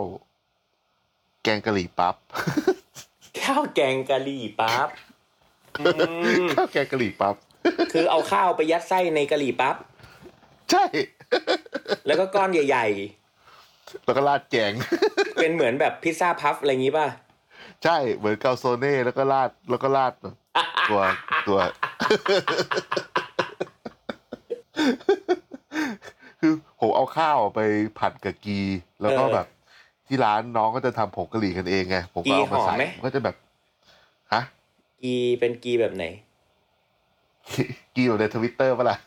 [1.43, 2.15] แกงกะหรี่ปั๊บ
[3.43, 4.89] ข้าวแกงกะหรี่ปั๊บ
[5.79, 5.83] อื
[6.43, 7.35] มข้าวแกงกะหรี่ปั๊บ
[7.93, 9.75] คือเอาข้าวไปยัดไส้ในกะหรี่ปั๊บ
[10.71, 10.85] ใช่
[12.05, 12.87] แล้วก็ก้อนใหญ่
[14.05, 14.71] แล้วก็ราดแกง
[15.07, 17.07] ๆ เป็นเหมือนแบบพิซซ่าพัฟอะไรอย่างงี้ป่ะ
[17.83, 20.35] ใช่ เหมือนเกาโซเน่แล้วก็ราดแล้วก็ราดแบบ
[20.89, 21.01] ตัว
[21.47, 21.59] ตัว
[26.39, 27.59] คือผมเอาข้าวไป
[27.99, 28.59] ผัดกับกี
[29.01, 29.47] แล้วก็เออแบบ
[30.07, 33.35] ที่ร้านน้องก็จะทำผงกะหรี่กันเองไงผมก็เอามากีหอมใส่ไหมก็จะแบบ
[34.33, 34.41] ฮะ
[35.01, 36.05] กีเป็นกีแบบไหน
[37.95, 38.97] กีอยู่ในทวิตเตอร์ปะล่ะ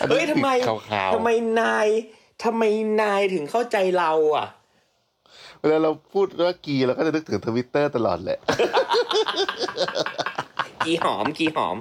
[0.00, 1.30] อันนี้เฮ้ยทำไมติดขาวๆ ทำไม
[1.60, 1.88] นาย
[2.44, 2.62] ทำไม
[3.00, 4.46] นายถึงเข้าใจเราอะ
[5.60, 8.38] เวลาเราพูดว่ากีเราก็จะนึกถึงทวิตเตอร์ตลอดแหละ
[10.84, 11.76] กีหอมกีหอม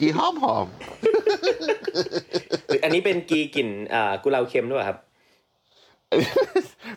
[0.00, 0.66] กีหอมหอม
[2.82, 4.98] อันนี้เป็นกีกลิ่นอ่ากุเลาเค็มด้วยครับ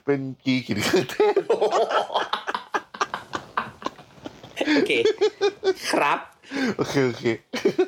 [0.06, 1.36] เป็นกีกลิ่นเครื่องเทศ
[4.76, 4.92] โอเค
[5.90, 6.20] ครับ
[6.78, 7.24] โอเคโอเค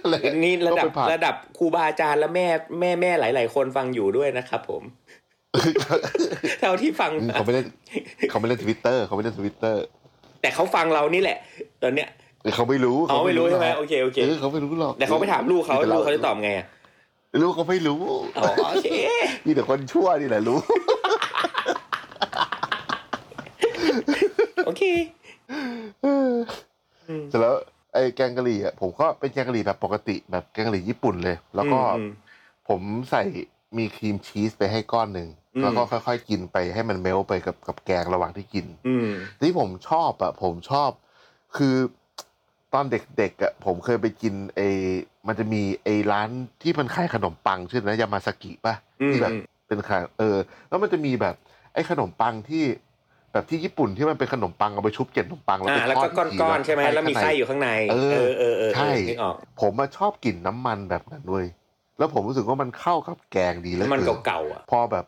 [0.04, 2.46] อะไรนี่ระดับก็ไปผัระดับครูบาอาจารย์และแม่
[2.80, 4.84] แม่แม่หลาย ๆ คนฟังอยู่ด้วยนะครับผม
[6.60, 7.66] เท่าที่ฟังเขาไม่เล่น
[8.30, 9.84] เขาไม่เล่นทวิตเตอร์เขาไม่เล่นทวิตเตอร์
[10.42, 11.38] แต่เขาฟังเรานี่แหละ
[11.84, 12.10] ตอนเนี้ย
[12.56, 16.66] เขาไม่รู้เขาไม่รู้ใช่ไหมรกโอเคโอเคเออเขาไม่รู้หรอกแต่เขาไปถามลูกเขาแต่ลูกเขาจะตอบไงอะ
[17.42, 18.02] ลูกเขาไม่รู้
[18.40, 18.88] อ๋อโอเค
[19.46, 20.60] มีแต่คนชั่วนี่แหละรู้
[24.66, 24.84] โอเค
[27.30, 27.56] เสร็จแล้ว
[27.94, 32.12] ไอ้แกงกะหรี่อะผมก็เป็นแกงกะหรี่แบบปกติแบบแกงกะหรี่ญี่ปุ่นเลย แล้วก็อืม
[32.70, 32.82] ผม
[33.12, 33.24] ใส่
[33.78, 39.10] มีครีมชีสไปให้ก้อนหนึ่งอืม แล้วก็ค่อย ๆ กินไปให้มันเมลไปกับกับแกงระหว่างที่กินอืม
[39.41, 40.89] ที่ผมชอบอะผมชอบ
[41.57, 41.76] คือ
[42.74, 44.70] ตอนเด็กๆอะผมเคยไปกินไอ้
[45.28, 46.30] มันจะมีไอ้ร้าน
[46.62, 49.34] ที่มันขายขนมปังชื่อนะยามาสกิป่ะอืมที่แบบ
[49.68, 50.38] เป็นขายเออ
[50.70, 51.36] แล้วมันจะมีแบบ
[51.74, 52.64] ไอ้ขนมปังที่
[53.34, 61.45] แบบที่ญี่ปุ่นที่มันเป็นขนมปังเอาไปชุบเกล็ดขนมปังแล้วอ่าไปแล้วทอก็ดก้อนทีก้อนๆใช่ไหมแล้วมีไส้อยู่ข้างใน เออเออเออเออใช่นึกออกผมมาชอบกลิ่นน้ำมันแบบนั้นด้วย
[61.97, 65.05] แล้วผมรู้สึกว่ามันเข้ากับแกงดีแล้วมันเก่าๆอะพอแบบ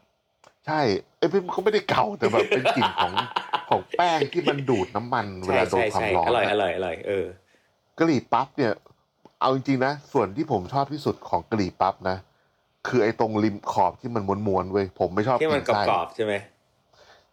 [0.68, 0.82] ใช่
[1.18, 3.14] เอ้ยมันก็ไม่ได้เก่าแต่แบบเป็นกลิ่นของ
[3.70, 7.26] ของแป้งที่มันดูดน้ำมันเวใช่ลาโดนใช่ความใช่ร้อนอร่อยออะร่อยอร่อยเออ
[7.99, 8.74] กะหรี่ปั๊บเนี่ย
[9.41, 12.18] เอาจริงๆนะส่วนที่ผมชอบที่สุดของกะหรี่ปั๊บนะ
[12.88, 16.34] คือไอ้ตรงริมขอบที่มันม้วนๆเว้ยผมไม่ชอบที่กมัลิ่นนไส้กรอบๆใช่ไหม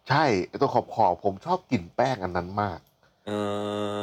[0.09, 2.79] ใช่ไอ้ตรงขอบขอบๆผมชอบกลิ่นแป้งอันนั้นมาก
[3.27, 3.31] เอ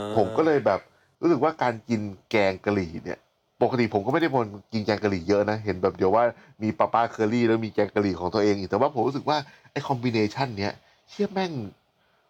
[0.04, 0.80] อผมก็เลยแบบ
[1.20, 2.00] รู้สึกว่าการกิน
[2.30, 3.20] แกงกะหรี่เนี่ย
[3.62, 6.24] ปกติผมก็ไม่ได้พนกินแกงกะหรี่เยอะนะ เห็นแบบเดี๋ยวว่า
[6.62, 9.38] มีป้าป้าเคอรี่แล้วมีแกงกะหรี่ของตัวเองอีกแต่ว่าผมรู้สึกว่า
[9.72, 10.72] ไอ้คอมบิเนชันเนี้ย
[11.08, 11.52] เชี่ยแม่ง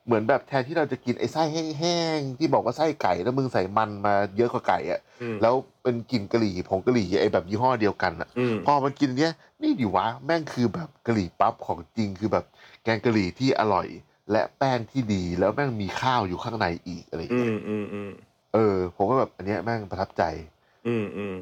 [0.07, 1.43] เหมือนแบบแทนที่เราจะกินไอ้ไส้
[1.79, 12.45] แห้งๆที่บอกว่าไส้ไก่แล้วมึงใส่มันมาเยอะกว่าไก่อะอืมแล้วเป็นกลิ่นกะหรี่ผงกะหรี่ไอ้แบบยี่ห้อเดียวกันอะอืมพอมันกินเนี้ยนี่ดิวะแม่งคือแบบกะหรี่ปั๊บของจริงคือแบบ
[12.85, 13.89] แกงกะหรี่ที่อร่อย
[14.33, 18.11] และแป้งที่ดีแล้วแม่งมีข้าวอยู่ข้างในอีกอะไรอย่างอืเงี้ยมอืมอืม
[18.55, 20.23] เออผมก็แบบอันเนี้ยแม่งประทับใจ
[20.87, 21.37] อืมอืม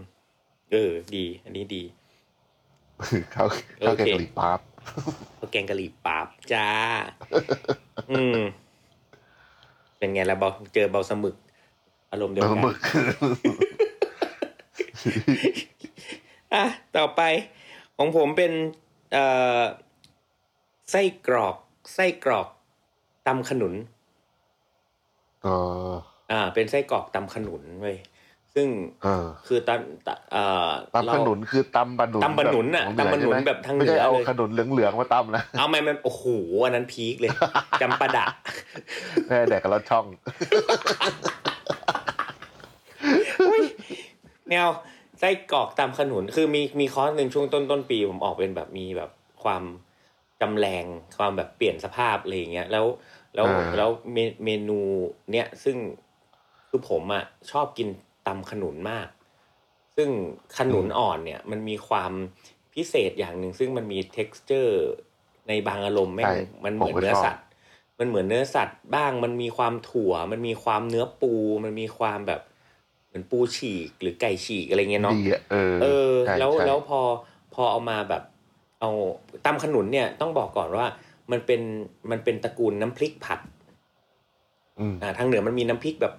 [0.72, 1.82] เออ ดี อันนี้ดี
[3.34, 3.48] ข้าว
[3.86, 4.60] ข้าวแกงกะหรี่ปั๊บ
[5.38, 6.68] ข้าวแกงกะหรี่ปั๊บจ้า
[8.10, 8.40] อืม
[9.98, 11.36] เป็นไงล่ะเบาเจอเบาสมึก
[12.10, 12.78] อารมณ์เดียวแล้วกันหมึก
[16.54, 16.64] อะ
[16.96, 17.22] ต่อไป
[17.96, 18.52] ของผมเป็น
[19.12, 19.24] เอ่
[19.60, 19.62] อ
[20.90, 21.56] ไส้กรอก
[21.94, 22.48] ไส้กรอก
[23.26, 23.74] ตำขนุน
[25.42, 25.48] เอ
[25.90, 25.92] อ
[26.30, 27.96] อ่าเป็นไส้กรอกตำขนุนเว้ย
[28.54, 28.68] ซึ่ง
[29.04, 36.24] เออคือตำตำเอ่อตำขนุนคือตำบะหนุนตำบะหนุนน่ะแบบตำบะหนุนใช่ไมแบบทางเหนืไม่อใช่เอาเลยขนุนเหลืองๆมาตำนะเอาไหมมันโอ้โห
[36.64, 37.30] อันนั้นพีคเลย
[37.80, 38.26] จำปาดะ
[39.28, 40.06] แม่แดกกับรถช่อง
[44.50, 44.68] แนว
[45.18, 49.10] ไส้กรอกตามขนุนคือมีมีคอร์สหนึ่งช่วงต้นต้นปีผมออกเป็นแบบมีแบบ
[49.44, 49.62] ความ
[50.40, 50.84] จำแรง
[51.18, 52.86] ความแบบเปลี่ยนสภาพอะไรอย่างเงี้ยแล้ว
[53.34, 54.80] แล้วอ่าแล้วเมเมนู
[55.32, 55.76] เนี้ยซึ่ง
[56.68, 57.88] คือผมอะชอบกิน
[58.26, 59.08] ตำขนุนมาก
[59.96, 60.08] ซึ่ง
[60.58, 62.12] ขนุนอ่อนเนี่ย มันมีความ
[62.74, 64.84] พิเศษอย่างหนึ่งซึ่งมันมี t e x t อร์
[65.48, 67.44] ในบางอารมณ์แม่งใช่มันเหมือนผมก็เนื้อชอบสัตว์
[67.98, 71.32] มันเหมือนเนื้อสัตว์บ้าง มันมีความถั่ว มันมีความเนื้อปู
[71.64, 72.40] มันมีความแบบ
[73.06, 77.00] เหมือนปูฉีกหรือไก่ฉีกอะไรเงี้ยเนาะดีอะเออเออใช่แล้วใช่แล้วพอ
[77.54, 78.22] พอเอามาแบบ
[78.80, 78.90] เอา
[79.44, 80.86] ตำขนุนเนี่ยต้องบอกก่อนว่า
[81.30, 81.60] มันเป็น
[82.10, 83.40] มันเป็นตระกูลน้ำพริกผัด
[84.78, 86.14] อืมอ่าทางเหนือมันมีน้ำพริกแบบ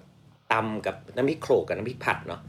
[0.52, 2.40] ตำกับน้ำพริกโขลกกับน้ำพริกผัดเนาะ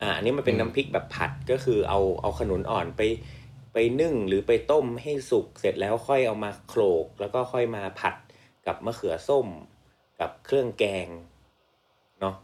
[0.00, 3.02] อ่าอันนี้มันเป็นอืมน้ำพริกแบบผัดก็คือเอาเอาขนุนอ่อนไป
[3.72, 8.14] ไปนึ่งหรือไปต้มให้สุกเสร็จแล้วค่อยเอามาโขลก แล้วก็ค่อยมาผัด
[8.66, 9.46] กับมะเขือส้ม
[10.20, 11.08] กับเครื่องแกง
[12.20, 12.34] เนาะ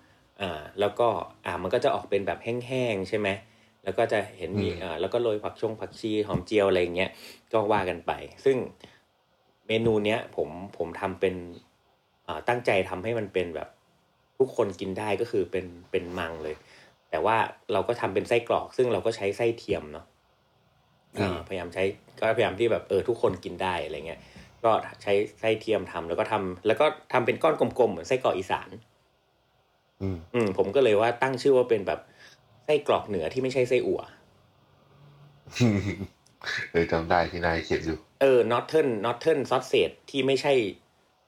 [0.41, 1.09] อ่าแล้วก็
[1.47, 3.29] อ่ามันก็จะออกเป็นแบบแห้งๆใช่ไหม
[3.85, 7.11] แล้วก็จะเห็นมีอืมอ่าแล้วก็โรยผักชงผักชีหอมเจียวอะไรอย่างเงี้ย
[7.53, 8.13] ก็ว่ากันไป
[8.45, 8.57] ซึ่ง
[9.67, 10.49] เมนูเนี้ยผม
[10.79, 11.35] ผมทำเป็น
[12.27, 13.69] อ่าตั้งใจทำให้มันเป็นแบบ
[14.39, 16.57] ทุกคนกินได้ก็คือเป็นเป็นมังเลย
[17.11, 17.36] แต่ว่า
[17.72, 20.07] เราก็ทำเป็นไส้กรอก ซึ่งเราก็ใช้ไส้เทียมเนาะ
[21.16, 21.84] อืมอ่าพยายามใช้
[22.18, 24.20] ก็พยายามที่แบบเออทุกคนกินได้อะไรเงี้ย
[24.64, 24.72] ก็
[25.03, 28.68] ใช้ไส้เทียมทำแล้วก็ทำแล้วก็ทำเป็นก้อนกลมๆเหมือนไส้กรอกอีสาน
[30.03, 32.01] อืมอืมผมก็เลยว่าตั้งชื่อว่าเป็นแบบ
[32.64, 34.01] ไส้กรอกเหนือที่ไม่ใช่ไส้อั่ว
[36.72, 40.53] เออจำได้ที่นายเขียนอยู่ เออ northern northern sausage ที่ไม่ใช่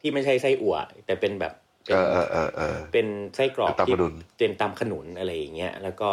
[0.00, 1.52] ที่ไม่ใช่ไส้อั่วแต่เป็นแบบ
[1.85, 6.09] เป็เอนอเออเออเออเป็นไส้กรอกตำขนุนที่เป็นตำขนุนอะไรอย่างเงี้ยแล้วก็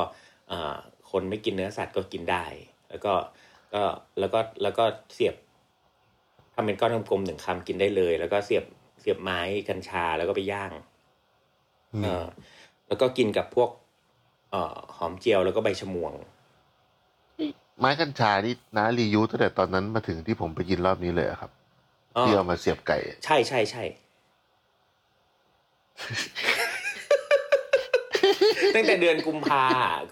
[0.51, 0.75] อ่า
[1.11, 2.45] คนไม่กินเนื้อสัตว์ก็กินได้
[2.89, 3.13] แล้วก็
[3.73, 3.83] ก็
[4.19, 5.35] แล้วก็แล้วก็เสียบ
[6.53, 8.65] ทำเป็นก้อนกลมๆหนึ่งคำกินได้เลย แล้วก็เสียบ
[9.01, 9.39] เสียบไม้
[9.69, 10.71] กัญชาแล้วก็ไปย่าง
[11.93, 12.25] อืมเออ
[12.87, 13.69] แล้วก็กินกับพวก
[14.51, 16.13] เอ่อหอมเจียวแล้วก็ใบชะมวง
[17.79, 21.51] ไม้กัญชานี่นะรียูตั้งแต่ตอนนั้นมาถึงที่ผมไปกินรอบนี้เลยอะครับ
[22.17, 23.83] อ๋อที่เอามาเสียบไก่ ใช่ใช่ใช่
[28.75, 29.63] ตั้งแต่เดือนกุมภา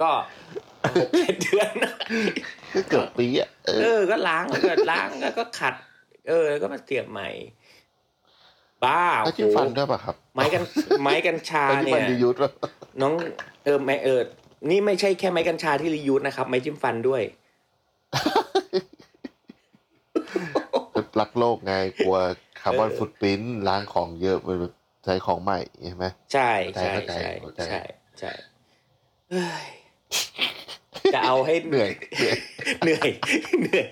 [0.02, 0.12] ก็
[0.96, 1.70] หกเจ็ดเดือน
[2.74, 5.74] ก็เกือบปีอะเอเอออก็ล้างแล้วก็ล้างแล้วก็ขัด
[6.28, 7.30] เออแล้วก็มาเสียบใหม่
[8.84, 10.62] บ้าแล้วจิ้มฟันด้วยป่ะครับ ไม้กัน
[11.02, 12.52] ไม้กัญชาแล้วจิ้มเนี่ฟันยรียูป่ะ
[13.02, 13.14] น้อง
[13.64, 14.22] เออไม่เออ
[14.70, 17.22] นี่ไม่ใช่แค่ไม้กัญชาที่รียูสนะครับ ไม้จิ้มฟันด้วย
[21.20, 22.18] รักโลกไงกลัว
[22.62, 24.58] คาร์บอนเออฟุตปรินท์ล้างของเยอะมัน
[25.06, 27.82] ใช้ของใหม่ใช่ไหมใช่เข้าใช่ใจใช่เข้าใจใช่
[28.20, 28.32] ใช่
[29.32, 29.68] เฮ้ย
[31.14, 32.38] จะเอาให้เหนื่อยเหนื่อย
[32.84, 33.10] เหนื่อย
[33.62, 33.90] เหนื่อย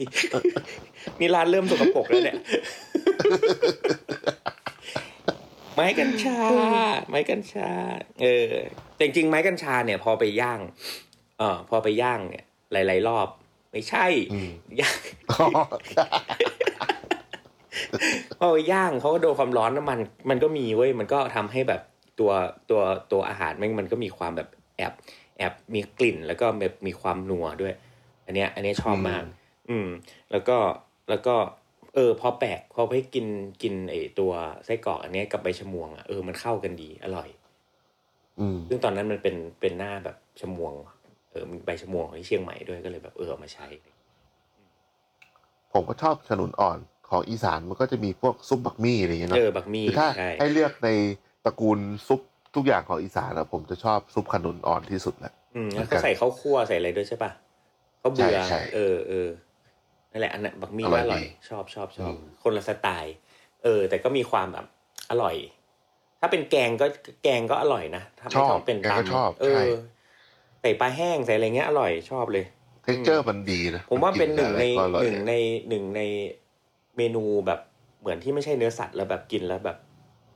[1.19, 2.37] นี่ร้านเริ่มสกปรกแล้วเนี่ย
[5.73, 6.39] ไม้กัญชา
[7.09, 7.69] ไม้กัญชา
[8.21, 8.51] เออ
[8.95, 10.59] แต่จริงๆไม้กัญชาเนี่ย พอไปย่าง
[11.39, 13.27] เออพอไปย่างเนี่ย หลาย ๆ รอบ
[13.71, 14.49] ไม่ใช่อืม
[14.81, 14.99] ย่าง
[15.31, 15.33] พ
[18.43, 19.99] อไปย่างเขาก็โดนความร้อนน้ำมัน
[20.29, 21.81] มันก็มีเว้ย มันก็ทำให้แบบ
[22.19, 22.31] ตัว
[22.69, 24.93] ตัวตัวอาหารมันมันก็มีความแบบแอบ
[25.37, 27.73] แอบมีกลิ่นแล้วก็แบบมีความนัวด้วย
[28.25, 29.23] อันเนี้ย อันเนี้ยชอบมาก
[29.69, 29.87] อืม
[30.31, 30.57] แล้วก็
[31.09, 31.35] แล้วก็
[31.95, 33.25] เออ พอแปลกพอไปกิน
[33.61, 34.31] กินไอตัว
[34.65, 37.29] ไส้กรอกอันเนี้ยกับใบชะมวงอะเออมันเข้ากันดีอร่อย
[38.39, 40.73] อืมซึ่งตอนนั้นมันเป็นเป็นหน้าแบบชะมวง
[41.31, 43.67] เออมีใบชะมวงของที่เชียงใหม่ด้วยก็เลยแบบเออเอามาใช้
[45.73, 46.77] ผมก็ชอบขนุนอ่อน
[47.09, 50.89] ของอีสานมันก็จะมีพวกซุปบักมี่อะไรอย่างเงี้ยเอเนาะอบักมี่คือถ้าใช่ให้เลือกใน
[51.45, 52.21] ตระกูลซุป
[52.55, 57.31] ทุกอย่างของอีสานอะผมจะชอบซุปขนุนอ่อนที่สุดแหละอืมแล้วก็ใส่ข้าวคั่วใส่อะไรด้วยใช่ปะ
[58.01, 59.29] ข้าวเบื่อใช่ใช่เออเออ
[60.11, 63.15] นั่นแหละอันนั้นบักมี่อร่ก็อยอร่อยดีชอบชอบชอบอืมคนละสไตล์
[63.63, 64.65] เออ แต่ก็มีความแบบ
[65.11, 65.35] อร่อย
[66.19, 66.85] ถ้าเป็นแกงก็
[67.23, 69.71] แกงก็อร่อยนะถ้าชไม่อบต้องเป็นแกก็ตำชอบเอใช่อ
[70.61, 72.45] ใส่ปลาแห้งใส่อะไรเงี้ยอร่อยชอบเลย
[72.83, 75.33] texture มันดีนะผมว่าเป็นหนึ่งในกิกับอะไรก็อร่อยหนึ่งใน
[75.69, 76.01] หนึ่งใน
[76.97, 77.59] เมนูแบบ
[77.99, 79.77] เหมือนที่ไม่ใช่เนื้อสัตว์แล้วแบบกินแล้วแบบ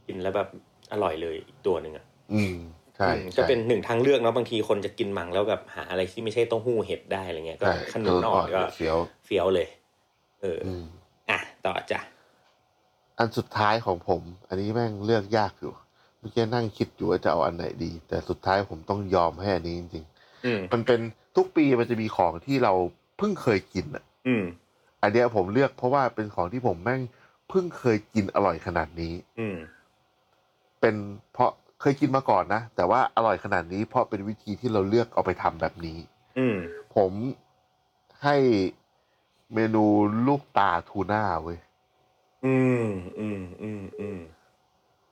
[0.08, 0.50] กินแล้วแบบ
[0.92, 2.56] อร่อยเลยอีกตัวหนึ่งอะอืม
[2.96, 9.68] ใช่อืมใช่ก็เป็นหนึ่งทางเลือกเนาะบางทีคนจะกินมังแล้วแบบหาอะไรที่ไม่ใช่เต้าหู้เห็ดได้อะไรเงี้ยก็ใช่ขนุนอ่อนก็เฟี้ยวเฟี้ยวเลย
[10.42, 10.86] เออออืม
[11.30, 12.00] อะต่อจ้ะ
[13.18, 15.74] อันสุดท้ายของผม อันนี้แม่งเลือกยากอยู่
[16.20, 20.06] เมื่อกี้นั่งคิดอยู่ว่าจะเอาอันไหนดี แต่สุดท้ายผมต้องยอมให้อันนี้จริง
[20.46, 21.00] อืมๆมันเป็น
[21.36, 22.74] ทุกปีมันจะมีของที่เรา
[23.18, 24.46] เพิ่งเคยกินอะอืม
[25.02, 27.02] อันเนี้ยผมเลือกเพราะว่าเป็นของที่ผมแม่ง
[27.50, 29.58] เพิ่งเคยกินอร่อยขนาดนี้ อืม
[30.88, 35.98] เป็นเพราะเคยกินมาก่อนนะ แต่ว่าอร่อยขนาดนี้เพราะเป็นวิธีที่เราเลือกเอาไปทำแบบนี้
[36.38, 36.58] อืม
[36.96, 37.12] ผม
[38.24, 38.38] ให้
[39.54, 39.86] เมนู
[40.28, 41.60] ลูกตาทูน่าเว้ย
[42.46, 42.88] อืม
[43.20, 44.20] อืมอืมอืม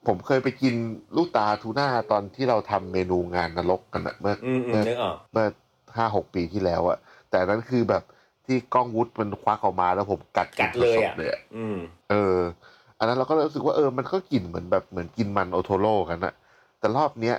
[0.08, 0.74] ผมเคยไปกิน
[1.16, 5.48] ลูกตาทูน่าตอนที่เราทำเมนูงานนรกกันอะเมื่ออืมอืมเมื่อนึกออกเมื่อ
[5.96, 6.98] ห้าหกปีที่แล้วอะ
[7.30, 8.04] แต่นั้นคือแบบ
[8.46, 11.78] ที่กล้องวุฒมันควักออกมาแล้วผมกัดกัดเลยสอะๆเลยอะอืม
[12.10, 16.34] เอันนั้นเราก็รู้สึกว่าเออมันก็กลิ่นเหมือนแบบเหมือนกินมันโอโทโร่กันอะ
[16.80, 17.36] แต่รอบเนี้ย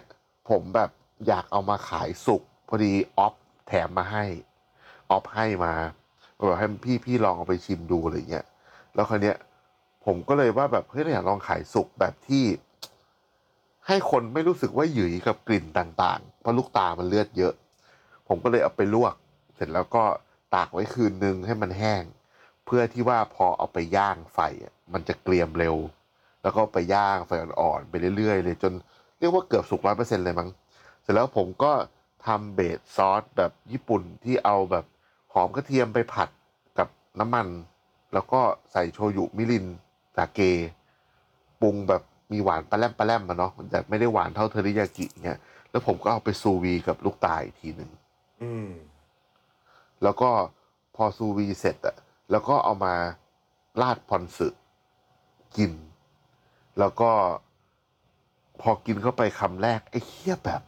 [0.49, 0.91] ผมแบบ
[1.27, 3.35] อยากเอามาขายสุกพอดีออฟ
[3.69, 4.25] แถมมาให้
[5.11, 5.75] ออฟให้มา
[6.39, 8.47] บอกให้พี่พี่ลองเอาไปชิมดูอะไรเงี้ย
[8.95, 9.37] แล้วคราวเนี้ย
[10.05, 12.45] ผมก็เลยว่าแบบเฮ้ยเราอยากลองขายสุกแบบที่
[13.87, 17.53] ให้คนไม่รู้สึกว่าหยืยกับกลิ่นต่างๆเพราะลูกตามันเลือดเยอะ
[18.29, 19.15] ผมก็เลยเอาไปลวก
[19.55, 20.05] เสร็จแล้วก็
[20.55, 22.03] ตากไว้คืนนึงให้มันแห้ง
[22.67, 25.77] เพื่อที่ว่าพอเอาไปย่างไฟอะมันจะเกรียมเร็ว
[26.43, 28.73] แล้วก็ไปย่างไฟอ่อนๆไปเรื่อยๆเลยจน
[29.19, 30.49] เรียกว่าเกือบสุกร้อยเปอร์เซ็นเลยมั้ง
[31.03, 31.73] เสร็จแล้วผมก็
[32.27, 34.85] ทำเบสซอสแบบญี่ปุ่นที่เอาแบบ
[35.35, 36.29] หอมกระเทียมไปผัด
[36.79, 36.89] กับ
[37.21, 37.47] น้ำมัน
[38.15, 38.41] แล้วก็
[38.73, 39.67] ใส่โชยุมิริน
[40.17, 40.41] สาเก
[41.63, 42.03] ปรุงแบบ
[42.33, 45.41] มีหวานปลาแรมปลาแรมมาเนาะแต่ไม่ได้หวานเท่าเทอริยากิเงี้ย
[45.71, 47.91] แล้วผมก็เอาไปซูวีกับลูกตาอีกทีหนึ่ง
[48.43, 48.71] อืม
[50.03, 50.31] แล้วก็
[50.97, 51.97] พอซูวีเสร็จอะ
[52.31, 52.95] แล้วก็เอามา
[53.81, 54.49] ราดพอนสึ
[55.57, 55.73] กิน
[56.79, 57.11] แล้วก็
[58.61, 60.63] พอกินเข้าไปคำแรก ไอ้เคี้ยแบบ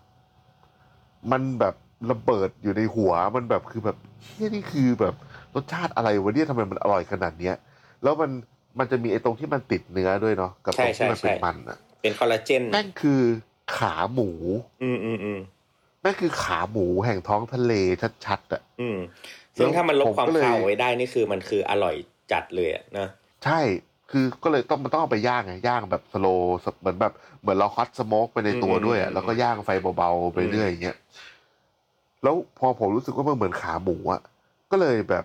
[1.33, 1.75] มันแบบ
[2.11, 5.15] ระเบิดอยู่ในหัวมันแบบคือแบบเคี้ยนี่คือแบบ
[5.55, 7.55] รสชาติอะไรวะเนี่ยทำไมมันอร่อยขนาดเนี้ย
[8.03, 8.31] แล้วมัน
[8.79, 13.23] มันจะมีไอ้ตรงที่มันติดเนื้อด้วยเนาะกับตรงที่มันเป็นมันอะเป็นคอลลาเจนแม่งคือ
[13.77, 14.31] ขาหมู
[14.83, 15.41] อืมอืมอืม
[16.05, 17.73] นั่นคือขาหมูแห่งท้องทะเล
[18.27, 18.99] ชัดๆอะ อืม
[19.59, 21.95] ซึ่งถ้ามันลบผมความก็เลยคาวไว้ได้นี่คือมันคืออร่อย
[22.33, 23.09] จัดเลยอะนะ
[23.45, 23.61] ใช่
[24.11, 26.27] คือก็เลยต้องมันต้องเอาไปย่างไงย่างแบบ slow
[26.81, 30.97] เหมือนแบบเหมือนเรา hot smoke ไปในตัวด้วยอะแล้วก็ย่างไฟเบาๆไปเรื่อยอย่างเงี้ย
[32.23, 34.21] แล้วพอผมรู้สึกว่ามันเหมือนขาหมูอะ
[34.71, 35.25] ก็เลยแบบ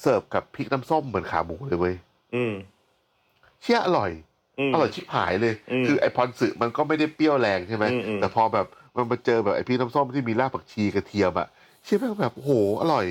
[0.00, 1.94] เสิร์ฟกับพริกน้ำส้มเหมือนขาหมูเลยเว้ย
[2.34, 2.54] อืม
[3.62, 4.10] เชี่ยอร่อย
[4.58, 8.66] อืมอร่อยชิบหายเลยอืมคือไอพรสึมันก็ไม่ได้เปรี้ยวแรงใช่ไหมอืมอืมแต่พอแบบ
[8.96, 11.48] มันมาเจอแบบไอพริกน้ำส้มที่มีรากผักชีกระเทียมอะ
[11.84, 13.06] เชี่ยแม่งแบบโหอร่อย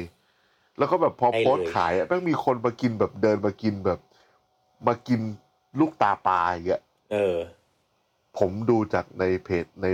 [0.78, 4.00] แล้วก็แบบพอโพสต์ขายอะแม่งมีคนมากินแบบเดินมากินแบบ
[4.88, 5.20] มากิน
[5.80, 7.38] ลูกตาปลาอย่างเงี้ยเออ
[8.40, 9.86] ผมดูจากในเพจใน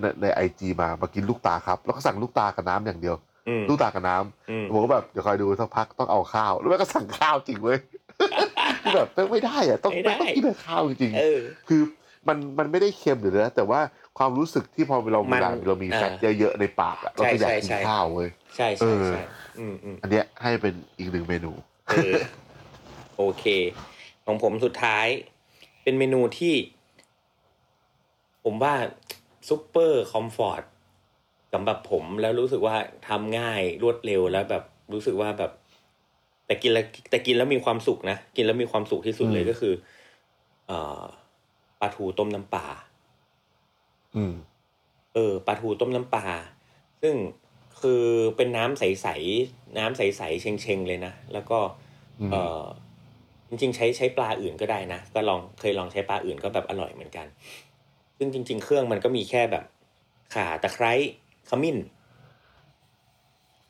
[0.00, 3.16] ในในไอจีมามากินลูกตาครับ แล้วก็สั่งลูกตากับน้ำอย่างเดียว
[3.48, 7.78] อืมลูกตากับน้ำอืมผมก็แบบเดี๋ยวคอยดูสักพักต้องเอาข้าว แล้วแม่งก็สั่งข้าวจริงเว้ย
[8.82, 11.82] คือแบบแม่งไม่ได้อะต้องไม่ได้ต้องกินแต่ข้าวจริงๆเออคือ
[12.28, 13.80] มันมันไม่ได้เค็มหรือนะแต่ว่า
[14.20, 19.22] ความรู้สึกที่พอเรามัเวนลาเรามีอ่าแฟตเยอะๆในปากอะเราก็อยากใช่กินใช่ข้าวเว้ยใช่เอใช่อใช่
[19.58, 21.52] อืมอืมอันเนี้ยให้เป็นอีกหนึ่งเมนู
[21.88, 22.12] เออ
[23.16, 23.44] โอเค
[24.26, 25.06] ของผมสุดท้าย
[25.82, 26.54] เป็นเมนูที่
[28.44, 28.74] ผมว่า
[29.48, 30.62] ซุปเปอร์คอมฟอร์ต
[31.52, 32.76] สำหรับผมแล้วรู้สึกว่า
[33.08, 35.52] ทำง่ายรวดเร็วแล้วแบบรู้สึกว่าแบบ
[36.46, 39.74] แต่กินแล้วแต่กินแล้วมีความสุขนะ กินแล้วมีความสุขที่สุดเลยอืมก็คือ
[40.66, 41.02] เอ่อ
[41.80, 42.89] ปลาทูต้มน้ำปลาอืม
[45.14, 46.26] เออปลาทูต้มน้ำปลา
[47.02, 47.14] ซึ่ง
[47.80, 48.04] คือ
[48.36, 51.58] เป็นน้ำใสๆน้ำใสๆเชงๆเลยนะแล้วก็
[52.20, 52.64] อืมเออ
[53.48, 57.26] จริงๆ ใช้ใช้ปลาอื่นก็ได้นะก็ลองเคยลองใช้ปลาอื่นก็แบบอร่อยเหมือนกัน
[58.18, 59.64] ซึ่งจริง ๆ เครื่องมันก็มีแค่แบบ
[60.34, 60.92] ข่าตะไคร้
[61.48, 61.78] ขมิ้น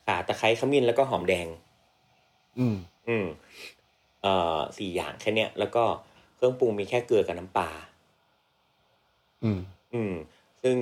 [0.07, 1.47] ข่าตะไคร้ขมิ้นแล้วก็หอมแดง
[2.59, 2.75] อืม
[3.07, 3.25] อืม
[4.21, 5.83] เอ่อสี่อย่างแค่เนี้ยแล้วก็
[6.35, 7.69] เครื่องปรุงมีแค่เกลือกับน้ำปลา
[9.43, 9.59] อืม
[9.93, 10.13] อืม
[10.63, 10.77] ซึ่ง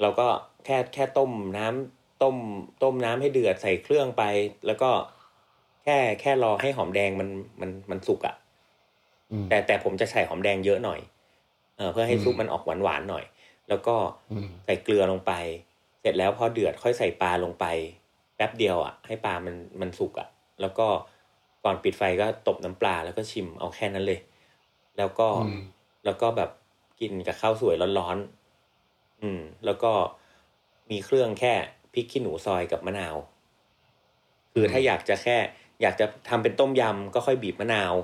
[0.00, 0.28] เราก็
[0.64, 2.36] แค่แค่ต้มน้ำต้ม
[2.82, 4.22] ต้มน้ำให้เดือดใส่เครื่องไป
[4.66, 4.90] แล้วก็
[5.84, 7.28] แค่แค่รอให้หอมแดงมัน
[7.60, 8.34] มันมันสุกอะ่ะ
[9.32, 11.00] อืม แต่แต่ผมจะใส่หอมแดงเยอะหน่อย
[11.76, 13.24] เออเพื่อให้อืม ซุปมันออกหวานหวานๆหน่อย
[13.68, 13.96] แล้วก็
[14.30, 15.32] อืม ใส่เกลือลงไป
[16.00, 17.64] เสร็จแล้วพอเดือดค่อยใส่ปลาลงไป
[18.36, 20.28] แป๊บเดียวอะ่ะ ให้ปลามันมันสุกอะ่ะ
[20.60, 20.86] แล้วก็
[21.64, 24.20] ก่อนปิดไฟก็ตบน้ำปลาแล้วก็ชิมเอาแค่นั้นเลย
[24.98, 25.56] แล้วก็อืม
[26.04, 26.50] แล้วก็แบบ
[27.00, 28.43] กินกับข้าวสวยร้อนๆ
[29.24, 29.92] อืม แล้วก็
[30.90, 31.54] มีเครื่องแค่
[31.92, 33.16] พริกขี้หนูซอยกับมะนาว
[34.52, 35.36] คือถ้าอยากจะแค่
[35.82, 37.94] อยากจะทำเป็นต้มยำก็ค่อยบีบมะนาว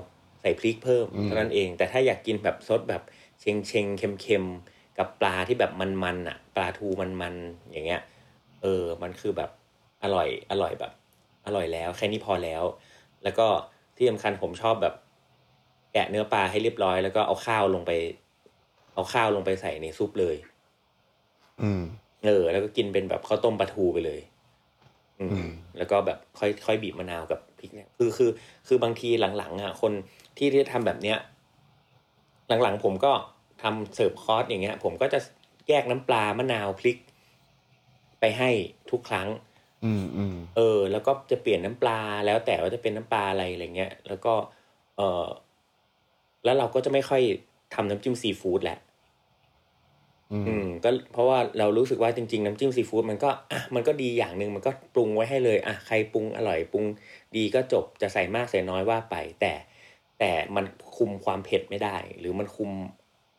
[0.41, 3.01] ใส่พริกเพิ่มอืมเท่านั้นเอง แต่ถ้าอยากกินแบบซดแบบ
[3.39, 5.71] เชงเชงๆเค็มเค็มๆกับปลาที่แบบ
[6.03, 8.01] มันๆอะ ปลาทูมันๆอย่างเงี้ย
[8.61, 9.49] เออ มันคือแบบ
[10.03, 10.91] อร่อย อร่อยแบบ
[11.45, 12.63] อร่อยแล้ว แค่นี้พอแล้ว
[13.23, 13.47] แล้วก็
[13.97, 14.95] ที่สำคัญผมชอบแบบ
[15.93, 17.91] แกะเนื้อปลาให้เรียบร้อยแล้วก็เอาข้าวลงไป
[18.93, 20.50] เอาข้าวลงไปใส่ในซุปเลยอืม
[22.25, 24.21] เออ แล้วก็กินเป็นแบบข้าวต้มปลาทูไปเลย
[25.19, 28.29] อืมอืม แล้วก็แบบค่อยค่อยบีบมะนาวกับพริกเนี่ย คือคือ
[28.67, 29.93] คือบางทีหลังๆอะคน
[30.37, 31.17] ที่ที่ทำแบบเนี้ย
[32.63, 33.11] หลังๆผมก็
[33.61, 35.19] ทำเสิร์ฟคอร์สอย่างเงี้ย ผมก็จะ
[35.69, 36.97] แยกน้ำปลามะนาวพริก
[38.19, 38.49] ไปให้
[38.91, 39.27] ทุกครั้ง
[39.85, 44.33] อืมอืมเออ แล้วก็จะเปลี่ยนน้ำปลาแล้วแต่ว่าจะเป็นน้ำปลาอะไรอะไรเงี้ย แล้วก็
[44.97, 45.27] เออ
[46.43, 47.21] แล้วเราก็จะไม่ค่อย
[47.73, 48.77] ทำน้ำจิ้มซีฟู้ดแหละ
[50.31, 56.85] อืมอืมก็เพราะว่าเรารู้สึกว่าจริงๆ น้ำจิ้มซีฟู้ดมันก็อะมันก็ดีอย่างหนึ่งมันก็ปรุงไว้ให้เลยอะใครปรุงอร่อยปรุง
[57.35, 59.53] ดีก็จบจะใส่มากใส่น้อยว่าไป แต่
[60.19, 60.65] แต่มัน
[60.97, 62.71] คุมความเผ็ดไม่ได้ หรือมันคุม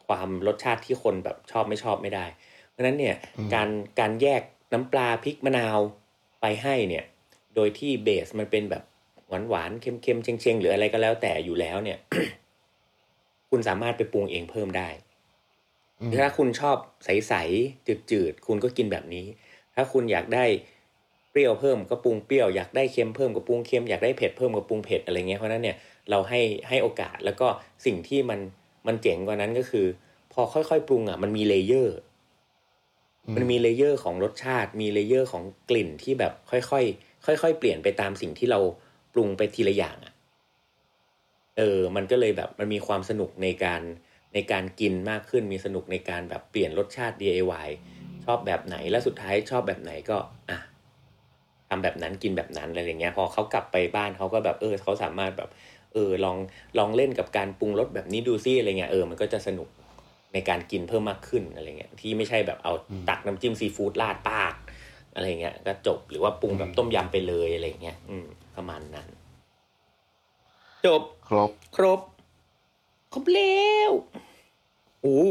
[0.07, 2.27] ความรสชาติที่คนแบบชอบไม่ชอบไม่ได้
[2.71, 3.69] เพราะฉะนั้นเนี่ยอืมการ
[4.01, 4.43] การแยก
[4.73, 5.79] น้ำปลาพริกมะนาว
[6.41, 7.05] ไปให้เนี่ย
[7.55, 8.83] โดยที่เบสมันเป็นแบบ
[9.29, 11.99] หวานหวานๆเค็มเค็มๆเชงเชงๆหรืออะไรก็แล้วแต่อยู่แล้วเนี่ย
[13.51, 15.12] คุณสามารถไปปรุงเองเพิ่มได้อืม
[16.23, 19.27] ถ้าคุณชอบใสๆจืดๆคุณก็กินแบบนี้
[19.75, 20.45] ถ้าคุณอยากได้
[21.31, 25.77] เปรี้ยวเพิ่มก็ปรุงเปรี้ยวอยากได้เค็มเพิ่มก็ปรุงเค็มอยากได้เผ็ดเพิ่มก็ปรุงเผ็ดอะไรเงี้ยเพราะฉะนั้นเนี่ย
[26.11, 27.49] เราให้ให้โอกาสแล้วก็
[27.87, 28.41] สิ่งที่มัน
[28.87, 29.87] มันเจ๋งกว่านั้นก็คือ
[30.33, 31.97] พอค่อยๆปรุงอะมันมี layer
[33.37, 38.61] มันมี layer ของรสชาติ มี layer ของกลิ่นที่แบบค่อยๆค่อยๆเปลี่ยนไปตามสิ่งที่เรา
[39.15, 40.15] ปรุงไปทีละอย่างอะ
[41.59, 43.83] เออ มันก็เลยแบบมันมีความสนุกในการ
[44.35, 47.69] ในการกินมากขึ้นมีสนุกในการแบบเปลี่ยนรสชาติ DIY
[48.25, 50.17] ชอบแบบไหนแล้วสุดท้ายชอบแบบไหนก็
[50.51, 50.59] อะ
[51.69, 55.51] ทำแบบนั้นกินแบบนั้นอะไรอย่างเงี้ยพอเขากลับไปบ้านเขาก็แบบเออเขาสามารถแบบ
[55.93, 56.37] เออลอง
[56.79, 59.69] ลองเล่นกับการปรุงรสแบบนี้ดูซิอะไรเงี้ยเออมันก็จะสนุก
[60.33, 62.73] ในการกินเพิ่มมากขึ้นอะไรเงี้ยที่ไม่ใช่แบบเอา
[63.09, 64.55] ตักน้ำจิ้มซีฟู้ดราดปาก
[65.15, 68.27] อะไรเงี้ยก็จบหรือว่าปรุงแบบต้มยำไปเลยอะไรเงี้ยอืม
[68.57, 69.09] ประมาณนั้น
[70.87, 72.01] จบ ครบ ครบ
[73.13, 73.93] ครบแล้ว
[75.05, 75.31] อู้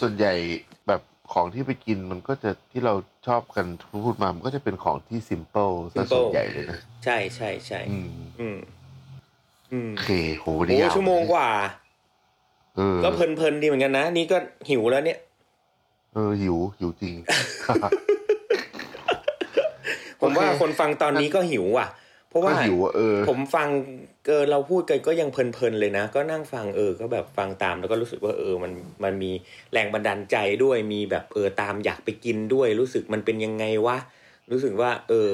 [0.00, 0.32] ส่วนใหญ่
[0.86, 1.00] แบบ
[1.32, 2.94] ของที่ไปกินมันก็จะที่เรา
[3.26, 3.66] ชอบกัน
[4.04, 8.10] พูดมา มันก็จะเป็นของที่ simple ซะ Simple ส่วนใหญ่เลยนะ ใช่ใช่ใช่อืม
[8.40, 8.58] อืม
[9.72, 11.48] อืมโอเคโหวันนี้โอ้ยาวชั่วโมงกว่า
[12.76, 14.36] เออก็เพลินๆดีเหมือนกันนะ นี่ก็
[14.68, 15.18] หิวแล้วเนี่ย
[16.14, 17.14] เออหิวหิวจริง
[20.20, 21.88] ผมว่าโอเค คนฟังตอนนี้ก็หิวอะ
[22.32, 23.68] เพราะก็ว่าหิวอะเออ ผมฟัง
[24.26, 28.72] เกินเราพูดกันก็ยังเพลินๆเลยนะ ก็นั่งฟังเออ ก็แบบฟังตามแล้วก็รู้สึกว่าเออ มัน
[29.04, 29.32] มันมี
[29.72, 33.98] แรงบันดาลใจด้วยมีแบบเออตามอยากไปกินด้วย รู้สึกมันเป็นยังไงวะ
[34.50, 35.28] รู้สึกว่า เออ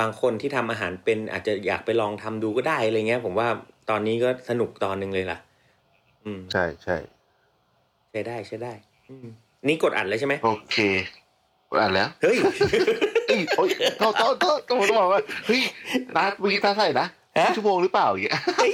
[0.00, 3.48] บางคนที่ทำอาหารเป็นอาจจะอยากไปลองทำดูก็ได้อะไรเงี้ย ผมว่า
[3.90, 5.38] ตอนนี้ก็สนุกตอนหนึ่งเลยล่ะ
[6.24, 6.96] อืม ใช่ใช่
[8.10, 8.72] ใช้ได้ใช้ได้
[9.08, 9.28] อืม
[9.68, 10.76] นี่กดอัดเลยใช่ไหมโอเค
[11.80, 12.36] อ่านแล้ว เฮ้ย
[13.28, 13.68] เอ้ยโอ๊ย
[13.98, 15.60] โทษโทษโทษโทษต้องบอกว่าเฮ้ย
[16.16, 17.06] นัดเมื่อกี้ตาใส่นะ
[17.38, 18.72] ฮะ ชั่วโมงหรือเปล่าอย่างเงี้ยเฮ้ย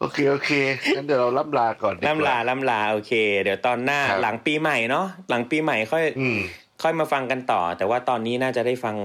[0.00, 0.50] โอเคโอเค
[0.96, 6.38] งั้นเดี๋ยวเราล่ำลาก่อนดีกว่ ล่ำลาล่ำลาโอเค เดี๋ยวตอนหน้าครับ หลังปีใหม่เนาะหลังปีใหม่ค่อย อืม
[6.82, 8.96] ค่อยมาฟังกันต่อ แต่ว่าตอนนี้น่าจะได้ฟัง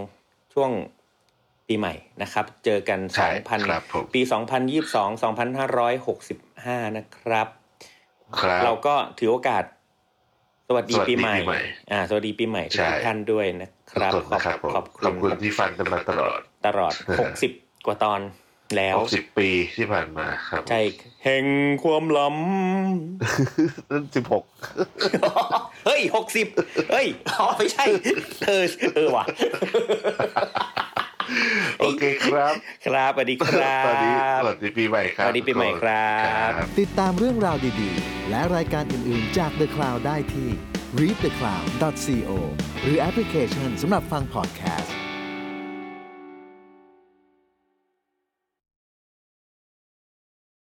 [0.53, 0.71] ช่วง
[1.67, 4.21] ปีใหม่นะครับ เจอกันใช่2,000ครับผม ปี
[4.93, 5.05] 2022
[6.05, 7.47] 2565 นะครับ
[8.39, 9.63] ครับ เราก็ถือโอกาส
[10.67, 11.61] สวัสดีสวัสดีปีใหม่ปีใหม่
[11.91, 16.93] อ่า สวัสดีปีใหม่ทุใช่กท่านด้วยนะครับ ขอบคุณนะครับผมขอบขอบคุคุณณที่ฟังกันมาตลอด ตลอด
[17.39, 18.21] 60กว่าตอน
[18.77, 20.81] แล้วหกสิบปีที่ผ่านมาครับ ใช่
[21.23, 21.45] แห่ง
[21.83, 22.27] ความล้
[23.91, 26.47] นั่นสิบหกำเฮ้ยหกสิบ
[26.91, 27.85] เฮ้ย อ๋อ ไม่ใช่
[28.47, 28.63] เออ
[28.95, 29.25] เออว่ะ
[31.79, 32.53] โอเคครับ
[32.87, 36.09] ครับสวัสดีครับตอนนี้สวัสดีปีใหม่ครับสวัสดีปีใหม่ครั
[36.47, 40.49] บครับ ติดตามเรื่องราวดีๆ และรายการอื่นๆจาก The Cloud ได้ที่
[40.99, 42.31] readthecloud.co
[42.81, 44.95] หรือแอปพลิเคชันสำหรับฟังพอดแคสต์